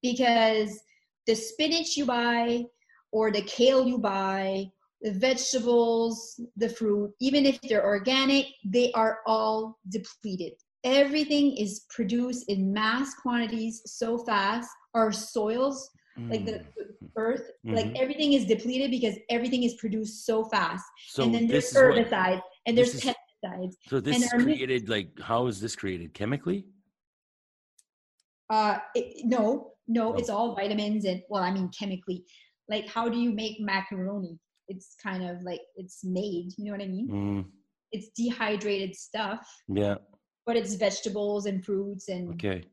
because 0.01 0.79
the 1.25 1.35
spinach 1.35 1.95
you 1.97 2.05
buy 2.05 2.63
or 3.11 3.31
the 3.31 3.41
kale 3.43 3.87
you 3.87 3.97
buy, 3.97 4.65
the 5.01 5.11
vegetables, 5.11 6.39
the 6.57 6.69
fruit, 6.69 7.11
even 7.19 7.45
if 7.45 7.59
they're 7.61 7.85
organic, 7.85 8.47
they 8.65 8.91
are 8.93 9.19
all 9.25 9.79
depleted. 9.89 10.53
Everything 10.83 11.55
is 11.55 11.85
produced 11.89 12.49
in 12.49 12.73
mass 12.73 13.13
quantities 13.13 13.81
so 13.85 14.17
fast. 14.17 14.69
Our 14.93 15.11
soils, 15.11 15.89
mm. 16.17 16.31
like 16.31 16.45
the 16.45 16.51
mm-hmm. 16.51 17.05
earth, 17.17 17.51
mm-hmm. 17.65 17.75
like 17.75 17.95
everything 17.95 18.33
is 18.33 18.45
depleted 18.45 18.91
because 18.91 19.15
everything 19.29 19.63
is 19.63 19.75
produced 19.75 20.25
so 20.25 20.45
fast. 20.45 20.85
So 21.07 21.23
and 21.23 21.33
then 21.33 21.47
there's 21.47 21.71
herbicides 21.73 22.35
what, 22.35 22.43
and 22.65 22.77
there's 22.77 22.95
is, 22.95 23.01
pesticides. 23.01 23.73
So 23.87 23.99
this 23.99 24.23
is 24.23 24.29
created 24.31 24.89
like 24.89 25.19
how 25.19 25.47
is 25.47 25.59
this 25.59 25.75
created? 25.75 26.13
Chemically? 26.13 26.65
Uh, 28.49 28.77
it, 28.93 29.25
no, 29.25 29.71
no, 29.87 30.13
oh. 30.13 30.17
it's 30.17 30.29
all 30.29 30.55
vitamins 30.55 31.05
and 31.05 31.21
well, 31.29 31.43
I 31.43 31.51
mean 31.51 31.69
chemically 31.69 32.25
like 32.69 32.87
how 32.87 33.09
do 33.09 33.17
you 33.17 33.31
make 33.31 33.59
macaroni 33.59 34.39
it's 34.67 34.95
kind 35.01 35.23
of 35.23 35.41
like 35.43 35.61
it's 35.75 36.03
made 36.03 36.51
you 36.57 36.65
know 36.65 36.71
what 36.71 36.81
i 36.81 36.87
mean 36.87 37.07
mm. 37.09 37.45
it's 37.91 38.09
dehydrated 38.15 38.95
stuff 38.95 39.47
yeah 39.67 39.95
but 40.45 40.55
it's 40.55 40.75
vegetables 40.75 41.45
and 41.45 41.63
fruits 41.65 42.09
and 42.09 42.29
okay 42.33 42.63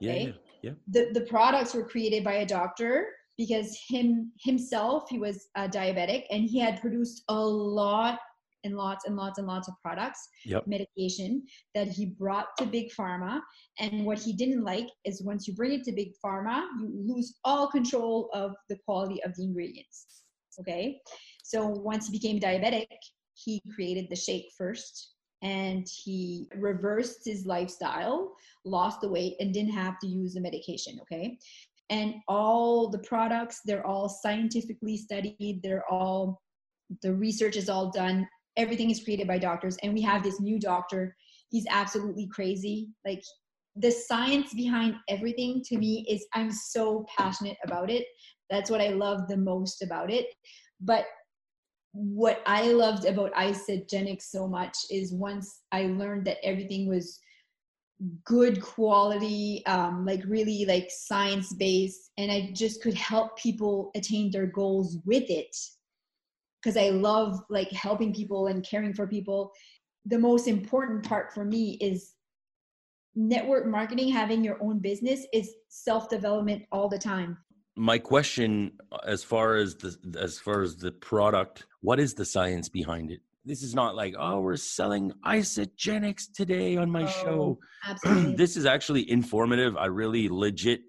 yeah, 0.00 0.12
okay? 0.12 0.24
yeah 0.26 0.32
yeah 0.66 0.76
the 0.88 1.08
the 1.12 1.26
products 1.34 1.74
were 1.74 1.86
created 1.92 2.22
by 2.22 2.34
a 2.34 2.46
doctor 2.46 2.92
because 3.38 3.78
him 3.88 4.32
himself 4.40 5.04
he 5.08 5.18
was 5.18 5.46
a 5.56 5.68
diabetic 5.68 6.24
and 6.30 6.44
he 6.44 6.58
had 6.58 6.80
produced 6.80 7.22
a 7.28 7.40
lot 7.78 8.18
and 8.66 8.76
lots 8.76 9.06
and 9.06 9.16
lots 9.16 9.38
and 9.38 9.46
lots 9.46 9.68
of 9.68 9.74
products, 9.80 10.28
yep. 10.44 10.66
medication 10.66 11.42
that 11.74 11.88
he 11.88 12.06
brought 12.06 12.48
to 12.58 12.66
Big 12.66 12.90
Pharma. 12.92 13.40
And 13.78 14.04
what 14.04 14.18
he 14.18 14.32
didn't 14.32 14.64
like 14.64 14.88
is 15.04 15.22
once 15.22 15.46
you 15.46 15.54
bring 15.54 15.72
it 15.72 15.84
to 15.84 15.92
Big 15.92 16.12
Pharma, 16.22 16.66
you 16.80 16.90
lose 17.06 17.38
all 17.44 17.68
control 17.68 18.28
of 18.34 18.54
the 18.68 18.76
quality 18.84 19.22
of 19.22 19.34
the 19.36 19.44
ingredients. 19.44 20.22
Okay. 20.60 21.00
So 21.42 21.66
once 21.66 22.08
he 22.08 22.18
became 22.18 22.40
diabetic, 22.40 22.86
he 23.34 23.62
created 23.74 24.06
the 24.10 24.16
shake 24.16 24.46
first 24.58 25.15
and 25.42 25.86
he 25.88 26.48
reversed 26.56 27.20
his 27.24 27.46
lifestyle, 27.46 28.34
lost 28.64 29.00
the 29.00 29.08
weight, 29.08 29.36
and 29.40 29.52
didn't 29.52 29.72
have 29.72 29.98
to 30.00 30.06
use 30.06 30.34
the 30.34 30.40
medication. 30.40 30.98
Okay. 31.02 31.38
And 31.90 32.14
all 32.26 32.88
the 32.88 32.98
products, 33.00 33.60
they're 33.64 33.86
all 33.86 34.08
scientifically 34.08 34.96
studied, 34.96 35.60
they're 35.62 35.84
all 35.90 36.40
the 37.02 37.12
research 37.12 37.56
is 37.56 37.68
all 37.68 37.90
done 37.90 38.26
everything 38.56 38.90
is 38.90 39.02
created 39.02 39.26
by 39.26 39.38
doctors 39.38 39.76
and 39.82 39.92
we 39.92 40.00
have 40.00 40.22
this 40.22 40.40
new 40.40 40.58
doctor 40.58 41.14
he's 41.50 41.66
absolutely 41.68 42.28
crazy 42.28 42.88
like 43.04 43.22
the 43.76 43.90
science 43.90 44.54
behind 44.54 44.94
everything 45.08 45.62
to 45.64 45.76
me 45.76 46.06
is 46.08 46.26
i'm 46.34 46.50
so 46.50 47.04
passionate 47.16 47.56
about 47.64 47.90
it 47.90 48.06
that's 48.50 48.70
what 48.70 48.80
i 48.80 48.88
love 48.88 49.28
the 49.28 49.36
most 49.36 49.82
about 49.82 50.10
it 50.10 50.26
but 50.80 51.04
what 51.98 52.42
i 52.46 52.68
loved 52.72 53.06
about 53.06 53.32
Isagenix 53.34 54.22
so 54.22 54.46
much 54.46 54.76
is 54.90 55.12
once 55.12 55.62
i 55.72 55.86
learned 55.86 56.26
that 56.26 56.44
everything 56.44 56.88
was 56.88 57.18
good 58.24 58.60
quality 58.60 59.64
um, 59.66 60.04
like 60.04 60.22
really 60.26 60.66
like 60.66 60.90
science 60.90 61.54
based 61.54 62.10
and 62.18 62.30
i 62.30 62.50
just 62.52 62.82
could 62.82 62.94
help 62.94 63.38
people 63.38 63.90
attain 63.94 64.30
their 64.30 64.46
goals 64.46 64.98
with 65.06 65.30
it 65.30 65.56
because 66.66 66.76
I 66.76 66.88
love 66.88 67.44
like 67.48 67.70
helping 67.70 68.12
people 68.12 68.48
and 68.48 68.64
caring 68.68 68.92
for 68.92 69.06
people. 69.06 69.52
The 70.04 70.18
most 70.18 70.48
important 70.48 71.04
part 71.04 71.32
for 71.32 71.44
me 71.44 71.78
is 71.80 72.14
network 73.14 73.66
marketing, 73.66 74.08
having 74.08 74.42
your 74.42 74.60
own 74.60 74.80
business 74.80 75.26
is 75.32 75.54
self 75.68 76.08
development 76.08 76.64
all 76.72 76.88
the 76.88 76.98
time. 76.98 77.38
My 77.76 77.98
question 77.98 78.72
uh, 78.90 78.98
as 79.06 79.22
far 79.22 79.56
as 79.56 79.74
the 79.76 79.96
as 80.18 80.38
far 80.38 80.62
as 80.62 80.76
the 80.76 80.92
product, 80.92 81.66
what 81.80 82.00
is 82.00 82.14
the 82.14 82.24
science 82.24 82.68
behind 82.68 83.10
it? 83.10 83.20
This 83.44 83.62
is 83.62 83.74
not 83.74 83.94
like, 83.94 84.14
oh, 84.18 84.40
we're 84.40 84.56
selling 84.56 85.12
Isagenix 85.24 86.32
today 86.34 86.76
on 86.76 86.90
my 86.90 87.04
oh, 87.04 87.06
show. 87.06 87.58
Absolutely. 87.88 88.34
this 88.34 88.56
is 88.56 88.66
actually 88.66 89.08
informative. 89.08 89.76
I 89.76 89.86
really 89.86 90.28
legit 90.28 90.80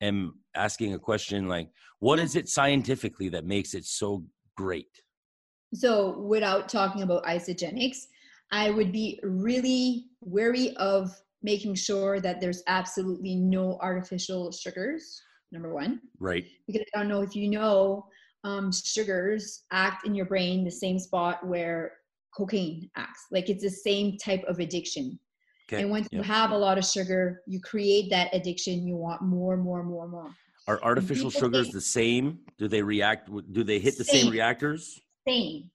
am 0.00 0.34
asking 0.54 0.94
a 0.94 0.98
question 0.98 1.46
like, 1.46 1.68
what 2.00 2.18
is 2.18 2.36
it 2.36 2.48
scientifically 2.48 3.28
that 3.30 3.44
makes 3.44 3.74
it 3.74 3.84
so 3.84 4.24
great? 4.56 5.02
So, 5.74 6.18
without 6.18 6.68
talking 6.68 7.02
about 7.02 7.24
Isagenix, 7.24 8.06
I 8.50 8.70
would 8.70 8.92
be 8.92 9.20
really 9.22 10.06
wary 10.20 10.76
of 10.76 11.10
making 11.42 11.74
sure 11.74 12.20
that 12.20 12.40
there's 12.40 12.62
absolutely 12.66 13.34
no 13.34 13.78
artificial 13.80 14.52
sugars. 14.52 15.22
Number 15.54 15.72
one, 15.72 16.00
right? 16.18 16.44
Because 16.66 16.82
I 16.94 16.98
don't 16.98 17.08
know 17.08 17.22
if 17.22 17.36
you 17.36 17.48
know, 17.48 18.06
um, 18.42 18.72
sugars 18.72 19.62
act 19.70 20.04
in 20.04 20.12
your 20.12 20.26
brain 20.26 20.64
the 20.64 20.70
same 20.70 20.98
spot 20.98 21.46
where 21.46 21.92
cocaine 22.36 22.90
acts. 22.96 23.26
Like 23.30 23.48
it's 23.48 23.62
the 23.62 23.70
same 23.70 24.18
type 24.18 24.42
of 24.48 24.58
addiction. 24.58 25.16
Okay. 25.68 25.80
And 25.80 25.90
once 25.90 26.08
you 26.10 26.22
have 26.22 26.50
a 26.50 26.58
lot 26.58 26.76
of 26.76 26.84
sugar, 26.84 27.42
you 27.46 27.60
create 27.60 28.10
that 28.10 28.34
addiction. 28.34 28.84
You 28.84 28.96
want 28.96 29.22
more, 29.22 29.56
more, 29.56 29.84
more, 29.84 30.08
more. 30.08 30.30
Are 30.66 30.82
artificial 30.82 31.30
sugars 31.30 31.70
the 31.70 31.80
same? 31.80 32.40
Do 32.58 32.66
they 32.66 32.82
react? 32.82 33.30
Do 33.52 33.62
they 33.62 33.78
hit 33.78 33.96
the 33.96 34.04
same, 34.04 34.24
same 34.24 34.32
reactors? 34.32 35.00
Same. 35.26 35.70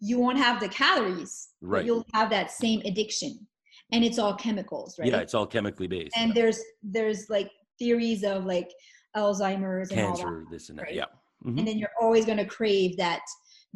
You 0.00 0.18
won't 0.18 0.38
have 0.38 0.60
the 0.60 0.68
calories, 0.68 1.48
right? 1.62 1.84
you'll 1.84 2.04
have 2.14 2.30
that 2.30 2.50
same 2.50 2.82
addiction, 2.84 3.46
and 3.90 4.04
it's 4.04 4.18
all 4.18 4.34
chemicals, 4.34 4.98
right? 4.98 5.10
Yeah, 5.10 5.18
it's 5.18 5.34
all 5.34 5.46
chemically 5.46 5.88
based. 5.88 6.16
And 6.16 6.28
yeah. 6.28 6.34
there's 6.34 6.62
there's 6.82 7.30
like 7.30 7.50
theories 7.78 8.24
of 8.24 8.44
like 8.44 8.70
Alzheimer's 9.16 9.90
and 9.90 10.00
cancer, 10.00 10.44
that, 10.44 10.50
this 10.50 10.68
and 10.68 10.78
that. 10.78 10.82
Right? 10.84 10.94
Yeah. 10.94 11.04
Mm-hmm. 11.44 11.58
And 11.58 11.68
then 11.68 11.78
you're 11.78 11.90
always 12.00 12.24
going 12.24 12.38
to 12.38 12.44
crave 12.44 12.96
that 12.96 13.20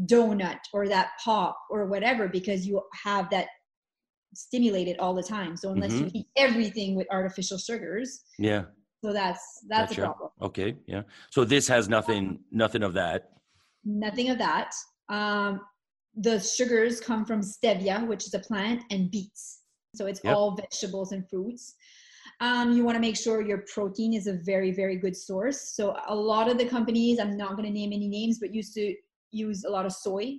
donut 0.07 0.59
or 0.73 0.89
that 0.89 1.11
pop 1.23 1.57
or 1.71 1.87
whatever 1.87 2.29
because 2.29 2.67
you 2.67 2.83
have 3.05 3.31
that 3.31 3.49
stimulated 4.35 4.99
all 4.99 5.15
the 5.15 5.23
time. 5.23 5.57
So 5.57 5.71
unless 5.71 5.93
mm-hmm. 5.93 6.05
you 6.07 6.11
eat 6.15 6.27
everything 6.37 6.97
with 6.97 7.07
artificial 7.11 7.59
sugars, 7.59 8.23
yeah. 8.39 8.65
So 9.05 9.13
that's 9.13 9.65
that's 9.69 9.91
gotcha. 9.91 10.03
a 10.03 10.05
problem. 10.07 10.31
Okay, 10.43 10.77
yeah. 10.87 11.03
So 11.31 11.45
this 11.45 11.67
has 11.69 11.89
nothing 11.89 12.39
nothing 12.51 12.83
of 12.83 12.95
that. 12.95 13.31
Nothing 13.85 14.31
of 14.31 14.39
that. 14.39 14.73
Um, 15.09 15.61
the 16.15 16.39
sugars 16.39 17.01
come 17.01 17.25
from 17.25 17.41
stevia, 17.41 18.07
which 18.07 18.27
is 18.27 18.35
a 18.35 18.39
plant, 18.39 18.83
and 18.91 19.11
beets. 19.11 19.63
So 19.95 20.07
it's 20.07 20.21
yep. 20.23 20.35
all 20.37 20.55
vegetables 20.55 21.13
and 21.13 21.29
fruits. 21.29 21.75
Um, 22.41 22.73
you 22.73 22.85
want 22.85 22.97
to 22.97 23.01
make 23.01 23.17
sure 23.17 23.41
your 23.41 23.65
protein 23.73 24.15
is 24.15 24.27
a 24.27 24.35
very 24.35 24.73
very 24.73 24.97
good 24.97 25.17
source. 25.17 25.75
So 25.75 25.97
a 26.09 26.15
lot 26.15 26.51
of 26.51 26.59
the 26.59 26.67
companies, 26.67 27.19
I'm 27.19 27.37
not 27.37 27.57
going 27.57 27.65
to 27.65 27.73
name 27.73 27.93
any 27.93 28.09
names, 28.09 28.39
but 28.39 28.55
used 28.55 28.75
to 28.75 28.95
use 29.31 29.65
a 29.65 29.71
lot 29.71 29.87
of 29.87 29.93
soy, 29.93 30.39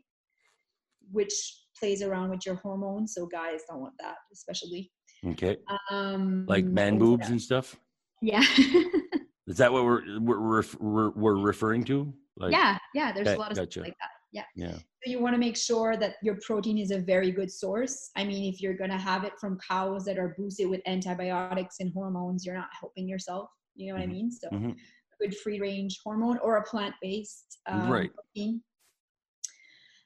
which 1.12 1.34
plays 1.78 2.02
around 2.02 2.30
with 2.30 2.46
your 2.46 2.56
hormones. 2.56 3.14
So 3.14 3.26
guys 3.26 3.62
don't 3.70 3.82
want 3.82 3.96
that, 4.00 4.16
especially. 4.32 4.92
Okay. 5.26 5.58
Um, 5.90 6.46
like 6.48 6.66
man 6.66 6.98
boobs 6.98 7.30
and 7.30 7.42
stuff. 7.42 7.76
Yeah. 8.22 8.44
Is 9.48 9.58
that 9.58 9.72
what 9.72 9.84
we're 9.84 10.20
we're 10.20 10.64
we're, 10.80 11.10
we're 11.12 11.36
referring 11.36 11.84
to? 11.86 12.14
Like, 12.38 12.52
yeah, 12.52 12.78
yeah. 12.94 13.12
There's 13.12 13.28
a 13.28 13.36
lot 13.36 13.52
of 13.52 13.58
gotcha. 13.58 13.72
stuff 13.72 13.84
like 13.86 13.98
that. 14.00 14.10
Yeah. 14.34 14.44
Yeah. 14.56 14.74
So 14.74 15.12
you 15.12 15.22
want 15.22 15.36
to 15.36 15.40
make 15.40 15.56
sure 15.56 15.96
that 15.96 16.16
your 16.22 16.38
protein 16.46 16.78
is 16.78 16.92
a 16.92 17.00
very 17.00 17.32
good 17.32 17.52
source. 17.52 18.12
I 18.18 18.26
mean, 18.26 18.52
if 18.54 18.62
you're 18.62 18.74
gonna 18.74 18.98
have 18.98 19.24
it 19.24 19.34
from 19.40 19.60
cows 19.66 20.04
that 20.06 20.18
are 20.18 20.36
boosted 20.38 20.70
with 20.70 20.82
antibiotics 20.86 21.78
and 21.80 21.94
hormones, 21.94 22.46
you're 22.46 22.56
not 22.56 22.70
helping 22.78 23.08
yourself. 23.08 23.50
You 23.76 23.88
know 23.88 24.00
what 24.00 24.04
mm-hmm. 24.04 24.12
I 24.12 24.14
mean? 24.14 24.32
So, 24.32 24.48
mm-hmm. 24.50 24.70
a 24.72 25.26
good 25.26 25.38
free 25.38 25.60
range 25.62 26.00
hormone 26.04 26.40
or 26.40 26.58
a 26.58 26.64
plant 26.64 26.96
based 27.02 27.60
um, 27.68 27.90
right. 27.90 28.12
protein 28.14 28.62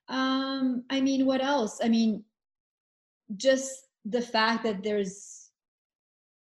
um, 0.09 0.83
I 0.89 1.01
mean, 1.01 1.25
what 1.25 1.41
else? 1.41 1.79
I 1.83 1.89
mean, 1.89 2.23
just 3.35 3.87
the 4.05 4.21
fact 4.21 4.63
that 4.63 4.83
there's 4.83 5.49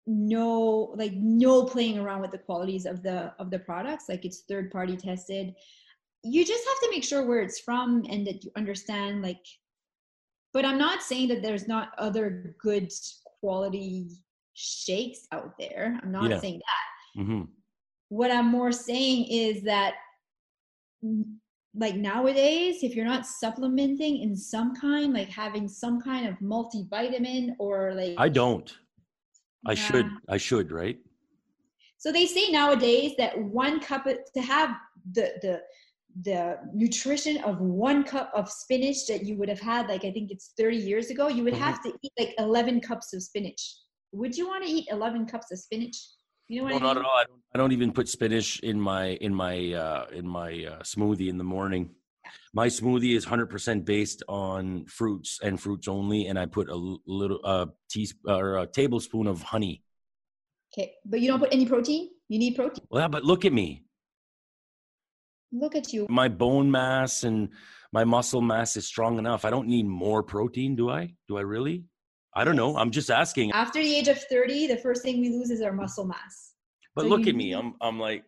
no 0.08 0.94
like 0.96 1.12
no 1.14 1.64
playing 1.64 1.98
around 1.98 2.20
with 2.20 2.30
the 2.30 2.38
qualities 2.38 2.86
of 2.86 3.02
the 3.02 3.32
of 3.40 3.50
the 3.50 3.58
products 3.58 4.04
like 4.08 4.24
it's 4.24 4.44
third 4.48 4.70
party 4.70 4.96
tested 4.96 5.52
you 6.26 6.44
just 6.44 6.64
have 6.66 6.78
to 6.80 6.90
make 6.90 7.04
sure 7.04 7.24
where 7.24 7.40
it's 7.40 7.60
from 7.60 8.04
and 8.10 8.26
that 8.26 8.44
you 8.44 8.50
understand 8.56 9.22
like 9.22 9.44
but 10.52 10.64
i'm 10.64 10.78
not 10.78 11.02
saying 11.02 11.28
that 11.28 11.42
there's 11.42 11.68
not 11.68 11.90
other 11.98 12.54
good 12.60 12.90
quality 13.40 14.08
shakes 14.54 15.26
out 15.32 15.52
there 15.58 15.98
i'm 16.02 16.12
not 16.12 16.30
yeah. 16.30 16.40
saying 16.40 16.60
that 16.60 17.20
mm-hmm. 17.22 17.42
what 18.08 18.30
i'm 18.30 18.46
more 18.46 18.72
saying 18.72 19.26
is 19.26 19.62
that 19.62 19.94
like 21.74 21.94
nowadays 21.94 22.82
if 22.82 22.96
you're 22.96 23.04
not 23.04 23.26
supplementing 23.26 24.22
in 24.22 24.36
some 24.36 24.74
kind 24.74 25.12
like 25.12 25.28
having 25.28 25.68
some 25.68 26.00
kind 26.00 26.26
of 26.26 26.34
multivitamin 26.38 27.50
or 27.58 27.94
like 27.94 28.14
i 28.18 28.28
don't 28.28 28.78
i 29.66 29.72
yeah. 29.72 29.78
should 29.78 30.06
i 30.28 30.36
should 30.36 30.72
right 30.72 30.98
so 31.98 32.12
they 32.12 32.26
say 32.26 32.50
nowadays 32.50 33.12
that 33.18 33.38
one 33.38 33.80
cup 33.80 34.06
of, 34.06 34.18
to 34.34 34.40
have 34.40 34.70
the 35.12 35.32
the 35.42 35.60
the 36.22 36.58
nutrition 36.72 37.36
of 37.44 37.60
one 37.60 38.02
cup 38.02 38.30
of 38.34 38.50
spinach 38.50 39.06
that 39.06 39.24
you 39.24 39.36
would 39.36 39.48
have 39.48 39.60
had 39.60 39.86
like 39.88 40.04
i 40.04 40.10
think 40.10 40.30
it's 40.30 40.52
30 40.56 40.76
years 40.76 41.10
ago 41.10 41.28
you 41.28 41.44
would 41.44 41.52
mm-hmm. 41.52 41.62
have 41.62 41.82
to 41.82 41.92
eat 42.02 42.12
like 42.18 42.34
11 42.38 42.80
cups 42.80 43.12
of 43.12 43.22
spinach 43.22 43.76
would 44.12 44.34
you 44.36 44.46
want 44.46 44.64
to 44.64 44.70
eat 44.70 44.88
11 44.90 45.26
cups 45.26 45.52
of 45.52 45.58
spinach 45.58 45.96
you 46.48 46.58
know 46.58 46.64
what 46.64 46.70
no, 46.70 46.76
I 46.76 46.78
mean? 46.78 46.86
not 46.86 46.96
at 46.98 47.04
all. 47.04 47.18
I 47.18 47.24
don't, 47.24 47.40
I 47.54 47.58
don't 47.58 47.72
even 47.72 47.92
put 47.92 48.08
spinach 48.08 48.60
in 48.60 48.80
my 48.80 49.08
in 49.20 49.34
my 49.34 49.72
uh, 49.72 50.06
in 50.12 50.26
my 50.28 50.50
uh, 50.50 50.82
smoothie 50.82 51.28
in 51.28 51.38
the 51.38 51.44
morning. 51.44 51.90
My 52.52 52.66
smoothie 52.68 53.16
is 53.16 53.24
100% 53.24 53.84
based 53.84 54.22
on 54.28 54.84
fruits 54.86 55.38
and 55.42 55.60
fruits 55.60 55.86
only, 55.86 56.26
and 56.26 56.38
I 56.38 56.46
put 56.46 56.68
a 56.68 56.98
little 57.06 57.40
uh, 57.44 57.66
teaspoon 57.88 58.32
or 58.32 58.58
a 58.58 58.66
tablespoon 58.66 59.26
of 59.26 59.42
honey. 59.42 59.82
Okay, 60.72 60.92
but 61.04 61.20
you 61.20 61.28
don't 61.28 61.38
put 61.38 61.52
any 61.52 61.66
protein. 61.66 62.10
You 62.28 62.38
need 62.38 62.56
protein. 62.56 62.84
Well, 62.90 63.02
yeah, 63.02 63.08
but 63.08 63.24
look 63.24 63.44
at 63.44 63.52
me. 63.52 63.84
Look 65.52 65.74
at 65.74 65.92
you. 65.92 66.06
My 66.08 66.28
bone 66.28 66.70
mass 66.70 67.24
and 67.24 67.48
my 67.92 68.04
muscle 68.04 68.40
mass 68.40 68.76
is 68.76 68.86
strong 68.86 69.18
enough. 69.18 69.44
I 69.44 69.50
don't 69.50 69.68
need 69.68 69.86
more 69.86 70.22
protein, 70.22 70.76
do 70.76 70.90
I? 70.90 71.14
Do 71.28 71.38
I 71.38 71.42
really? 71.42 71.84
I 72.34 72.44
don't 72.44 72.56
know. 72.56 72.76
I'm 72.76 72.90
just 72.90 73.10
asking. 73.10 73.52
After 73.52 73.82
the 73.82 73.96
age 73.96 74.08
of 74.08 74.22
30, 74.24 74.66
the 74.66 74.76
first 74.76 75.02
thing 75.02 75.20
we 75.20 75.30
lose 75.30 75.50
is 75.50 75.62
our 75.62 75.72
muscle 75.72 76.04
mass. 76.04 76.52
But 76.94 77.02
so 77.02 77.08
look 77.08 77.26
at 77.26 77.34
me. 77.34 77.52
I'm 77.52 77.74
I'm 77.80 77.98
like 77.98 78.24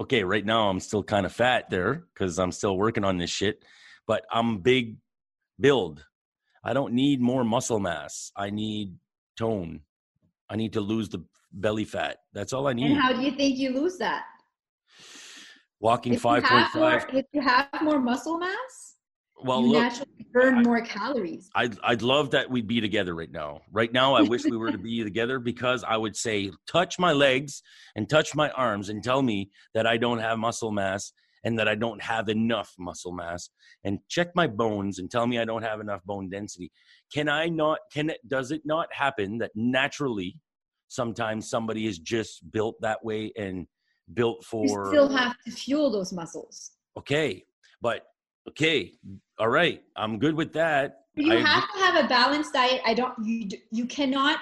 okay, 0.00 0.24
right 0.24 0.44
now 0.44 0.70
I'm 0.70 0.80
still 0.80 1.02
kind 1.02 1.26
of 1.26 1.32
fat 1.32 1.68
there 1.70 2.06
cuz 2.14 2.38
I'm 2.38 2.52
still 2.52 2.76
working 2.76 3.04
on 3.04 3.18
this 3.18 3.30
shit, 3.30 3.64
but 4.06 4.24
I'm 4.30 4.60
big 4.60 4.96
build. 5.58 6.04
I 6.64 6.72
don't 6.72 6.94
need 6.94 7.20
more 7.20 7.44
muscle 7.44 7.80
mass. 7.80 8.32
I 8.36 8.50
need 8.50 8.96
tone. 9.38 9.80
I 10.48 10.56
need 10.56 10.72
to 10.74 10.80
lose 10.80 11.08
the 11.08 11.24
belly 11.52 11.84
fat. 11.84 12.18
That's 12.32 12.52
all 12.52 12.66
I 12.66 12.72
need. 12.72 12.90
And 12.90 13.00
how 13.00 13.12
do 13.12 13.22
you 13.22 13.32
think 13.32 13.58
you 13.58 13.70
lose 13.72 13.96
that? 13.98 14.24
Walking 15.80 16.14
5.5. 16.14 17.14
If 17.14 17.26
you 17.32 17.40
have 17.40 17.68
more 17.82 18.00
muscle 18.00 18.38
mass, 18.38 18.96
well, 19.42 19.62
you 19.62 19.72
look, 19.72 19.82
naturally 19.82 20.26
burn 20.32 20.58
I, 20.58 20.62
more 20.62 20.82
calories. 20.82 21.48
I'd, 21.54 21.76
I'd 21.82 22.02
love 22.02 22.30
that 22.32 22.50
we'd 22.50 22.66
be 22.66 22.80
together 22.80 23.14
right 23.14 23.30
now. 23.30 23.62
Right 23.72 23.90
now, 23.90 24.14
I 24.14 24.20
wish 24.20 24.44
we 24.44 24.58
were 24.58 24.70
to 24.70 24.78
be 24.92 25.02
together 25.02 25.38
because 25.38 25.82
I 25.82 25.96
would 25.96 26.16
say, 26.16 26.50
touch 26.68 26.98
my 26.98 27.12
legs 27.12 27.62
and 27.96 28.08
touch 28.08 28.34
my 28.34 28.50
arms 28.50 28.90
and 28.90 29.02
tell 29.02 29.22
me 29.22 29.50
that 29.74 29.86
I 29.86 29.96
don't 29.96 30.18
have 30.18 30.38
muscle 30.38 30.70
mass 30.70 31.12
and 31.44 31.58
that 31.58 31.68
I 31.68 31.74
don't 31.74 32.02
have 32.02 32.28
enough 32.28 32.74
muscle 32.78 33.12
mass 33.12 33.48
and 33.84 33.98
check 34.08 34.28
my 34.34 34.46
bones 34.46 34.98
and 34.98 35.10
tell 35.10 35.26
me 35.26 35.38
I 35.38 35.46
don't 35.46 35.62
have 35.62 35.80
enough 35.80 36.04
bone 36.04 36.28
density. 36.28 36.70
Can 37.12 37.28
I 37.28 37.46
not, 37.46 37.78
can 37.92 38.10
it, 38.10 38.18
does 38.28 38.50
it 38.50 38.62
not 38.66 38.88
happen 38.92 39.38
that 39.38 39.52
naturally 39.54 40.36
sometimes 40.88 41.48
somebody 41.48 41.86
is 41.86 41.98
just 41.98 42.50
built 42.52 42.74
that 42.82 43.02
way 43.02 43.32
and 43.38 43.66
built 44.14 44.44
for. 44.44 44.64
You 44.66 44.86
still 44.90 45.08
have 45.08 45.36
to 45.46 45.50
fuel 45.50 45.90
those 45.90 46.12
muscles. 46.12 46.72
Okay. 46.96 47.44
But 47.80 48.06
okay, 48.48 48.92
all 49.38 49.48
right, 49.48 49.82
I'm 49.96 50.18
good 50.18 50.34
with 50.34 50.52
that. 50.52 51.04
You 51.14 51.32
I, 51.32 51.36
have 51.36 51.64
to 51.72 51.78
have 51.80 52.04
a 52.04 52.08
balanced 52.08 52.52
diet. 52.52 52.80
I 52.84 52.94
don't. 52.94 53.14
You 53.24 53.48
you 53.70 53.86
cannot 53.86 54.40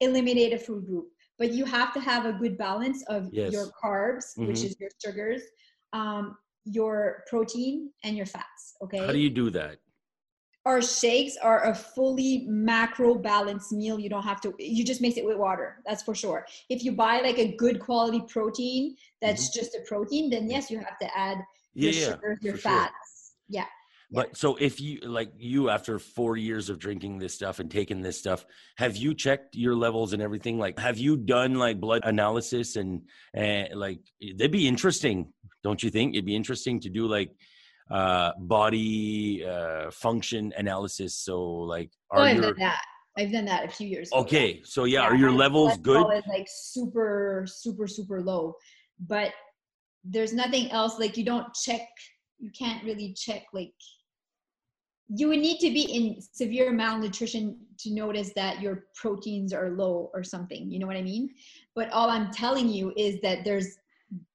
eliminate 0.00 0.52
a 0.52 0.58
food 0.58 0.86
group, 0.86 1.08
but 1.38 1.52
you 1.52 1.64
have 1.64 1.92
to 1.94 2.00
have 2.00 2.26
a 2.26 2.32
good 2.32 2.58
balance 2.58 3.02
of 3.08 3.28
yes. 3.32 3.52
your 3.52 3.66
carbs, 3.82 4.36
mm-hmm. 4.36 4.46
which 4.46 4.62
is 4.62 4.76
your 4.80 4.90
sugars, 5.04 5.42
um, 5.92 6.36
your 6.64 7.24
protein, 7.28 7.90
and 8.04 8.16
your 8.16 8.26
fats. 8.26 8.74
Okay. 8.82 8.98
How 8.98 9.12
do 9.12 9.18
you 9.18 9.30
do 9.30 9.50
that? 9.50 9.78
Our 10.66 10.82
shakes 10.82 11.36
are 11.38 11.64
a 11.66 11.74
fully 11.74 12.44
macro 12.46 13.14
balanced 13.14 13.72
meal. 13.72 13.98
You 13.98 14.10
don't 14.10 14.24
have 14.24 14.40
to. 14.42 14.54
You 14.58 14.84
just 14.84 15.00
mix 15.00 15.16
it 15.16 15.24
with 15.24 15.38
water. 15.38 15.78
That's 15.86 16.02
for 16.02 16.14
sure. 16.14 16.46
If 16.68 16.84
you 16.84 16.92
buy 16.92 17.20
like 17.20 17.38
a 17.38 17.56
good 17.56 17.80
quality 17.80 18.22
protein 18.28 18.96
that's 19.22 19.48
mm-hmm. 19.48 19.60
just 19.60 19.74
a 19.74 19.80
protein, 19.88 20.28
then 20.28 20.50
yes, 20.50 20.70
you 20.70 20.78
have 20.78 20.98
to 20.98 21.18
add 21.18 21.38
your 21.72 21.92
yeah, 21.92 22.08
sugars, 22.10 22.38
your 22.42 22.56
fats. 22.56 22.92
Sure 22.92 23.10
yeah 23.50 23.66
but 24.12 24.36
so 24.36 24.56
if 24.56 24.80
you 24.80 24.98
like 25.02 25.30
you 25.36 25.68
after 25.68 25.98
four 25.98 26.36
years 26.36 26.70
of 26.70 26.78
drinking 26.78 27.18
this 27.18 27.34
stuff 27.34 27.58
and 27.58 27.70
taking 27.70 28.00
this 28.00 28.18
stuff 28.18 28.46
have 28.76 28.96
you 28.96 29.12
checked 29.12 29.54
your 29.54 29.74
levels 29.74 30.12
and 30.12 30.22
everything 30.22 30.58
like 30.58 30.78
have 30.78 30.98
you 30.98 31.16
done 31.16 31.54
like 31.54 31.78
blood 31.78 32.02
analysis 32.04 32.76
and 32.76 33.02
and 33.34 33.68
like 33.74 34.00
that'd 34.36 34.50
be 34.50 34.66
interesting 34.66 35.32
don't 35.62 35.82
you 35.82 35.90
think 35.90 36.14
it'd 36.14 36.24
be 36.24 36.36
interesting 36.36 36.80
to 36.80 36.88
do 36.88 37.06
like 37.06 37.30
uh 37.90 38.32
body 38.38 39.44
uh 39.44 39.90
function 39.90 40.52
analysis 40.56 41.14
so 41.14 41.42
like 41.42 41.90
are 42.10 42.20
oh, 42.20 42.22
I've 42.22 42.36
your, 42.36 42.44
done 42.44 42.58
that 42.58 42.82
I've 43.18 43.32
done 43.32 43.44
that 43.46 43.64
a 43.64 43.68
few 43.68 43.88
years 43.88 44.08
ago. 44.08 44.20
Okay, 44.20 44.62
so 44.64 44.84
yeah, 44.84 45.00
yeah 45.00 45.08
are 45.08 45.16
your 45.16 45.32
levels 45.32 45.76
good? 45.78 46.06
Is 46.14 46.22
like 46.28 46.46
super, 46.48 47.44
super, 47.48 47.88
super 47.88 48.22
low 48.22 48.54
but 49.06 49.32
there's 50.04 50.32
nothing 50.32 50.70
else 50.70 50.98
like 50.98 51.16
you 51.16 51.24
don't 51.24 51.52
check 51.54 51.86
you 52.38 52.50
can't 52.58 52.82
really 52.84 53.14
check 53.14 53.44
like 53.52 53.72
you 55.08 55.28
would 55.28 55.40
need 55.40 55.58
to 55.58 55.70
be 55.70 55.82
in 55.82 56.20
severe 56.20 56.70
malnutrition 56.70 57.58
to 57.78 57.92
notice 57.92 58.32
that 58.34 58.60
your 58.60 58.84
proteins 58.94 59.52
are 59.52 59.70
low 59.70 60.10
or 60.14 60.22
something 60.22 60.70
you 60.70 60.78
know 60.78 60.86
what 60.86 60.96
i 60.96 61.02
mean 61.02 61.28
but 61.74 61.90
all 61.90 62.08
i'm 62.08 62.30
telling 62.30 62.68
you 62.68 62.92
is 62.96 63.20
that 63.22 63.44
there's 63.44 63.76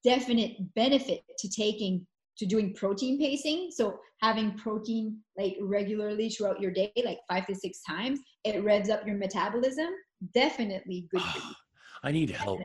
definite 0.03 0.73
benefit 0.75 1.23
to 1.37 1.49
taking 1.49 2.05
to 2.37 2.45
doing 2.45 2.73
protein 2.73 3.19
pacing. 3.19 3.69
So 3.71 3.99
having 4.21 4.57
protein 4.57 5.17
like 5.37 5.57
regularly 5.61 6.29
throughout 6.29 6.59
your 6.59 6.71
day 6.71 6.91
like 7.03 7.19
five 7.29 7.45
to 7.47 7.55
six 7.55 7.81
times 7.87 8.19
it 8.43 8.63
revs 8.63 8.89
up 8.89 9.05
your 9.05 9.17
metabolism. 9.17 9.89
Definitely 10.33 11.07
good 11.11 11.21
for 11.21 11.37
you. 11.39 11.53
I 12.03 12.11
need 12.11 12.29
help. 12.29 12.61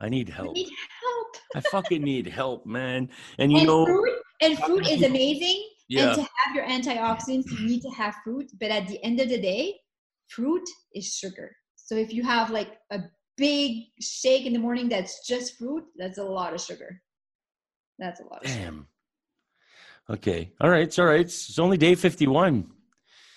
I 0.00 0.08
need 0.08 0.28
help. 0.28 0.56
you 0.56 0.64
need 0.64 0.72
help. 1.00 1.36
I 1.54 1.60
fucking 1.70 2.02
need 2.02 2.26
help 2.26 2.66
man. 2.66 3.08
And 3.38 3.52
you 3.52 3.58
and 3.58 3.66
know 3.66 3.86
fruit, 3.86 4.18
and 4.40 4.58
fruit 4.58 4.86
is 4.88 5.02
amazing. 5.02 5.68
Yeah. 5.88 6.08
and 6.08 6.14
to 6.14 6.22
have 6.22 6.54
your 6.54 6.64
antioxidants 6.64 7.50
you 7.50 7.66
need 7.66 7.82
to 7.82 7.90
have 7.90 8.14
fruit. 8.24 8.50
But 8.60 8.70
at 8.70 8.88
the 8.88 9.02
end 9.04 9.20
of 9.20 9.28
the 9.28 9.40
day 9.40 9.78
fruit 10.28 10.68
is 10.94 11.14
sugar. 11.14 11.54
So 11.76 11.94
if 11.96 12.12
you 12.12 12.22
have 12.22 12.50
like 12.50 12.78
a 12.90 13.00
big 13.36 13.84
shake 14.00 14.46
in 14.46 14.52
the 14.52 14.58
morning 14.58 14.88
that's 14.88 15.26
just 15.26 15.56
fruit 15.56 15.84
that's 15.96 16.18
a 16.18 16.24
lot 16.24 16.54
of 16.54 16.60
sugar. 16.60 17.00
That's 17.98 18.20
a 18.20 18.24
lot 18.24 18.44
of 18.44 18.50
sugar. 18.50 18.64
damn 18.64 18.86
okay. 20.10 20.52
All 20.60 20.70
right. 20.70 20.82
It's 20.82 20.98
all 20.98 21.06
right. 21.06 21.20
It's 21.20 21.58
only 21.58 21.76
day 21.76 21.94
51 21.94 22.68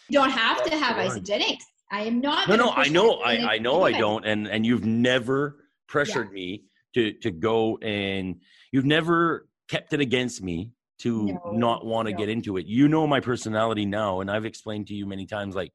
you 0.09 0.19
don't 0.19 0.31
have 0.31 0.63
to 0.63 0.77
have 0.77 0.97
Isagenix. 0.97 1.57
I 1.91 2.01
am 2.01 2.19
not 2.19 2.47
no 2.49 2.55
no 2.55 2.71
i 2.71 2.87
know 2.87 3.13
i 3.21 3.53
i 3.53 3.57
know 3.59 3.83
i 3.83 3.91
don't. 3.91 4.25
And 4.25 4.47
and 4.47 4.65
you've 4.65 4.85
never 4.85 5.57
pressured 5.87 6.31
me 6.31 6.63
to 6.95 7.13
to 7.21 7.31
go 7.31 7.77
and 7.77 8.37
you've 8.71 8.85
never 8.85 9.47
kept 9.69 9.93
it 9.93 10.01
against 10.01 10.41
me 10.41 10.71
to 10.99 11.25
No, 11.25 11.51
not 11.51 11.85
want 11.85 12.07
to 12.07 12.11
no. 12.13 12.17
get 12.17 12.29
into 12.29 12.57
it. 12.57 12.65
You 12.65 12.87
know 12.87 13.05
my 13.05 13.19
personality 13.19 13.85
now 13.85 14.21
and 14.21 14.31
i've 14.31 14.45
explained 14.45 14.87
to 14.87 14.93
you 14.95 15.05
many 15.05 15.25
times 15.25 15.55
like 15.55 15.71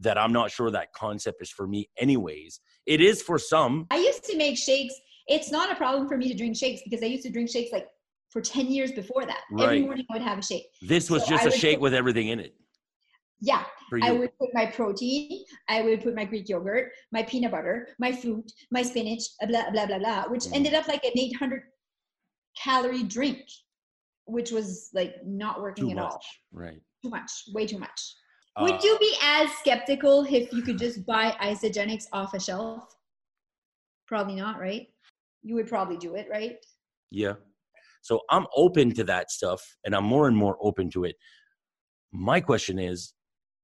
that 0.00 0.18
i'm 0.18 0.32
not 0.32 0.50
sure 0.50 0.70
that 0.70 0.92
concept 0.92 1.40
is 1.40 1.50
for 1.50 1.66
me 1.66 1.88
anyways. 1.98 2.60
It 2.84 3.00
is 3.00 3.22
for 3.22 3.38
some. 3.38 3.86
I 3.90 3.96
used 3.96 4.24
to 4.24 4.36
make 4.36 4.56
shakes. 4.58 4.94
It's 5.26 5.50
not 5.50 5.72
a 5.72 5.74
problem 5.74 6.06
for 6.06 6.16
me 6.16 6.28
to 6.28 6.34
drink 6.34 6.56
shakes 6.56 6.82
because 6.84 7.02
I 7.02 7.06
used 7.06 7.24
to 7.24 7.30
drink 7.30 7.50
shakes 7.50 7.72
like 7.72 7.88
for 8.36 8.42
10 8.42 8.66
years 8.66 8.92
before 8.92 9.24
that. 9.24 9.40
Every 9.58 9.80
morning 9.80 10.04
I 10.10 10.12
would 10.12 10.22
have 10.22 10.38
a 10.38 10.42
shake. 10.42 10.66
this 10.82 11.08
was 11.10 11.22
So 11.22 11.30
just 11.30 11.46
I 11.46 11.48
a 11.48 11.50
shake 11.50 11.76
put- 11.76 11.84
with 11.84 11.94
everything 11.94 12.28
in 12.28 12.38
it 12.38 12.54
Yeah. 13.40 13.64
I 14.02 14.12
would 14.12 14.30
put 14.38 14.50
my 14.52 14.66
protein, 14.66 15.42
I 15.68 15.80
would 15.80 16.02
put 16.02 16.14
my 16.14 16.26
Greek 16.26 16.46
yogurt, 16.50 16.92
my 17.12 17.22
peanut 17.22 17.50
butter, 17.52 17.88
my 17.98 18.12
fruit, 18.12 18.52
my 18.70 18.82
spinach, 18.82 19.22
blah, 19.48 19.70
blah, 19.70 19.86
blah, 19.86 19.98
blah, 19.98 20.24
which 20.28 20.42
Mm. 20.44 20.54
ended 20.56 20.74
up 20.74 20.86
like 20.86 21.02
an 21.04 21.12
800 21.16 21.62
calorie 22.62 23.04
drink, 23.04 23.40
which 24.26 24.50
was 24.50 24.90
like 24.92 25.14
not 25.24 25.62
working 25.62 25.84
too 25.86 25.90
at 25.92 25.96
much 25.96 26.12
all. 26.12 26.20
right 26.52 26.80
Too 27.02 27.08
much, 27.10 27.30
way 27.54 27.66
too 27.66 27.78
much. 27.78 28.00
Uh, 28.56 28.64
would 28.64 28.82
you 28.84 28.98
be 28.98 29.14
as 29.22 29.50
skeptical 29.62 30.24
if 30.28 30.52
you 30.52 30.60
could 30.62 30.76
just 30.78 31.06
buy 31.06 31.30
Isagenix 31.40 32.04
off 32.12 32.34
a 32.34 32.40
shelf? 32.40 32.94
Probably 34.06 34.34
not, 34.34 34.58
right? 34.60 34.88
You 35.42 35.54
would 35.54 35.68
probably 35.68 35.96
do 35.96 36.16
it, 36.16 36.28
right? 36.30 36.58
Yeah. 37.10 37.34
So 38.06 38.20
I'm 38.30 38.46
open 38.54 38.94
to 38.94 39.04
that 39.04 39.32
stuff 39.32 39.60
and 39.84 39.92
I'm 39.92 40.04
more 40.04 40.28
and 40.28 40.36
more 40.36 40.56
open 40.60 40.90
to 40.90 41.02
it. 41.02 41.16
My 42.12 42.40
question 42.40 42.78
is 42.78 43.14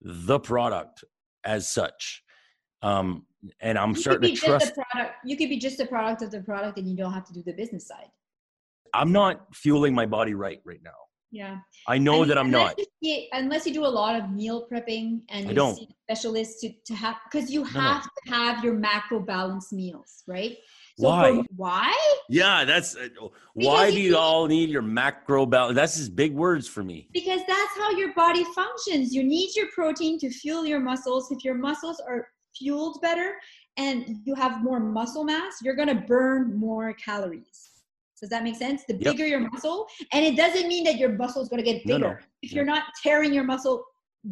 the 0.01 0.41
product 0.41 1.05
as 1.45 1.73
such. 1.73 2.25
Um, 2.83 3.25
and 3.61 3.79
I'm 3.79 3.91
you 3.91 3.95
could 3.95 4.03
starting 4.03 4.31
be 4.31 4.37
to 4.37 4.47
trust. 4.47 4.73
a 4.73 4.85
product. 4.91 5.15
You 5.25 5.37
could 5.37 5.49
be 5.49 5.59
just 5.59 5.79
a 5.79 5.87
product 5.87 6.23
of 6.23 6.33
the 6.33 6.41
product, 6.41 6.79
and 6.79 6.89
you 6.89 6.97
don't 6.97 7.13
have 7.13 7.25
to 7.27 7.33
do 7.33 7.43
the 7.45 7.53
business 7.53 7.87
side. 7.87 8.11
I'm 8.93 9.13
not 9.13 9.55
fueling 9.55 9.95
my 9.95 10.07
body 10.07 10.35
right 10.35 10.61
right 10.65 10.81
now. 10.83 10.91
Yeah. 11.31 11.59
I 11.89 11.99
know 11.99 12.25
that 12.25 12.37
I'm 12.37 12.51
not. 12.51 12.79
you 13.01 13.23
unless 13.33 13.65
you 13.65 13.73
do 13.73 13.87
a 13.87 13.95
lot 14.03 14.21
of 14.21 14.31
meal 14.31 14.67
prepping 14.71 15.23
and 15.31 15.49
you 15.49 15.55
don't. 15.55 15.77
see 15.77 15.89
specialists 16.05 16.61
to, 16.61 16.73
to 16.87 16.95
have 16.95 17.17
because 17.31 17.51
you 17.51 17.61
no. 17.61 17.81
have 17.81 18.03
to 18.03 18.35
have 18.35 18.65
your 18.65 18.75
macro 18.75 19.21
balanced 19.21 19.73
meals, 19.73 20.25
right? 20.27 20.57
Why? 20.99 21.43
Why? 21.57 21.95
Yeah, 22.29 22.65
that's 22.65 22.97
uh, 22.97 23.09
why 23.55 23.91
do 23.91 24.01
you 24.01 24.17
all 24.17 24.47
need 24.47 24.69
your 24.71 24.83
macro 24.83 25.47
balance? 25.47 25.75
That's 25.77 25.97
just 25.97 26.15
big 26.15 26.35
words 26.35 26.69
for 26.69 26.83
me. 26.83 27.09
Because 27.13 27.41
that's 27.49 27.77
how 27.79 27.91
your 27.93 28.15
body 28.15 28.45
functions. 28.55 29.15
You 29.15 29.23
need 29.25 29.51
your 29.57 29.67
protein 29.75 30.19
to 30.21 30.31
fuel 30.31 30.65
your 30.67 30.81
muscles. 30.81 31.31
If 31.31 31.45
your 31.45 31.55
muscles 31.55 32.01
are 32.07 32.29
fueled 32.57 33.01
better 33.01 33.35
and 33.77 34.19
you 34.25 34.35
have 34.35 34.63
more 34.63 34.81
muscle 34.81 35.25
mass, 35.25 35.55
you're 35.63 35.75
going 35.77 35.89
to 35.89 35.95
burn 36.07 36.59
more 36.59 36.93
calories. 36.95 37.71
Does 38.21 38.31
that 38.31 38.45
make 38.45 38.55
sense? 38.57 38.85
The 38.87 38.95
Yep. 38.95 39.03
bigger 39.03 39.27
your 39.27 39.41
muscle, 39.41 39.89
and 40.13 40.25
it 40.25 40.37
doesn't 40.37 40.69
mean 40.69 40.85
that 40.85 40.97
your 40.97 41.09
muscle 41.11 41.43
is 41.43 41.49
going 41.49 41.65
to 41.65 41.69
get 41.69 41.85
bigger. 41.85 41.99
no. 41.99 42.17
If 42.43 42.53
you're 42.53 42.65
not 42.65 42.85
tearing 43.03 43.33
your 43.33 43.43
muscle 43.45 43.83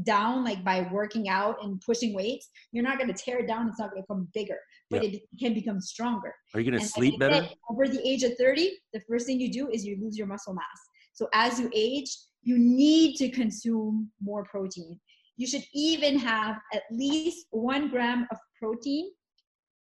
down 0.04 0.44
like 0.44 0.64
by 0.64 0.88
working 0.92 1.28
out 1.28 1.56
and 1.62 1.80
pushing 1.80 2.14
weights, 2.14 2.48
you're 2.72 2.84
not 2.84 2.98
going 2.98 3.12
to 3.12 3.14
tear 3.14 3.40
it 3.40 3.48
down. 3.48 3.68
It's 3.68 3.78
not 3.78 3.90
going 3.90 4.02
to 4.02 4.06
become 4.06 4.28
bigger, 4.32 4.58
but 4.88 5.04
it 5.04 5.22
can 5.38 5.54
become 5.54 5.80
stronger. 5.80 6.34
Are 6.54 6.60
you 6.60 6.72
And 6.72 6.80
like 6.80 6.88
sleep 6.88 7.18
better? 7.18 7.34
said, 7.34 7.54
over 7.68 7.88
the 7.88 8.06
age 8.08 8.22
of 8.22 8.32
30, 8.38 8.70
the 8.92 9.00
first 9.08 9.26
thing 9.26 9.40
you 9.40 9.50
do 9.50 9.68
is 9.68 9.84
you 9.84 9.98
lose 10.00 10.16
your 10.16 10.26
muscle 10.26 10.54
mass. 10.54 10.64
So 11.12 11.28
as 11.34 11.58
you 11.58 11.70
age, 11.74 12.16
you 12.42 12.58
need 12.58 13.16
to 13.16 13.28
consume 13.30 14.10
more 14.22 14.44
protein. 14.44 14.98
You 15.36 15.46
should 15.46 15.64
even 15.74 16.18
have 16.18 16.56
at 16.72 16.82
least 16.90 17.46
one 17.50 17.88
gram 17.88 18.26
of 18.30 18.38
protein 18.58 19.10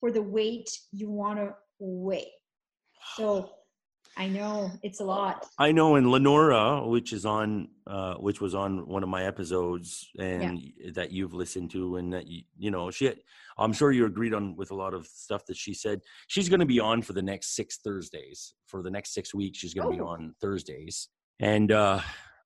for 0.01 0.11
the 0.11 0.23
weight 0.23 0.69
you 0.93 1.11
want 1.11 1.39
to 1.39 1.55
weigh. 1.79 2.31
So 3.17 3.51
I 4.17 4.29
know 4.29 4.71
it's 4.83 5.01
a 5.01 5.05
lot. 5.05 5.47
I 5.59 5.73
know 5.73 5.97
in 5.97 6.11
Lenora, 6.11 6.87
which 6.87 7.13
is 7.15 7.25
on, 7.25 7.69
uh, 7.87 8.15
which 8.17 8.41
was 8.43 8.55
on 8.55 8.87
one 8.87 9.03
of 9.03 9.09
my 9.09 9.25
episodes, 9.25 10.07
and 10.19 10.61
that 10.95 11.13
you've 11.13 11.33
listened 11.33 11.71
to, 11.71 11.97
and 11.97 12.13
that 12.13 12.27
you, 12.27 12.43
you 12.59 12.71
know, 12.71 12.91
she, 12.91 13.13
I'm 13.57 13.73
sure 13.73 13.91
you 13.91 14.05
agreed 14.05 14.35
on 14.35 14.55
with 14.55 14.71
a 14.71 14.75
lot 14.75 14.93
of 14.93 15.07
stuff 15.07 15.47
that 15.47 15.57
she 15.57 15.73
said. 15.73 16.01
She's 16.29 16.49
going 16.51 16.61
to 16.61 16.67
be 16.67 16.79
on 16.79 17.01
for 17.03 17.15
the 17.15 17.23
next 17.23 17.57
six 17.57 17.79
Thursdays. 17.79 18.55
For 18.67 18.83
the 18.83 18.91
next 18.91 19.15
six 19.15 19.35
weeks, 19.35 19.59
she's 19.59 19.73
going 19.75 19.91
to 19.91 19.97
be 19.97 20.03
Oh. 20.03 20.09
on 20.09 20.35
Thursdays. 20.41 21.09
And 21.41 21.73
uh, 21.73 22.01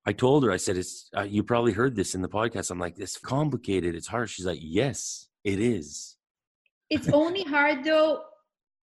I 0.06 0.12
told 0.12 0.44
her, 0.44 0.52
I 0.52 0.56
said, 0.58 0.76
"It's 0.76 1.08
uh, 1.16 1.22
you 1.22 1.42
probably 1.42 1.72
heard 1.72 1.96
this 1.96 2.14
in 2.14 2.22
the 2.22 2.28
podcast." 2.28 2.70
I'm 2.70 2.78
like, 2.78 2.94
"It's 2.98 3.18
complicated. 3.18 3.96
It's 3.96 4.06
hard." 4.06 4.30
She's 4.30 4.46
like, 4.46 4.60
"Yes, 4.62 5.26
it 5.42 5.58
is." 5.58 6.16
It's 6.90 7.08
only 7.08 7.42
hard 7.42 7.82
though 7.82 8.22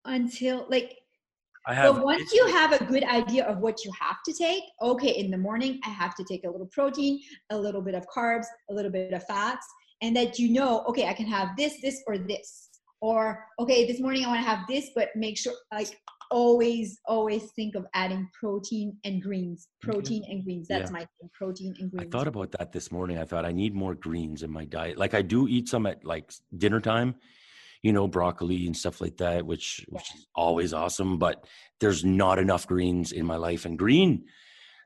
until 0.04 0.66
like 0.68 0.98
I 1.66 1.74
have. 1.74 1.94
but 1.94 2.04
once 2.04 2.32
you 2.32 2.46
have 2.48 2.72
a 2.72 2.84
good 2.84 3.04
idea 3.04 3.44
of 3.46 3.58
what 3.58 3.84
you 3.84 3.92
have 3.98 4.16
to 4.26 4.32
take, 4.32 4.64
okay, 4.80 5.10
in 5.10 5.30
the 5.30 5.38
morning 5.38 5.80
I 5.84 5.90
have 5.90 6.14
to 6.16 6.24
take 6.24 6.44
a 6.44 6.50
little 6.50 6.68
protein, 6.72 7.20
a 7.50 7.58
little 7.58 7.82
bit 7.82 7.94
of 7.94 8.04
carbs, 8.14 8.46
a 8.70 8.74
little 8.74 8.90
bit 8.90 9.12
of 9.12 9.24
fats, 9.24 9.66
and 10.02 10.16
that 10.16 10.38
you 10.38 10.52
know, 10.52 10.82
okay, 10.88 11.06
I 11.08 11.12
can 11.12 11.26
have 11.26 11.56
this, 11.56 11.80
this, 11.80 12.02
or 12.06 12.18
this. 12.18 12.68
Or 13.00 13.44
okay, 13.58 13.86
this 13.86 14.00
morning 14.00 14.24
I 14.24 14.28
want 14.28 14.40
to 14.40 14.48
have 14.48 14.60
this, 14.68 14.90
but 14.94 15.08
make 15.16 15.36
sure 15.36 15.54
like 15.72 16.00
always, 16.30 16.98
always 17.06 17.52
think 17.52 17.74
of 17.74 17.84
adding 17.94 18.28
protein 18.32 18.96
and 19.04 19.22
greens. 19.22 19.68
Protein 19.82 20.24
and 20.28 20.42
greens. 20.42 20.66
That's 20.66 20.90
Yeah. 20.90 20.92
my 20.92 21.00
thing. 21.00 21.30
Protein 21.34 21.74
and 21.78 21.90
greens 21.90 22.06
I 22.06 22.10
thought 22.16 22.26
about 22.28 22.52
that 22.52 22.72
this 22.72 22.90
morning. 22.90 23.18
I 23.18 23.24
thought 23.24 23.44
I 23.44 23.52
need 23.52 23.74
more 23.74 23.94
greens 23.94 24.42
in 24.42 24.50
my 24.50 24.64
diet. 24.64 24.98
Like 24.98 25.14
I 25.14 25.22
do 25.22 25.46
eat 25.46 25.68
some 25.68 25.86
at 25.86 26.04
like 26.04 26.32
dinner 26.56 26.80
time, 26.80 27.16
you 27.82 27.92
know, 27.92 28.06
broccoli 28.06 28.66
and 28.66 28.76
stuff 28.76 29.00
like 29.00 29.16
that, 29.18 29.44
which 29.44 29.84
which 29.88 30.14
is 30.14 30.26
always 30.34 30.72
awesome. 30.72 31.18
But 31.18 31.44
there's 31.80 32.04
not 32.04 32.38
enough 32.38 32.66
greens 32.66 33.12
in 33.12 33.26
my 33.26 33.36
life. 33.36 33.64
And 33.64 33.78
green, 33.78 34.24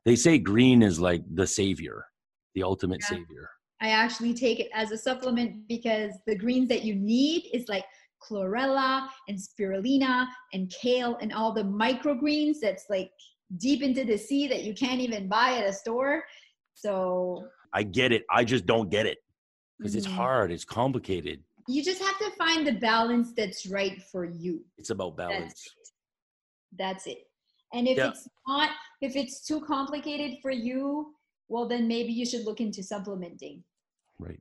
they 0.05 0.17
say 0.17 0.39
green 0.39 0.83
is 0.83 0.99
like 0.99 1.23
the 1.35 1.47
savior, 1.47 2.07
the 2.55 2.63
ultimate 2.63 3.01
Yeah. 3.03 3.19
savior. 3.19 3.51
I 3.83 3.91
actually 3.91 4.33
take 4.33 4.59
it 4.59 4.71
as 4.73 4.91
a 4.91 4.97
supplement 4.97 5.69
because 5.69 6.13
the 6.27 6.35
greens 6.35 6.69
that 6.71 6.83
you 6.83 6.95
need 6.95 7.51
is 7.53 7.69
like 7.69 7.85
chlorella 8.23 9.07
and 9.29 9.39
spirulina 9.39 10.27
and 10.55 10.71
kale 10.71 11.19
and 11.21 11.33
all 11.33 11.53
the 11.53 11.63
microgreens 11.63 12.57
that's 12.63 12.87
like 12.89 13.11
deep 13.59 13.83
into 13.83 14.05
the 14.05 14.17
sea 14.17 14.47
that 14.49 14.65
you 14.65 14.73
can't 14.75 15.01
even 15.01 15.29
buy 15.29 15.59
at 15.59 15.67
a 15.69 15.73
store. 15.73 16.25
So 16.73 17.47
I 17.75 17.83
get 17.83 18.13
it. 18.13 18.25
I 18.31 18.45
just 18.45 18.65
don't 18.65 18.91
get 18.91 19.05
it 19.05 19.19
because 19.79 19.95
it's 19.95 20.07
mhm. 20.07 20.13
hard. 20.13 20.51
It's 20.51 20.65
complicated. 20.65 21.43
You 21.69 21.83
just 21.83 22.01
have 22.03 22.19
to 22.19 22.31
find 22.33 22.67
the 22.67 22.73
balance 22.73 23.33
that's 23.37 23.67
right 23.67 24.01
for 24.11 24.25
you. 24.25 24.65
It's 24.79 24.91
about 24.91 25.17
That's 25.17 25.31
balance. 25.33 25.67
it. 25.67 25.89
That's 26.79 27.07
it. 27.07 27.19
And 27.73 27.89
if 27.89 27.97
Yeah. 27.97 28.11
it's 28.11 28.29
not, 28.47 28.71
if 29.01 29.17
it's 29.17 29.45
too 29.47 29.61
complicated 29.61 30.39
for 30.43 30.51
you, 30.51 31.15
well, 31.49 31.67
then 31.67 31.87
maybe 31.89 32.13
you 32.13 32.25
should 32.27 32.45
look 32.45 32.61
into 32.61 32.83
supplementing, 32.83 33.65
Right. 34.19 34.41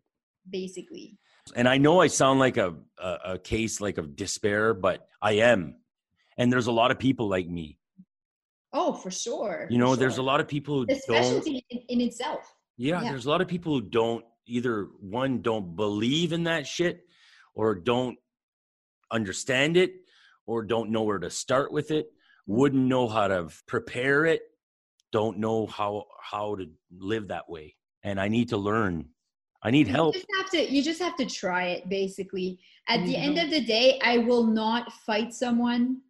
basically. 0.50 1.18
and 1.56 1.68
I 1.70 1.78
know 1.78 2.02
I 2.02 2.08
sound 2.08 2.40
like 2.40 2.58
a, 2.58 2.76
a 2.98 3.18
a 3.34 3.40
case 3.40 3.80
like 3.80 3.98
of 4.00 4.16
despair, 4.16 4.74
but 4.74 5.08
I 5.22 5.34
am. 5.34 5.76
And 6.38 6.52
there's 6.52 6.66
a 6.68 6.72
lot 6.72 6.90
of 6.92 6.98
people 7.00 7.28
like 7.30 7.48
me. 7.48 7.78
Oh, 8.74 8.94
for 8.94 9.12
sure. 9.12 9.68
You 9.70 9.78
know, 9.78 9.96
there's 9.96 10.18
a 10.18 10.24
lot 10.24 10.40
of 10.42 10.48
people 10.48 10.84
who 10.84 10.88
a 10.90 11.00
don't. 11.08 11.46
in, 11.48 11.62
in 11.88 12.02
itself. 12.02 12.52
Yeah, 12.78 13.02
yeah. 13.02 13.10
there's 13.12 13.26
a 13.26 13.30
lot 13.30 13.42
of 13.42 13.48
people 13.48 13.74
who 13.74 13.82
don't 13.82 14.26
either 14.48 14.90
one 15.00 15.42
don't 15.42 15.76
believe 15.76 16.34
in 16.34 16.44
that 16.46 16.66
shit, 16.68 17.08
or 17.56 17.76
don't 17.76 18.18
understand 19.12 19.78
it, 19.78 19.94
or 20.46 20.64
don't 20.64 20.92
know 20.92 21.04
where 21.04 21.20
to 21.20 21.30
start 21.30 21.72
with 21.72 21.92
it, 21.92 22.12
wouldn't 22.46 22.86
know 22.86 23.08
how 23.08 23.28
to 23.28 23.48
prepare 23.68 24.26
it, 24.26 24.44
don't 25.12 25.38
know 25.40 25.66
how 25.66 26.06
how 26.22 26.56
to 26.56 26.70
live 26.98 27.30
that 27.30 27.50
way. 27.50 27.76
And 28.04 28.20
I 28.20 28.28
need 28.28 28.50
to 28.50 28.58
learn. 28.58 29.06
I 29.64 29.72
need 29.72 29.88
help. 29.88 30.14
You 30.14 30.22
just 30.22 30.36
have 30.38 30.50
to 30.52 30.74
you 30.74 30.84
just 30.84 31.02
have 31.02 31.16
to 31.18 31.26
try 31.26 31.68
it 31.70 31.90
basically. 31.90 32.60
At 32.88 33.04
the 33.06 33.16
end 33.18 33.38
mm-hmm. 33.38 33.46
of 33.46 33.52
the 33.52 33.62
day, 33.62 34.00
I 34.04 34.20
will 34.20 34.46
not 34.46 34.94
fight 34.94 35.34
someone 35.34 36.02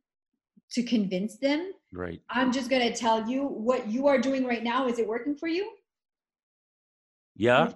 to 0.72 0.84
convince 0.84 1.38
them. 1.38 1.72
Right. 1.94 2.22
I'm 2.30 2.52
just 2.52 2.70
going 2.70 2.82
to 2.92 2.98
tell 2.98 3.30
you 3.30 3.44
what 3.46 3.88
you 3.88 4.08
are 4.08 4.20
doing 4.20 4.46
right 4.46 4.64
now 4.64 4.88
is 4.88 5.00
it 5.00 5.08
working 5.08 5.36
for 5.36 5.48
you? 5.48 5.72
Yeah. 7.38 7.72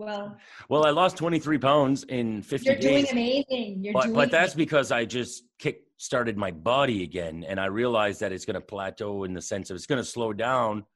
Well, 0.00 0.38
well, 0.70 0.86
I 0.86 0.90
lost 0.90 1.18
23 1.18 1.58
pounds 1.58 2.04
in 2.04 2.40
50 2.40 2.64
you're 2.64 2.74
days. 2.76 2.84
You're 2.84 2.92
doing 2.92 3.06
amazing. 3.12 3.84
You're 3.84 3.92
but, 3.92 4.04
doing 4.04 4.14
but 4.14 4.30
that's 4.30 4.54
because 4.54 4.90
I 4.90 5.04
just 5.04 5.44
kick 5.58 5.82
started 5.98 6.38
my 6.38 6.50
body 6.50 7.02
again, 7.02 7.44
and 7.46 7.60
I 7.60 7.66
realized 7.66 8.20
that 8.20 8.32
it's 8.32 8.46
going 8.46 8.54
to 8.54 8.62
plateau 8.62 9.24
in 9.24 9.34
the 9.34 9.42
sense 9.42 9.68
of 9.68 9.74
it's 9.74 9.84
going 9.84 10.02
to 10.02 10.08
slow 10.08 10.32
down, 10.32 10.86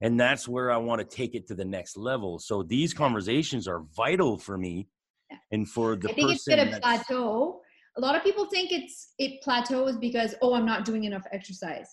and 0.00 0.18
that's 0.18 0.48
where 0.48 0.72
I 0.72 0.78
want 0.78 0.98
to 0.98 1.16
take 1.16 1.36
it 1.36 1.46
to 1.46 1.54
the 1.54 1.64
next 1.64 1.96
level. 1.96 2.40
So 2.40 2.64
these 2.64 2.92
conversations 2.92 3.68
are 3.68 3.84
vital 3.96 4.36
for 4.36 4.58
me, 4.58 4.88
yeah. 5.30 5.36
and 5.52 5.68
for 5.68 5.94
the 5.94 6.10
I 6.10 6.12
think 6.14 6.32
it's 6.32 6.48
going 6.48 6.72
to 6.72 6.80
plateau. 6.80 7.60
A 7.98 8.00
lot 8.00 8.16
of 8.16 8.24
people 8.24 8.46
think 8.46 8.72
it's 8.72 9.14
it 9.20 9.40
plateaus 9.42 9.96
because 9.96 10.34
oh, 10.42 10.54
I'm 10.54 10.66
not 10.66 10.84
doing 10.84 11.04
enough 11.04 11.22
exercise. 11.30 11.86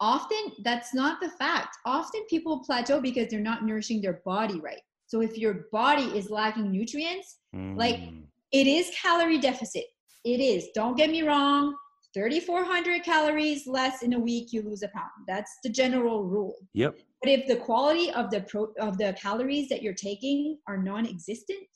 Often 0.00 0.52
that's 0.64 0.94
not 0.94 1.20
the 1.20 1.28
fact. 1.28 1.76
Often 1.84 2.22
people 2.30 2.64
plateau 2.64 3.02
because 3.02 3.28
they're 3.28 3.40
not 3.40 3.66
nourishing 3.66 4.00
their 4.00 4.22
body 4.24 4.58
right. 4.60 4.80
So 5.06 5.20
if 5.20 5.36
your 5.36 5.66
body 5.72 6.04
is 6.16 6.30
lacking 6.30 6.70
nutrients, 6.70 7.38
mm. 7.54 7.76
like 7.76 8.00
it 8.52 8.66
is 8.66 8.90
calorie 9.00 9.38
deficit. 9.38 9.84
It 10.24 10.40
is. 10.40 10.68
Don't 10.74 10.96
get 10.96 11.10
me 11.10 11.22
wrong. 11.22 11.74
3,400 12.14 13.02
calories 13.02 13.66
less 13.66 14.02
in 14.02 14.12
a 14.12 14.18
week, 14.18 14.52
you 14.52 14.62
lose 14.62 14.82
a 14.82 14.88
pound. 14.88 15.10
That's 15.26 15.50
the 15.64 15.68
general 15.68 16.24
rule. 16.24 16.54
Yep. 16.72 16.96
But 17.20 17.32
if 17.32 17.46
the 17.48 17.56
quality 17.56 18.12
of 18.12 18.30
the 18.30 18.42
pro 18.42 18.68
of 18.78 18.98
the 18.98 19.16
calories 19.20 19.68
that 19.68 19.82
you're 19.82 19.94
taking 19.94 20.58
are 20.68 20.78
non-existent, 20.78 21.66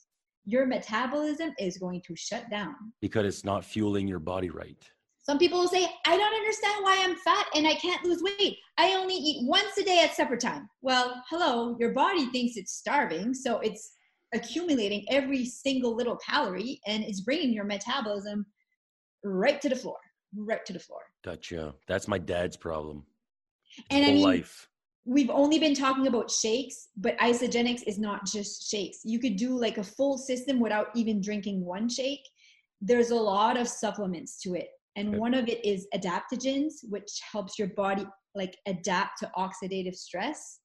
your 0.45 0.65
metabolism 0.65 1.53
is 1.59 1.77
going 1.77 2.01
to 2.07 2.15
shut 2.15 2.49
down 2.49 2.75
because 3.01 3.25
it's 3.25 3.43
not 3.43 3.65
fueling 3.65 4.07
your 4.07 4.19
body 4.19 4.49
right. 4.49 4.89
Some 5.29 5.37
people 5.37 5.59
will 5.59 5.67
say, 5.67 5.87
I 6.07 6.17
don't 6.17 6.33
understand 6.33 6.83
why 6.83 6.97
I'm 7.01 7.15
fat 7.15 7.45
and 7.53 7.67
I 7.67 7.75
can't 7.75 8.03
lose 8.03 8.23
weight. 8.23 8.57
I 8.79 8.95
only 8.95 9.13
eat 9.13 9.47
once 9.47 9.77
a 9.77 9.83
day 9.83 10.01
at 10.03 10.15
supper 10.15 10.35
time. 10.35 10.67
Well, 10.81 11.23
hello, 11.29 11.77
your 11.79 11.91
body 11.91 12.25
thinks 12.31 12.57
it's 12.57 12.73
starving, 12.73 13.35
so 13.35 13.59
it's 13.59 13.91
accumulating 14.33 15.05
every 15.07 15.45
single 15.45 15.95
little 15.95 16.17
calorie 16.17 16.81
and 16.87 17.03
it's 17.03 17.21
bringing 17.21 17.53
your 17.53 17.65
metabolism 17.65 18.43
right 19.23 19.61
to 19.61 19.69
the 19.69 19.75
floor, 19.75 19.97
right 20.35 20.65
to 20.65 20.73
the 20.73 20.79
floor. 20.79 21.01
Gotcha. 21.23 21.75
That's 21.87 22.07
my 22.07 22.17
dad's 22.17 22.57
problem. 22.57 23.05
His 23.67 23.85
and 23.91 24.05
I 24.05 24.11
mean, 24.13 24.23
life. 24.23 24.67
we've 25.05 25.29
only 25.29 25.59
been 25.59 25.75
talking 25.75 26.07
about 26.07 26.31
shakes, 26.31 26.87
but 26.97 27.15
Isagenix 27.19 27.83
is 27.85 27.99
not 27.99 28.25
just 28.25 28.67
shakes. 28.67 29.01
You 29.05 29.19
could 29.19 29.35
do 29.35 29.55
like 29.55 29.77
a 29.77 29.83
full 29.83 30.17
system 30.17 30.59
without 30.59 30.87
even 30.95 31.21
drinking 31.21 31.63
one 31.63 31.87
shake. 31.87 32.27
There's 32.81 33.11
a 33.11 33.15
lot 33.15 33.57
of 33.57 33.67
supplements 33.67 34.41
to 34.41 34.55
it 34.55 34.69
and 34.95 35.17
one 35.17 35.33
of 35.33 35.47
it 35.47 35.63
is 35.65 35.87
adaptogens 35.93 36.73
which 36.89 37.21
helps 37.31 37.57
your 37.57 37.69
body 37.69 38.05
like 38.35 38.57
adapt 38.67 39.19
to 39.19 39.31
oxidative 39.37 39.95
stress. 39.95 40.59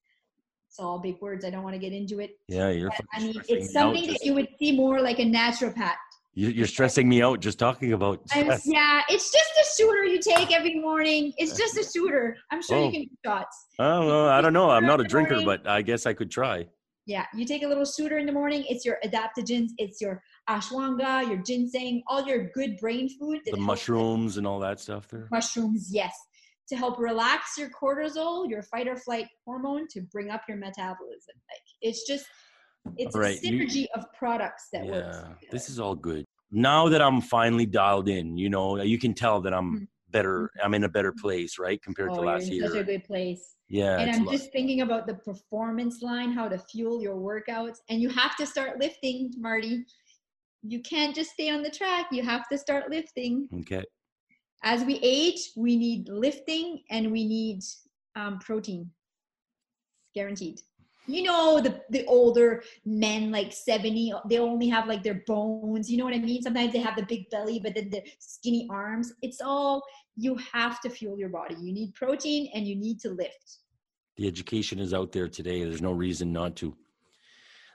It's 0.69 0.79
all 0.81 0.99
big 0.99 1.21
words 1.21 1.45
i 1.45 1.51
don't 1.51 1.63
want 1.63 1.75
to 1.75 1.79
get 1.79 1.93
into 1.93 2.21
it. 2.21 2.33
Yeah 2.49 2.71
you're 2.71 2.91
i 3.13 3.21
mean 3.21 3.35
it's 3.49 3.73
something 3.73 4.07
that 4.09 4.25
you 4.25 4.35
would 4.35 4.49
see 4.59 4.77
more 4.77 5.01
like 5.01 5.19
a 5.19 5.25
naturopath. 5.25 5.95
You're 6.37 6.67
stressing 6.67 7.09
me 7.09 7.23
out 7.23 7.39
just 7.39 7.61
talking 7.61 7.93
about 7.93 8.21
yeah 8.35 9.03
it's 9.09 9.31
just 9.31 9.51
a 9.63 9.65
shooter 9.77 10.05
you 10.05 10.19
take 10.19 10.53
every 10.53 10.81
morning. 10.81 11.33
It's 11.37 11.57
just 11.57 11.79
a 11.79 11.85
shooter. 11.85 12.37
I'm 12.51 12.61
sure 12.61 12.79
oh. 12.79 12.87
you 12.87 12.93
can 12.93 13.03
do 13.03 13.17
shots. 13.25 13.67
Oh 13.79 14.07
well, 14.07 14.29
i 14.29 14.41
don't 14.41 14.53
know. 14.53 14.71
I'm 14.71 14.87
not 14.87 15.01
a 15.01 15.05
drinker 15.05 15.45
but 15.45 15.67
i 15.69 15.81
guess 15.83 16.07
i 16.07 16.13
could 16.13 16.31
try. 16.31 16.67
Yeah 17.07 17.27
you 17.35 17.45
take 17.45 17.63
a 17.63 17.69
little 17.69 17.85
shooter 17.85 18.19
in 18.19 18.27
the 18.27 18.33
morning 18.33 18.65
it's 18.69 18.85
your 18.85 18.99
adaptogens 19.05 19.69
it's 19.79 20.01
your 20.01 20.23
ashwagandha, 20.49 21.29
your 21.29 21.39
ginseng, 21.39 22.03
all 22.07 22.27
your 22.27 22.51
good 22.51 22.77
brain 22.79 23.09
food. 23.19 23.41
The 23.47 23.57
mushrooms 23.57 24.37
and 24.37 24.47
all 24.47 24.61
that 24.61 24.81
stuff 24.81 25.09
there. 25.09 25.29
Mushrooms, 25.31 25.89
yes, 25.91 26.15
to 26.69 26.77
help 26.77 26.99
relax 26.99 27.57
your 27.59 27.71
cortisol, 27.71 28.49
your 28.49 28.63
fight 28.63 28.89
or 28.89 28.97
flight 28.97 29.27
hormone, 29.45 29.87
to 29.91 30.03
bring 30.03 30.31
up 30.31 30.43
your 30.49 30.59
metabolism. 30.59 31.35
Like 31.51 31.63
it's 31.81 32.07
just, 32.07 32.27
it's 32.97 33.17
right. 33.17 33.39
a 33.39 33.47
synergy 33.47 33.75
you, 33.75 33.87
of 33.95 34.05
products 34.13 34.69
that 34.73 34.85
yeah, 34.85 34.93
works. 34.93 35.19
Yeah, 35.43 35.49
this 35.51 35.71
is 35.71 35.81
all 35.81 35.95
good. 35.95 36.25
Now 36.51 36.89
that 36.89 37.03
I'm 37.03 37.21
finally 37.21 37.67
dialed 37.67 38.09
in, 38.09 38.37
you 38.37 38.51
know, 38.51 38.81
you 38.83 38.99
can 38.99 39.15
tell 39.15 39.41
that 39.41 39.55
I'm 39.55 39.75
mm-hmm. 39.75 39.85
better. 40.11 40.51
I'm 40.63 40.75
in 40.75 40.85
a 40.85 40.89
better 40.89 41.13
place, 41.13 41.59
right, 41.59 41.83
compared 41.83 42.11
oh, 42.11 42.17
to 42.17 42.21
last 42.21 42.47
year. 42.47 42.69
Such 42.69 42.77
a 42.77 42.85
good 42.85 43.05
place. 43.05 43.57
Yeah. 43.69 43.99
And 43.99 44.11
I'm 44.11 44.29
just 44.31 44.53
thinking 44.53 44.83
about 44.83 45.07
the 45.07 45.15
performance 45.15 46.03
line, 46.03 46.33
how 46.33 46.49
to 46.49 46.59
fuel 46.59 47.03
your 47.03 47.17
workouts, 47.17 47.79
and 47.89 48.01
you 48.01 48.11
have 48.11 48.37
to 48.37 48.47
start 48.47 48.79
lifting, 48.79 49.33
Marty 49.39 49.85
you 50.67 50.81
can't 50.81 51.15
just 51.15 51.33
stay 51.33 51.51
on 51.51 51.63
the 51.63 51.71
track. 51.71 52.07
You 52.11 52.23
have 52.23 52.49
to 52.49 52.59
start 52.59 52.91
lifting. 52.91 53.49
Okay. 53.61 53.85
As 54.63 54.83
we 54.83 54.99
age, 55.03 55.51
we 55.57 55.77
need 55.77 56.09
lifting 56.09 56.81
and 56.91 57.13
we 57.13 57.27
need 57.27 57.63
um, 58.17 58.39
protein. 58.39 58.91
Guaranteed. 60.15 60.61
You 61.07 61.23
know 61.25 61.61
the 61.61 61.83
the 61.91 62.07
older 62.07 62.63
men 62.87 63.31
like 63.31 63.53
70, 63.53 64.15
they 64.31 64.39
only 64.39 64.69
have 64.69 64.87
like 64.87 65.03
their 65.03 65.23
bones. 65.27 65.91
You 65.91 65.99
know 65.99 66.05
what 66.07 66.15
I 66.15 66.19
mean? 66.19 66.41
Sometimes 66.41 66.73
they 66.73 66.79
have 66.79 66.97
the 66.97 67.03
big 67.03 67.29
belly, 67.29 67.61
but 67.63 67.75
then 67.75 67.91
the 67.91 68.03
skinny 68.19 68.67
arms. 68.71 69.13
It's 69.21 69.43
all 69.43 69.83
you 70.17 70.39
have 70.51 70.81
to 70.81 70.89
fuel 70.89 71.19
your 71.19 71.29
body. 71.29 71.57
You 71.61 71.75
need 71.75 71.95
protein 71.95 72.49
and 72.55 72.67
you 72.67 72.75
need 72.75 73.01
to 73.01 73.11
lift. 73.11 73.59
The 74.17 74.27
education 74.27 74.79
is 74.79 74.95
out 74.95 75.13
there 75.13 75.29
today. 75.29 75.63
There's 75.63 75.83
no 75.83 75.93
reason 75.93 76.33
not 76.33 76.57
to 76.57 76.75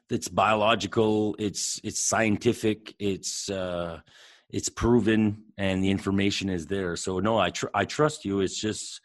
it's 0.10 0.28
biological 0.28 1.36
it's 1.40 1.80
it's 1.84 2.00
scientific 2.00 2.96
it's 3.00 3.50
uh 3.50 4.00
it's 4.50 4.70
proven 4.70 5.44
and 5.58 5.84
the 5.84 5.92
information 5.92 6.50
is 6.50 6.66
there. 6.66 6.96
So 6.96 7.20
no 7.20 7.38
i 7.38 7.50
tr- 7.52 7.74
i 7.74 7.86
trust 7.86 8.26
you. 8.26 8.42
It's 8.42 8.60
just 8.60 9.02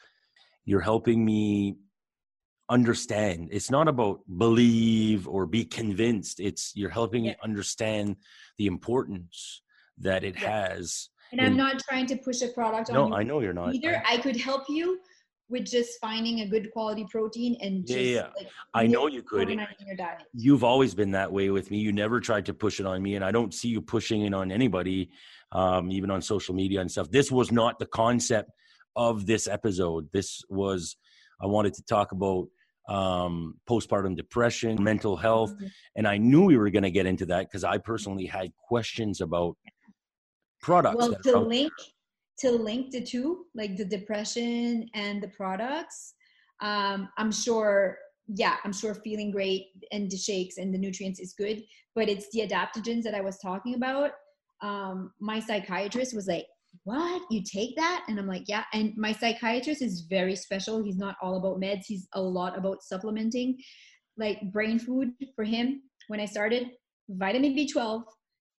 you're 0.64 0.80
helping 0.80 1.24
me 1.24 1.76
understand. 2.70 3.50
It's 3.52 3.70
not 3.70 3.88
about 3.88 4.20
believe 4.38 5.28
or 5.28 5.44
be 5.46 5.64
convinced. 5.64 6.40
It's 6.40 6.72
you're 6.74 6.90
helping 6.90 7.24
yeah. 7.24 7.32
me 7.32 7.36
understand 7.42 8.16
the 8.56 8.66
importance 8.66 9.62
that 9.98 10.24
it 10.24 10.34
yeah. 10.40 10.68
has 10.68 11.10
and 11.32 11.40
in, 11.40 11.46
i'm 11.46 11.56
not 11.56 11.78
trying 11.78 12.06
to 12.06 12.16
push 12.16 12.42
a 12.42 12.48
product 12.48 12.90
no, 12.90 13.04
on 13.04 13.10
you 13.10 13.16
i 13.16 13.22
know 13.22 13.40
you're 13.40 13.52
not. 13.52 13.74
either. 13.74 14.02
I, 14.06 14.14
I 14.14 14.16
could 14.18 14.36
help 14.36 14.64
you 14.68 14.98
with 15.48 15.64
just 15.64 16.00
finding 16.00 16.40
a 16.40 16.48
good 16.48 16.72
quality 16.72 17.06
protein 17.10 17.56
and 17.60 17.86
just 17.86 17.98
yeah, 17.98 18.14
yeah. 18.14 18.28
Like, 18.36 18.48
I 18.72 18.86
know 18.86 19.06
you 19.06 19.22
could. 19.22 19.48
Your 19.48 19.96
diet. 19.96 20.22
You've 20.32 20.64
always 20.64 20.94
been 20.94 21.10
that 21.12 21.30
way 21.30 21.50
with 21.50 21.70
me. 21.70 21.78
You 21.78 21.92
never 21.92 22.20
tried 22.20 22.46
to 22.46 22.54
push 22.54 22.80
it 22.80 22.86
on 22.86 23.02
me, 23.02 23.14
and 23.16 23.24
I 23.24 23.30
don't 23.30 23.52
see 23.52 23.68
you 23.68 23.80
pushing 23.80 24.22
it 24.22 24.34
on 24.34 24.50
anybody, 24.50 25.10
um, 25.52 25.90
even 25.90 26.10
on 26.10 26.22
social 26.22 26.54
media 26.54 26.80
and 26.80 26.90
stuff. 26.90 27.10
This 27.10 27.30
was 27.30 27.52
not 27.52 27.78
the 27.78 27.86
concept 27.86 28.50
of 28.96 29.26
this 29.26 29.46
episode. 29.46 30.08
This 30.12 30.42
was 30.48 30.96
I 31.40 31.46
wanted 31.46 31.74
to 31.74 31.84
talk 31.84 32.12
about 32.12 32.46
um, 32.88 33.54
postpartum 33.68 34.16
depression, 34.16 34.82
mental 34.82 35.16
health, 35.16 35.52
mm-hmm. 35.52 35.66
and 35.96 36.08
I 36.08 36.16
knew 36.16 36.44
we 36.44 36.56
were 36.56 36.70
going 36.70 36.82
to 36.84 36.90
get 36.90 37.06
into 37.06 37.26
that 37.26 37.48
because 37.48 37.64
I 37.64 37.78
personally 37.78 38.26
had 38.26 38.52
questions 38.68 39.20
about 39.20 39.56
products. 40.62 40.96
Well, 40.96 41.14
to 41.14 41.38
link 41.38 41.72
to 42.38 42.50
link 42.50 42.90
the 42.90 43.00
two, 43.00 43.46
like 43.54 43.76
the 43.76 43.84
depression 43.84 44.88
and 44.94 45.22
the 45.22 45.28
products, 45.28 46.14
um, 46.60 47.08
I'm 47.18 47.32
sure, 47.32 47.98
yeah, 48.26 48.56
I'm 48.64 48.72
sure 48.72 48.94
feeling 48.94 49.30
great 49.30 49.66
and 49.92 50.10
the 50.10 50.16
shakes 50.16 50.58
and 50.58 50.72
the 50.72 50.78
nutrients 50.78 51.20
is 51.20 51.34
good, 51.34 51.62
but 51.94 52.08
it's 52.08 52.28
the 52.32 52.40
adaptogens 52.40 53.02
that 53.02 53.14
I 53.14 53.20
was 53.20 53.38
talking 53.38 53.74
about. 53.74 54.12
Um, 54.62 55.12
my 55.20 55.40
psychiatrist 55.40 56.14
was 56.14 56.26
like, 56.26 56.46
what? 56.82 57.22
You 57.30 57.42
take 57.44 57.76
that? 57.76 58.04
And 58.08 58.18
i'm 58.18 58.26
like 58.26 58.44
yeah. 58.48 58.64
And 58.72 58.92
my 58.96 59.12
psychiatrist 59.12 59.80
is 59.80 60.06
very 60.10 60.34
special. 60.34 60.82
He's 60.82 60.96
not 60.96 61.14
all 61.22 61.36
about 61.36 61.60
meds. 61.60 61.84
He's 61.86 62.08
a 62.14 62.20
lot 62.20 62.58
about 62.58 62.82
supplementing 62.82 63.58
like 64.16 64.40
brain 64.52 64.80
food 64.80 65.12
for 65.36 65.44
him. 65.44 65.82
When 66.08 66.20
i 66.20 66.26
started 66.26 66.70
vitamin 67.08 67.54
b12 67.54 68.02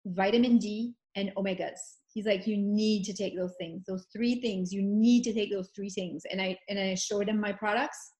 vitamin 0.07 0.59
d 0.59 0.95
and 1.16 1.33
omegas 1.37 1.81
he's 2.14 2.26
like 2.26 2.46
you 2.46 2.56
need 2.56 3.04
to 3.04 3.12
take 3.12 3.36
those 3.36 3.54
things 3.58 3.82
those 3.86 4.06
three 4.12 4.40
things. 4.40 4.72
You 4.72 4.82
need 4.82 5.22
to 5.24 5.34
take 5.34 5.52
those 5.52 5.70
three 5.74 5.90
things. 5.90 6.22
And 6.30 6.40
i 6.40 6.56
and 6.68 6.78
i 6.78 6.94
showed 6.94 7.28
him 7.28 7.38
my 7.38 7.52
products 7.52 8.12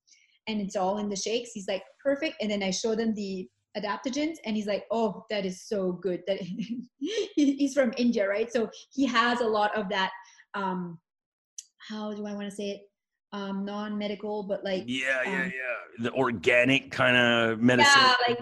and 0.47 0.61
it's 0.61 0.76
all 0.76 0.99
in 0.99 1.09
the 1.09 1.16
shakes. 1.16 1.51
He's 1.55 1.68
like 1.68 1.82
perfect. 2.03 2.36
And 2.40 2.51
then 2.51 2.62
i 2.62 2.70
show 2.70 2.95
them 2.95 3.14
the 3.14 3.49
adaptogens 3.76 4.36
and 4.45 4.55
he's 4.57 4.66
like 4.66 4.84
oh 4.90 5.24
that 5.30 5.47
is 5.47 5.66
so 5.66 5.92
good. 5.92 6.22
That 6.26 6.40
he's 7.36 7.74
from 7.74 7.95
india 7.97 8.28
right? 8.28 8.53
So 8.53 8.68
he 8.92 9.07
has 9.07 9.40
a 9.40 9.47
lot 9.47 9.76
of 9.76 9.88
that 9.88 10.11
um 10.55 10.99
how 11.88 12.14
do 12.14 12.26
i 12.26 12.34
want 12.34 12.49
to 12.51 12.55
say 12.55 12.70
it? 12.70 12.80
Um 13.32 13.64
non-medical 13.64 14.42
but 14.45 14.64
like 14.64 14.84
yeah 14.86 15.22
yeah 15.24 15.45
um, 15.45 15.53
yeah. 15.55 16.11
The 16.11 16.12
organic 16.12 16.90
kind 16.90 17.16
of 17.16 17.61
medicine. 17.61 18.03
yeah 18.03 18.14
like 18.28 18.40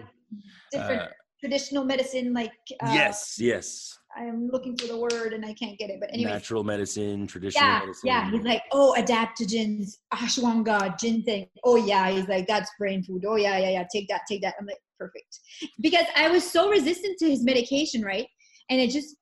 different 0.70 1.02
uh, 1.02 1.08
traditional 1.40 1.84
medicine 1.84 2.32
like 2.32 2.52
uh, 2.82 2.90
yes 2.92 3.36
yes 3.38 3.98
I'm 4.16 4.48
looking 4.48 4.76
for 4.76 4.86
the 4.86 4.96
word 4.96 5.32
and 5.32 5.44
I 5.44 5.54
can't 5.54 5.78
get 5.78 5.90
it. 5.90 5.98
But 6.00 6.10
anyway, 6.12 6.30
natural 6.30 6.64
medicine, 6.64 7.26
traditional 7.26 7.66
yeah, 7.66 7.78
medicine. 7.80 8.06
yeah. 8.06 8.30
He's 8.30 8.42
like, 8.42 8.62
oh, 8.72 8.94
adaptogens, 8.98 9.96
ashwagandha, 10.12 10.98
ginseng. 10.98 11.46
Oh 11.64 11.76
yeah, 11.76 12.10
he's 12.10 12.28
like, 12.28 12.46
that's 12.46 12.70
brain 12.78 13.02
food. 13.02 13.24
Oh 13.26 13.36
yeah, 13.36 13.58
yeah, 13.58 13.70
yeah. 13.70 13.84
Take 13.92 14.08
that, 14.08 14.22
take 14.28 14.42
that. 14.42 14.54
I'm 14.60 14.66
like, 14.66 14.80
perfect, 14.98 15.40
because 15.80 16.06
I 16.16 16.28
was 16.28 16.48
so 16.48 16.68
resistant 16.70 17.18
to 17.18 17.30
his 17.30 17.42
medication, 17.42 18.02
right? 18.02 18.26
And 18.70 18.80
it 18.80 18.90
just 18.90 19.16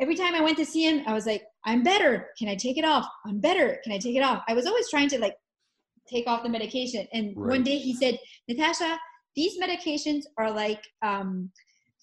every 0.00 0.14
time 0.14 0.34
I 0.34 0.40
went 0.40 0.56
to 0.58 0.66
see 0.66 0.88
him, 0.88 1.02
I 1.06 1.12
was 1.12 1.26
like, 1.26 1.42
I'm 1.64 1.82
better. 1.82 2.28
Can 2.38 2.48
I 2.48 2.54
take 2.54 2.78
it 2.78 2.84
off? 2.84 3.06
I'm 3.26 3.40
better. 3.40 3.78
Can 3.84 3.92
I 3.92 3.98
take 3.98 4.16
it 4.16 4.22
off? 4.22 4.42
I 4.48 4.54
was 4.54 4.66
always 4.66 4.88
trying 4.88 5.08
to 5.10 5.18
like 5.18 5.34
take 6.08 6.26
off 6.26 6.42
the 6.42 6.48
medication. 6.48 7.06
And 7.12 7.34
right. 7.36 7.56
one 7.56 7.62
day 7.62 7.78
he 7.78 7.94
said, 7.94 8.18
Natasha, 8.48 8.98
these 9.36 9.58
medications 9.60 10.22
are 10.38 10.50
like 10.50 10.82
um, 11.02 11.50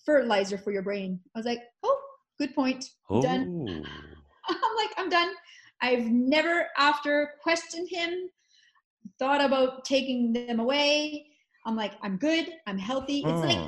fertilizer 0.06 0.58
for 0.58 0.72
your 0.72 0.82
brain. 0.82 1.20
I 1.36 1.40
was 1.40 1.46
like, 1.46 1.60
oh, 1.84 2.00
good 2.40 2.54
point. 2.54 2.86
Oh. 3.10 3.22
Done. 3.22 3.86
I'm 4.50 4.76
like, 4.78 4.92
I'm 4.98 5.10
done. 5.10 5.34
I've 5.82 6.06
never, 6.06 6.68
after 6.78 7.32
questioned 7.42 7.90
him, 7.90 8.30
thought 9.20 9.44
about 9.44 9.86
taking 9.86 10.34
them 10.34 10.60
away. 10.60 11.28
I'm 11.66 11.76
like, 11.76 11.94
I'm 12.02 12.18
good. 12.18 12.50
I'm 12.66 12.78
healthy. 12.78 13.20
It's 13.20 13.26
like 13.28 13.60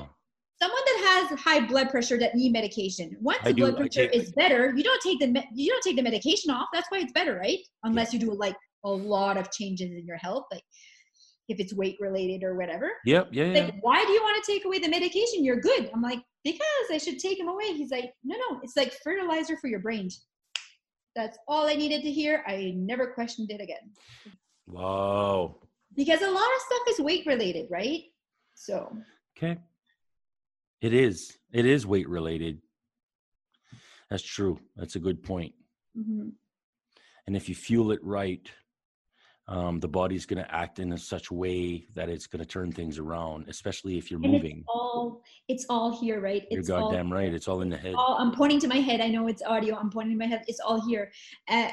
someone 0.61 0.81
that 0.85 1.27
has 1.29 1.39
high 1.39 1.65
blood 1.65 1.89
pressure 1.89 2.17
that 2.17 2.35
need 2.35 2.51
medication. 2.51 3.15
Once 3.19 3.39
the 3.43 3.53
blood 3.53 3.77
pressure 3.77 4.09
is 4.11 4.31
better, 4.33 4.73
you 4.75 4.83
don't 4.83 5.01
take 5.01 5.19
the 5.19 5.43
you 5.53 5.69
don't 5.69 5.83
take 5.83 5.97
the 5.97 6.01
medication 6.01 6.51
off. 6.51 6.67
That's 6.73 6.89
why 6.89 6.99
it's 6.99 7.11
better, 7.11 7.35
right? 7.35 7.59
Unless 7.83 8.13
yeah. 8.13 8.19
you 8.19 8.27
do 8.27 8.33
like 8.33 8.55
a 8.85 8.89
lot 8.89 9.37
of 9.37 9.51
changes 9.51 9.91
in 9.91 10.05
your 10.05 10.17
health, 10.17 10.45
like 10.51 10.63
if 11.49 11.59
it's 11.59 11.73
weight 11.73 11.97
related 11.99 12.43
or 12.43 12.55
whatever. 12.55 12.91
Yep. 13.05 13.29
Yeah. 13.31 13.45
Like, 13.45 13.75
why 13.81 14.05
do 14.05 14.11
you 14.11 14.21
want 14.21 14.43
to 14.43 14.51
take 14.51 14.65
away 14.65 14.79
the 14.79 14.87
medication? 14.87 15.43
You're 15.43 15.59
good. 15.59 15.89
I'm 15.93 16.01
like, 16.01 16.19
because 16.43 16.63
I 16.91 16.97
should 16.97 17.19
take 17.19 17.39
him 17.39 17.47
away. 17.47 17.73
He's 17.73 17.91
like, 17.91 18.13
no, 18.23 18.35
no, 18.49 18.59
it's 18.63 18.77
like 18.77 18.93
fertilizer 19.03 19.57
for 19.57 19.67
your 19.67 19.79
brain. 19.79 20.09
That's 21.15 21.37
all 21.47 21.67
I 21.67 21.75
needed 21.75 22.03
to 22.03 22.11
hear. 22.11 22.43
I 22.47 22.73
never 22.75 23.07
questioned 23.07 23.51
it 23.51 23.61
again. 23.61 23.91
Wow. 24.67 25.57
Because 25.95 26.21
a 26.21 26.29
lot 26.29 26.35
of 26.35 26.61
stuff 26.65 26.81
is 26.89 26.99
weight 26.99 27.25
related, 27.25 27.67
right? 27.69 28.03
So. 28.55 28.95
Okay. 29.37 29.57
It 30.81 30.93
is. 30.93 31.37
It 31.51 31.65
is 31.65 31.85
weight 31.85 32.07
related. 32.07 32.61
That's 34.09 34.23
true. 34.23 34.59
That's 34.75 34.95
a 34.95 34.99
good 34.99 35.23
point. 35.23 35.53
Mm-hmm. 35.97 36.29
And 37.27 37.35
if 37.35 37.49
you 37.49 37.55
fuel 37.55 37.91
it 37.91 38.03
right, 38.03 38.49
um, 39.49 39.79
the 39.79 39.87
body's 39.87 40.27
going 40.27 40.41
to 40.41 40.55
act 40.55 40.77
in 40.77 40.93
a 40.93 40.97
such 40.97 41.31
way 41.31 41.87
that 41.95 42.07
it's 42.07 42.27
going 42.27 42.39
to 42.39 42.45
turn 42.45 42.71
things 42.71 42.99
around, 42.99 43.45
especially 43.49 43.97
if 43.97 44.11
you're 44.11 44.21
and 44.21 44.31
moving. 44.31 44.57
It's 44.59 44.67
all, 44.67 45.21
it's 45.47 45.65
all 45.69 45.99
here, 45.99 46.21
right? 46.21 46.45
You're 46.51 46.61
goddamn 46.61 47.07
all, 47.07 47.17
right. 47.17 47.33
It's 47.33 47.47
all 47.47 47.61
in 47.61 47.69
the 47.69 47.77
head. 47.77 47.95
All, 47.95 48.15
I'm 48.19 48.31
pointing 48.31 48.59
to 48.59 48.67
my 48.67 48.77
head. 48.77 49.01
I 49.01 49.07
know 49.07 49.27
it's 49.27 49.41
audio. 49.41 49.75
I'm 49.75 49.89
pointing 49.89 50.13
to 50.13 50.19
my 50.19 50.27
head. 50.27 50.43
It's 50.47 50.59
all 50.59 50.85
here. 50.87 51.11
Uh, 51.49 51.69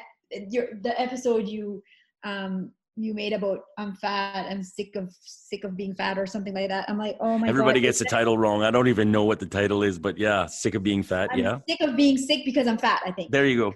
your, 0.49 0.69
the 0.81 0.99
episode 0.99 1.47
you 1.47 1.83
um, 2.25 2.73
you 2.97 3.13
made 3.13 3.35
about 3.35 3.61
I'm 3.77 3.95
fat, 3.95 4.47
I'm 4.51 4.63
sick 4.63 4.97
of 4.97 5.15
sick 5.21 5.65
of 5.65 5.77
being 5.77 5.95
fat 5.95 6.19
or 6.19 6.27
something 6.27 6.55
like 6.55 6.71
that. 6.71 6.89
I'm 6.89 6.97
like, 6.97 7.19
oh 7.21 7.37
my 7.37 7.47
god. 7.47 7.51
Everybody 7.51 7.81
God, 7.81 7.89
gets 7.89 7.99
the 7.99 8.07
title 8.07 8.39
wrong. 8.39 8.63
I 8.63 8.71
don't 8.71 8.89
even 8.89 9.13
know 9.13 9.25
what 9.25 9.39
the 9.39 9.47
title 9.47 9.83
is, 9.83 9.99
but 9.99 10.17
yeah, 10.17 10.47
sick 10.47 10.75
of 10.75 10.83
being 10.83 11.03
fat. 11.03 11.29
I'm 11.33 11.39
yeah. 11.39 11.59
Sick 11.69 11.81
of 11.83 11.95
being 11.95 12.17
sick 12.17 12.41
because 12.47 12.67
I'm 12.67 12.79
fat, 12.79 13.03
I 13.05 13.13
think. 13.13 13.33
There 13.33 13.45
you 13.45 13.59
go. 13.59 13.75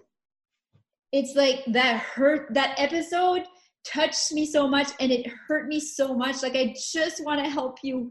It's 1.12 1.34
like 1.36 1.64
that 1.66 1.98
hurt 1.98 2.54
that 2.54 2.74
episode 2.78 3.42
touched 3.84 4.32
me 4.32 4.46
so 4.46 4.68
much 4.68 4.88
and 5.00 5.10
it 5.10 5.26
hurt 5.46 5.68
me 5.68 5.80
so 5.80 6.14
much. 6.14 6.42
Like 6.42 6.56
I 6.56 6.74
just 6.92 7.24
want 7.24 7.42
to 7.44 7.50
help 7.50 7.78
you, 7.82 8.10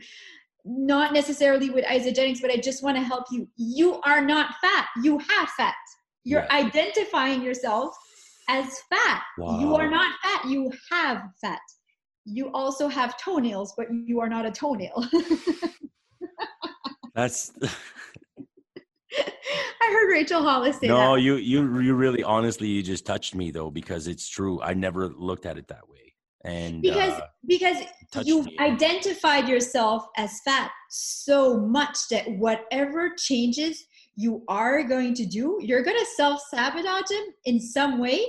not 0.65 1.13
necessarily 1.13 1.69
with 1.69 1.85
Isagenix, 1.85 2.41
but 2.41 2.51
I 2.51 2.57
just 2.57 2.83
want 2.83 2.97
to 2.97 3.03
help 3.03 3.25
you. 3.31 3.47
You 3.57 4.01
are 4.01 4.21
not 4.21 4.55
fat. 4.61 4.87
You 5.03 5.19
have 5.19 5.49
fat. 5.57 5.75
You're 6.23 6.51
identifying 6.51 7.41
yourself 7.41 7.95
as 8.49 8.65
fat. 8.89 9.23
Wow. 9.37 9.59
You 9.59 9.75
are 9.75 9.89
not 9.89 10.13
fat. 10.21 10.45
You 10.45 10.71
have 10.91 11.23
fat. 11.41 11.61
You 12.25 12.51
also 12.53 12.87
have 12.87 13.17
toenails, 13.17 13.73
but 13.77 13.87
you 13.91 14.19
are 14.19 14.29
not 14.29 14.45
a 14.45 14.51
toenail. 14.51 15.07
That's 17.15 17.51
I 19.17 19.91
heard 19.91 20.11
Rachel 20.11 20.41
Hollis 20.41 20.79
say 20.79 20.87
no, 20.87 20.97
that. 20.97 21.03
No, 21.05 21.15
you 21.15 21.35
you 21.35 21.79
you 21.79 21.95
really 21.95 22.23
honestly 22.23 22.67
you 22.67 22.83
just 22.83 23.05
touched 23.05 23.35
me 23.35 23.51
though 23.51 23.71
because 23.71 24.07
it's 24.07 24.27
true. 24.27 24.61
I 24.61 24.73
never 24.73 25.09
looked 25.09 25.45
at 25.45 25.57
it 25.57 25.67
that 25.69 25.87
way. 25.89 25.99
And 26.45 26.81
because 26.81 27.13
uh, 27.13 27.27
because 27.45 27.77
you 28.23 28.45
identified 28.59 29.49
yourself 29.49 30.05
as 30.15 30.39
fat 30.45 30.71
so 30.89 31.59
much 31.59 31.97
that 32.11 32.29
whatever 32.37 33.13
changes 33.17 33.85
you 34.15 34.43
are 34.47 34.83
going 34.83 35.13
to 35.15 35.25
do, 35.25 35.59
you're 35.61 35.83
going 35.83 35.97
to 35.97 36.05
self 36.15 36.41
sabotage 36.49 37.11
him 37.11 37.23
in 37.45 37.59
some 37.59 37.99
way 37.99 38.25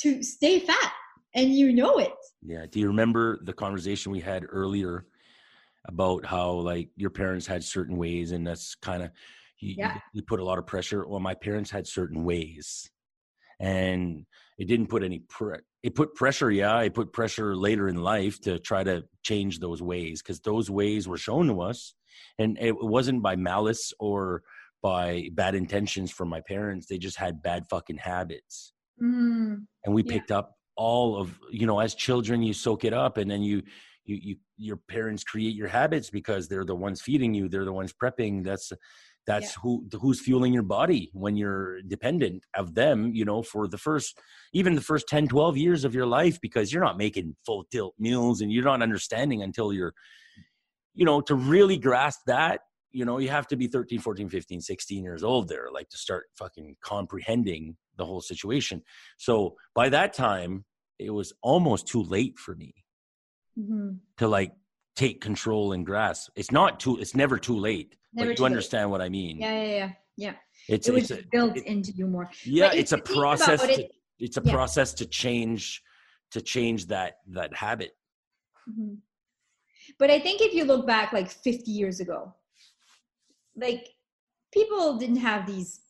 to 0.00 0.22
stay 0.22 0.60
fat, 0.60 0.92
and 1.34 1.52
you 1.52 1.72
know 1.72 1.98
it. 1.98 2.12
Yeah. 2.42 2.66
Do 2.70 2.78
you 2.78 2.86
remember 2.86 3.40
the 3.42 3.52
conversation 3.52 4.12
we 4.12 4.20
had 4.20 4.46
earlier 4.48 5.06
about 5.86 6.24
how 6.24 6.52
like 6.52 6.90
your 6.96 7.10
parents 7.10 7.46
had 7.46 7.64
certain 7.64 7.96
ways, 7.96 8.30
and 8.30 8.46
that's 8.46 8.76
kind 8.76 9.02
of 9.02 9.10
you, 9.60 9.74
yeah. 9.78 9.98
you 10.12 10.22
put 10.22 10.40
a 10.40 10.44
lot 10.44 10.58
of 10.58 10.66
pressure. 10.66 11.06
Well, 11.06 11.20
my 11.20 11.34
parents 11.34 11.70
had 11.70 11.86
certain 11.86 12.24
ways, 12.24 12.90
and 13.60 14.24
it 14.58 14.66
didn't 14.66 14.88
put 14.88 15.02
any 15.02 15.20
pre- 15.28 15.58
it 15.82 15.94
put 15.94 16.14
pressure. 16.14 16.50
Yeah, 16.50 16.80
it 16.80 16.94
put 16.94 17.12
pressure 17.12 17.54
later 17.54 17.88
in 17.88 17.96
life 17.96 18.40
to 18.42 18.58
try 18.58 18.84
to 18.84 19.04
change 19.22 19.58
those 19.58 19.82
ways 19.82 20.22
because 20.22 20.40
those 20.40 20.70
ways 20.70 21.06
were 21.06 21.18
shown 21.18 21.48
to 21.48 21.60
us, 21.60 21.94
and 22.38 22.58
it 22.60 22.74
wasn't 22.80 23.22
by 23.22 23.36
malice 23.36 23.92
or 23.98 24.42
by 24.82 25.28
bad 25.32 25.54
intentions 25.54 26.10
from 26.10 26.28
my 26.28 26.40
parents. 26.40 26.86
They 26.86 26.98
just 26.98 27.16
had 27.16 27.42
bad 27.42 27.66
fucking 27.68 27.98
habits, 27.98 28.72
mm, 29.02 29.58
and 29.84 29.94
we 29.94 30.02
yeah. 30.02 30.12
picked 30.12 30.30
up 30.30 30.56
all 30.76 31.20
of 31.20 31.38
you 31.50 31.66
know 31.66 31.78
as 31.78 31.94
children 31.94 32.42
you 32.42 32.54
soak 32.54 32.84
it 32.84 32.94
up 32.94 33.18
and 33.18 33.30
then 33.30 33.42
you 33.42 33.62
you, 34.04 34.18
you 34.22 34.36
your 34.56 34.76
parents 34.76 35.22
create 35.22 35.54
your 35.54 35.68
habits 35.68 36.08
because 36.08 36.48
they're 36.48 36.64
the 36.64 36.74
ones 36.74 37.02
feeding 37.02 37.34
you 37.34 37.48
they're 37.50 37.66
the 37.66 37.72
ones 37.72 37.92
prepping 37.92 38.42
that's 38.42 38.72
that's 39.26 39.56
yeah. 39.56 39.60
who 39.62 39.86
who's 40.00 40.20
fueling 40.20 40.52
your 40.52 40.62
body 40.62 41.10
when 41.12 41.36
you're 41.36 41.82
dependent 41.82 42.42
of 42.54 42.74
them 42.74 43.12
you 43.14 43.24
know 43.24 43.42
for 43.42 43.68
the 43.68 43.78
first 43.78 44.18
even 44.52 44.74
the 44.74 44.80
first 44.80 45.08
10 45.08 45.28
12 45.28 45.56
years 45.56 45.84
of 45.84 45.94
your 45.94 46.06
life 46.06 46.40
because 46.40 46.72
you're 46.72 46.84
not 46.84 46.98
making 46.98 47.36
full 47.44 47.64
tilt 47.70 47.94
meals 47.98 48.40
and 48.40 48.52
you're 48.52 48.64
not 48.64 48.82
understanding 48.82 49.42
until 49.42 49.72
you're 49.72 49.94
you 50.94 51.04
know 51.04 51.20
to 51.20 51.34
really 51.34 51.76
grasp 51.76 52.20
that 52.26 52.60
you 52.92 53.04
know 53.04 53.18
you 53.18 53.28
have 53.28 53.46
to 53.46 53.56
be 53.56 53.66
13 53.66 54.00
14 54.00 54.28
15 54.28 54.60
16 54.60 55.04
years 55.04 55.22
old 55.22 55.48
there 55.48 55.68
like 55.72 55.88
to 55.88 55.98
start 55.98 56.24
fucking 56.36 56.76
comprehending 56.82 57.76
the 57.96 58.04
whole 58.04 58.20
situation 58.20 58.82
so 59.18 59.54
by 59.74 59.88
that 59.88 60.12
time 60.12 60.64
it 60.98 61.10
was 61.10 61.32
almost 61.42 61.86
too 61.86 62.02
late 62.02 62.38
for 62.38 62.54
me 62.54 62.74
mm-hmm. 63.58 63.90
to 64.16 64.28
like 64.28 64.52
take 64.96 65.20
control 65.20 65.72
and 65.72 65.86
grasp 65.86 66.30
it's 66.36 66.50
not 66.50 66.80
too 66.80 66.98
it's 66.98 67.14
never 67.14 67.38
too 67.38 67.56
late 67.56 67.96
Never 68.12 68.30
but 68.30 68.38
you 68.38 68.44
understand 68.44 68.88
late. 68.88 68.90
what 68.90 69.02
I 69.02 69.08
mean. 69.08 69.38
Yeah, 69.38 69.62
yeah, 69.62 69.72
yeah, 69.72 69.90
yeah. 70.16 70.32
It's 70.68 70.88
it 70.88 70.94
was 70.94 71.10
it's 71.10 71.26
built 71.30 71.56
it, 71.56 71.66
into 71.66 71.92
you 71.92 72.06
more. 72.06 72.28
Yeah, 72.44 72.72
it's 72.72 72.92
a 72.92 72.98
process. 72.98 73.62
To, 73.62 73.88
it's 74.18 74.36
a 74.36 74.42
yeah. 74.44 74.52
process 74.52 74.92
to 74.94 75.06
change 75.06 75.82
to 76.32 76.40
change 76.40 76.86
that 76.86 77.18
that 77.28 77.54
habit. 77.54 77.92
Mm-hmm. 78.68 78.94
But 79.98 80.10
I 80.10 80.18
think 80.18 80.40
if 80.40 80.54
you 80.54 80.64
look 80.64 80.86
back 80.86 81.12
like 81.12 81.30
50 81.30 81.70
years 81.70 82.00
ago, 82.00 82.34
like 83.56 83.88
people 84.52 84.98
didn't 84.98 85.16
have 85.16 85.46
these 85.46 85.80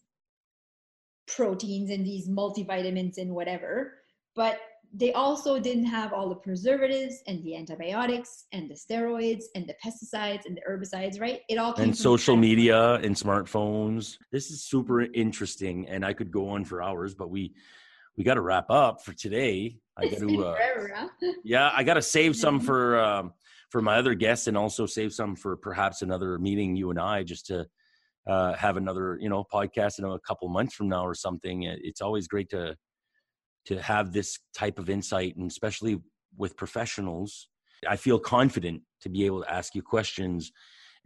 proteins 1.27 1.91
and 1.91 2.05
these 2.05 2.29
multivitamins 2.29 3.19
and 3.19 3.35
whatever, 3.35 3.95
but 4.35 4.59
they 4.93 5.13
also 5.13 5.61
didn't 5.61 5.85
have 5.85 6.13
all 6.13 6.29
the 6.29 6.35
preservatives 6.35 7.23
and 7.27 7.43
the 7.45 7.57
antibiotics 7.57 8.47
and 8.53 8.69
the 8.69 8.75
steroids 8.75 9.45
and 9.55 9.69
the 9.69 9.75
pesticides 9.85 10.47
and 10.47 10.57
the 10.57 10.63
herbicides, 10.69 11.21
right? 11.21 11.41
It 11.49 11.59
all 11.59 11.75
and 11.75 11.97
social 11.97 12.37
media 12.37 12.95
and 12.95 13.15
smartphones. 13.15 14.17
This 14.33 14.51
is 14.51 14.65
super 14.65 15.03
interesting, 15.03 15.89
and 15.89 16.05
I 16.05 16.13
could 16.13 16.33
go 16.33 16.49
on 16.49 16.65
for 16.65 16.83
hours, 16.83 17.15
but 17.15 17.31
we 17.31 17.53
we 18.17 18.25
got 18.25 18.35
to 18.35 18.41
wrap 18.41 18.69
up 18.71 19.03
for 19.05 19.13
today. 19.13 19.79
I 19.97 20.09
got 20.09 20.19
to, 20.19 20.45
uh, 20.45 21.09
yeah, 21.45 21.71
I 21.75 21.85
got 21.85 21.95
to 21.95 22.03
save 22.03 22.35
some 22.35 22.59
for 22.59 22.99
um, 22.99 23.33
for 23.71 23.81
my 23.81 23.97
other 23.97 24.15
guests, 24.15 24.49
and 24.49 24.57
also 24.57 24.87
save 24.87 25.13
some 25.13 25.37
for 25.37 25.57
perhaps 25.57 26.03
another 26.03 26.37
meeting 26.39 26.75
you 26.75 26.91
and 26.91 26.99
I, 26.99 27.23
just 27.23 27.47
to 27.47 27.67
uh, 28.27 28.55
have 28.55 28.77
another 28.77 29.19
you 29.21 29.29
know 29.29 29.45
podcast 29.53 30.01
in 30.01 30.05
a 30.05 30.19
couple 30.21 30.49
months 30.49 30.75
from 30.75 30.89
now 30.89 31.07
or 31.07 31.15
something. 31.15 31.63
It's 31.63 32.01
always 32.01 32.27
great 32.27 32.49
to 32.51 32.77
to 33.67 33.81
have 33.81 34.13
this 34.13 34.39
type 34.55 34.79
of 34.79 34.91
insight 34.91 35.37
and 35.37 35.51
especially 35.51 36.01
with 36.37 36.57
professionals 36.57 37.49
i 37.89 37.97
feel 37.97 38.19
confident 38.19 38.83
to 39.01 39.09
be 39.09 39.25
able 39.25 39.43
to 39.43 39.53
ask 39.53 39.75
you 39.75 39.83
questions 39.83 40.53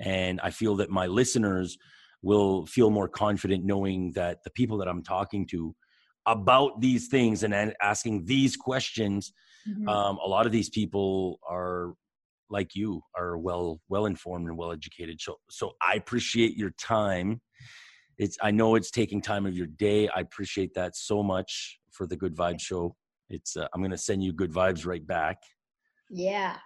and 0.01 0.41
i 0.43 0.51
feel 0.51 0.77
that 0.77 0.91
my 0.91 1.07
listeners 1.07 1.77
will 2.23 2.67
feel 2.67 2.91
more 2.91 3.09
confident 3.09 3.65
knowing 3.65 4.13
that 4.13 4.39
the 4.45 4.51
people 4.51 4.77
that 4.79 4.89
i'm 4.89 5.03
talking 5.03 5.47
to 5.47 5.75
about 6.27 6.81
these 6.81 7.09
things 7.09 7.43
and 7.43 7.75
asking 7.83 8.25
these 8.25 8.57
questions 8.57 9.33
mm-hmm. 9.69 9.89
um, 9.89 10.19
a 10.25 10.29
lot 10.29 10.47
of 10.47 10.53
these 10.53 10.71
people 10.71 11.39
are 11.49 11.95
like 12.51 12.75
you 12.75 13.01
are 13.17 13.37
well 13.37 13.81
well 13.89 14.07
informed 14.07 14.47
and 14.49 14.57
well 14.57 14.73
educated 14.73 15.21
so 15.21 15.37
so 15.51 15.73
i 15.83 15.95
appreciate 15.95 16.57
your 16.57 16.71
time 16.79 17.41
it's 18.19 18.39
I 18.41 18.51
know 18.51 18.75
it's 18.75 18.91
taking 18.91 19.21
time 19.21 19.47
of 19.47 19.57
your 19.57 19.67
day. 19.67 20.09
I 20.09 20.21
appreciate 20.21 20.75
that 20.75 20.97
so 20.97 21.23
much 21.23 21.79
for 21.95 22.07
the 22.07 22.17
Good 22.17 22.37
Vibes 22.37 22.61
show. 22.61 22.97
It's 23.31 23.57
uh, 23.57 23.67
I'm 23.73 23.81
going 23.81 23.91
to 23.91 23.99
send 23.99 24.23
you 24.23 24.33
good 24.33 24.53
vibes 24.53 24.85
right 24.85 25.05
back. 25.07 25.39
Yeah. 26.11 26.57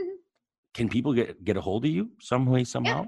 Can 0.74 0.88
people 0.88 1.14
get 1.14 1.42
get 1.44 1.56
a 1.56 1.60
hold 1.60 1.84
of 1.84 1.90
you 1.90 2.10
some 2.20 2.46
way 2.46 2.64
somehow? 2.64 3.06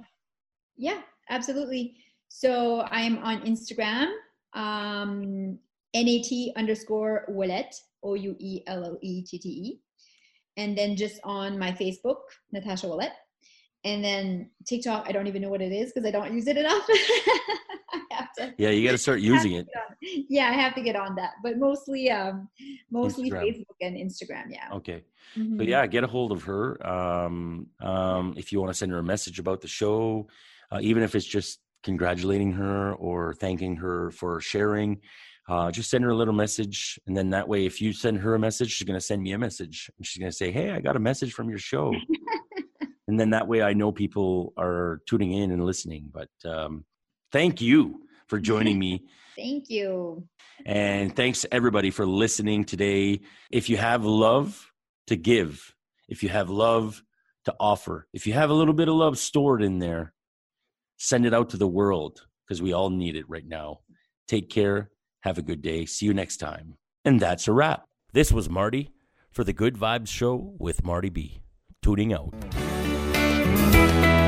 Yeah, 0.76 0.94
yeah 0.94 1.00
absolutely. 1.28 1.96
So 2.28 2.82
I'm 2.90 3.18
on 3.18 3.42
Instagram, 3.42 4.12
um, 4.54 5.58
nat 5.94 6.30
underscore 6.56 7.26
Ouellette, 7.28 7.74
O 8.02 8.14
U 8.14 8.34
E 8.38 8.62
L 8.66 8.84
L 8.84 8.98
E 9.02 9.22
T 9.22 9.38
T 9.38 9.48
E, 9.48 9.80
and 10.56 10.76
then 10.76 10.96
just 10.96 11.20
on 11.22 11.58
my 11.58 11.72
Facebook, 11.72 12.22
Natasha 12.52 12.86
Ouellette 12.86 13.18
and 13.84 14.04
then 14.04 14.50
TikTok, 14.66 15.06
I 15.08 15.12
don't 15.12 15.26
even 15.26 15.40
know 15.42 15.48
what 15.48 15.62
it 15.62 15.72
is 15.72 15.92
because 15.92 16.06
I 16.06 16.10
don't 16.10 16.32
use 16.32 16.46
it 16.46 16.56
enough. 16.56 16.86
to, 18.36 18.54
yeah, 18.58 18.70
you 18.70 18.84
got 18.84 18.92
to 18.92 18.98
start 18.98 19.20
using 19.20 19.52
it. 19.52 19.66
Yeah, 20.02 20.48
I 20.48 20.52
have 20.52 20.74
to 20.74 20.82
get 20.82 20.96
on 20.96 21.14
that, 21.16 21.32
but 21.42 21.58
mostly, 21.58 22.10
um, 22.10 22.48
mostly 22.90 23.30
Instagram. 23.30 23.42
Facebook 23.42 23.76
and 23.80 23.96
Instagram. 23.96 24.44
Yeah. 24.50 24.68
Okay. 24.72 25.04
Mm-hmm. 25.36 25.56
But 25.56 25.66
yeah, 25.66 25.86
get 25.86 26.04
a 26.04 26.06
hold 26.06 26.32
of 26.32 26.42
her. 26.44 26.86
Um, 26.86 27.68
um, 27.80 28.34
if 28.36 28.52
you 28.52 28.60
want 28.60 28.70
to 28.72 28.78
send 28.78 28.92
her 28.92 28.98
a 28.98 29.02
message 29.02 29.38
about 29.38 29.60
the 29.60 29.68
show, 29.68 30.28
uh, 30.70 30.78
even 30.82 31.02
if 31.02 31.14
it's 31.14 31.26
just 31.26 31.60
congratulating 31.82 32.52
her 32.52 32.92
or 32.94 33.34
thanking 33.34 33.76
her 33.76 34.10
for 34.10 34.40
sharing. 34.40 35.00
Uh, 35.48 35.70
just 35.70 35.90
send 35.90 36.04
her 36.04 36.10
a 36.10 36.14
little 36.14 36.34
message, 36.34 36.96
and 37.08 37.16
then 37.16 37.30
that 37.30 37.48
way, 37.48 37.66
if 37.66 37.80
you 37.80 37.92
send 37.92 38.18
her 38.18 38.36
a 38.36 38.38
message, 38.38 38.70
she's 38.70 38.86
going 38.86 38.96
to 38.96 39.04
send 39.04 39.20
me 39.20 39.32
a 39.32 39.38
message, 39.38 39.90
and 39.96 40.06
she's 40.06 40.20
going 40.20 40.30
to 40.30 40.36
say, 40.36 40.52
"Hey, 40.52 40.70
I 40.70 40.80
got 40.80 40.94
a 40.94 41.00
message 41.00 41.32
from 41.32 41.48
your 41.48 41.58
show." 41.58 41.92
and 43.10 43.18
then 43.18 43.30
that 43.30 43.48
way 43.48 43.60
I 43.60 43.72
know 43.72 43.90
people 43.90 44.52
are 44.56 45.02
tuning 45.04 45.32
in 45.32 45.50
and 45.50 45.64
listening. 45.64 46.12
But 46.12 46.28
um, 46.44 46.84
thank 47.32 47.60
you 47.60 48.02
for 48.28 48.38
joining 48.38 48.78
me. 48.78 49.02
thank 49.36 49.68
you. 49.68 50.28
And 50.64 51.16
thanks 51.16 51.44
everybody 51.50 51.90
for 51.90 52.06
listening 52.06 52.64
today. 52.64 53.22
If 53.50 53.68
you 53.68 53.78
have 53.78 54.04
love 54.04 54.70
to 55.08 55.16
give, 55.16 55.74
if 56.08 56.22
you 56.22 56.28
have 56.28 56.50
love 56.50 57.02
to 57.46 57.54
offer, 57.58 58.06
if 58.12 58.28
you 58.28 58.32
have 58.34 58.48
a 58.48 58.54
little 58.54 58.74
bit 58.74 58.86
of 58.86 58.94
love 58.94 59.18
stored 59.18 59.60
in 59.60 59.80
there, 59.80 60.14
send 60.96 61.26
it 61.26 61.34
out 61.34 61.50
to 61.50 61.56
the 61.56 61.66
world 61.66 62.24
because 62.46 62.62
we 62.62 62.72
all 62.72 62.90
need 62.90 63.16
it 63.16 63.28
right 63.28 63.46
now. 63.46 63.80
Take 64.28 64.50
care. 64.50 64.92
Have 65.22 65.36
a 65.36 65.42
good 65.42 65.62
day. 65.62 65.84
See 65.84 66.06
you 66.06 66.14
next 66.14 66.36
time. 66.36 66.76
And 67.04 67.18
that's 67.18 67.48
a 67.48 67.52
wrap. 67.52 67.86
This 68.12 68.30
was 68.30 68.48
Marty 68.48 68.92
for 69.32 69.42
the 69.42 69.52
Good 69.52 69.74
Vibes 69.74 70.06
Show 70.06 70.54
with 70.60 70.84
Marty 70.84 71.10
B. 71.10 71.40
Tuning 71.82 72.12
out. 72.12 72.34
Thank 73.80 74.04
you. 74.04 74.19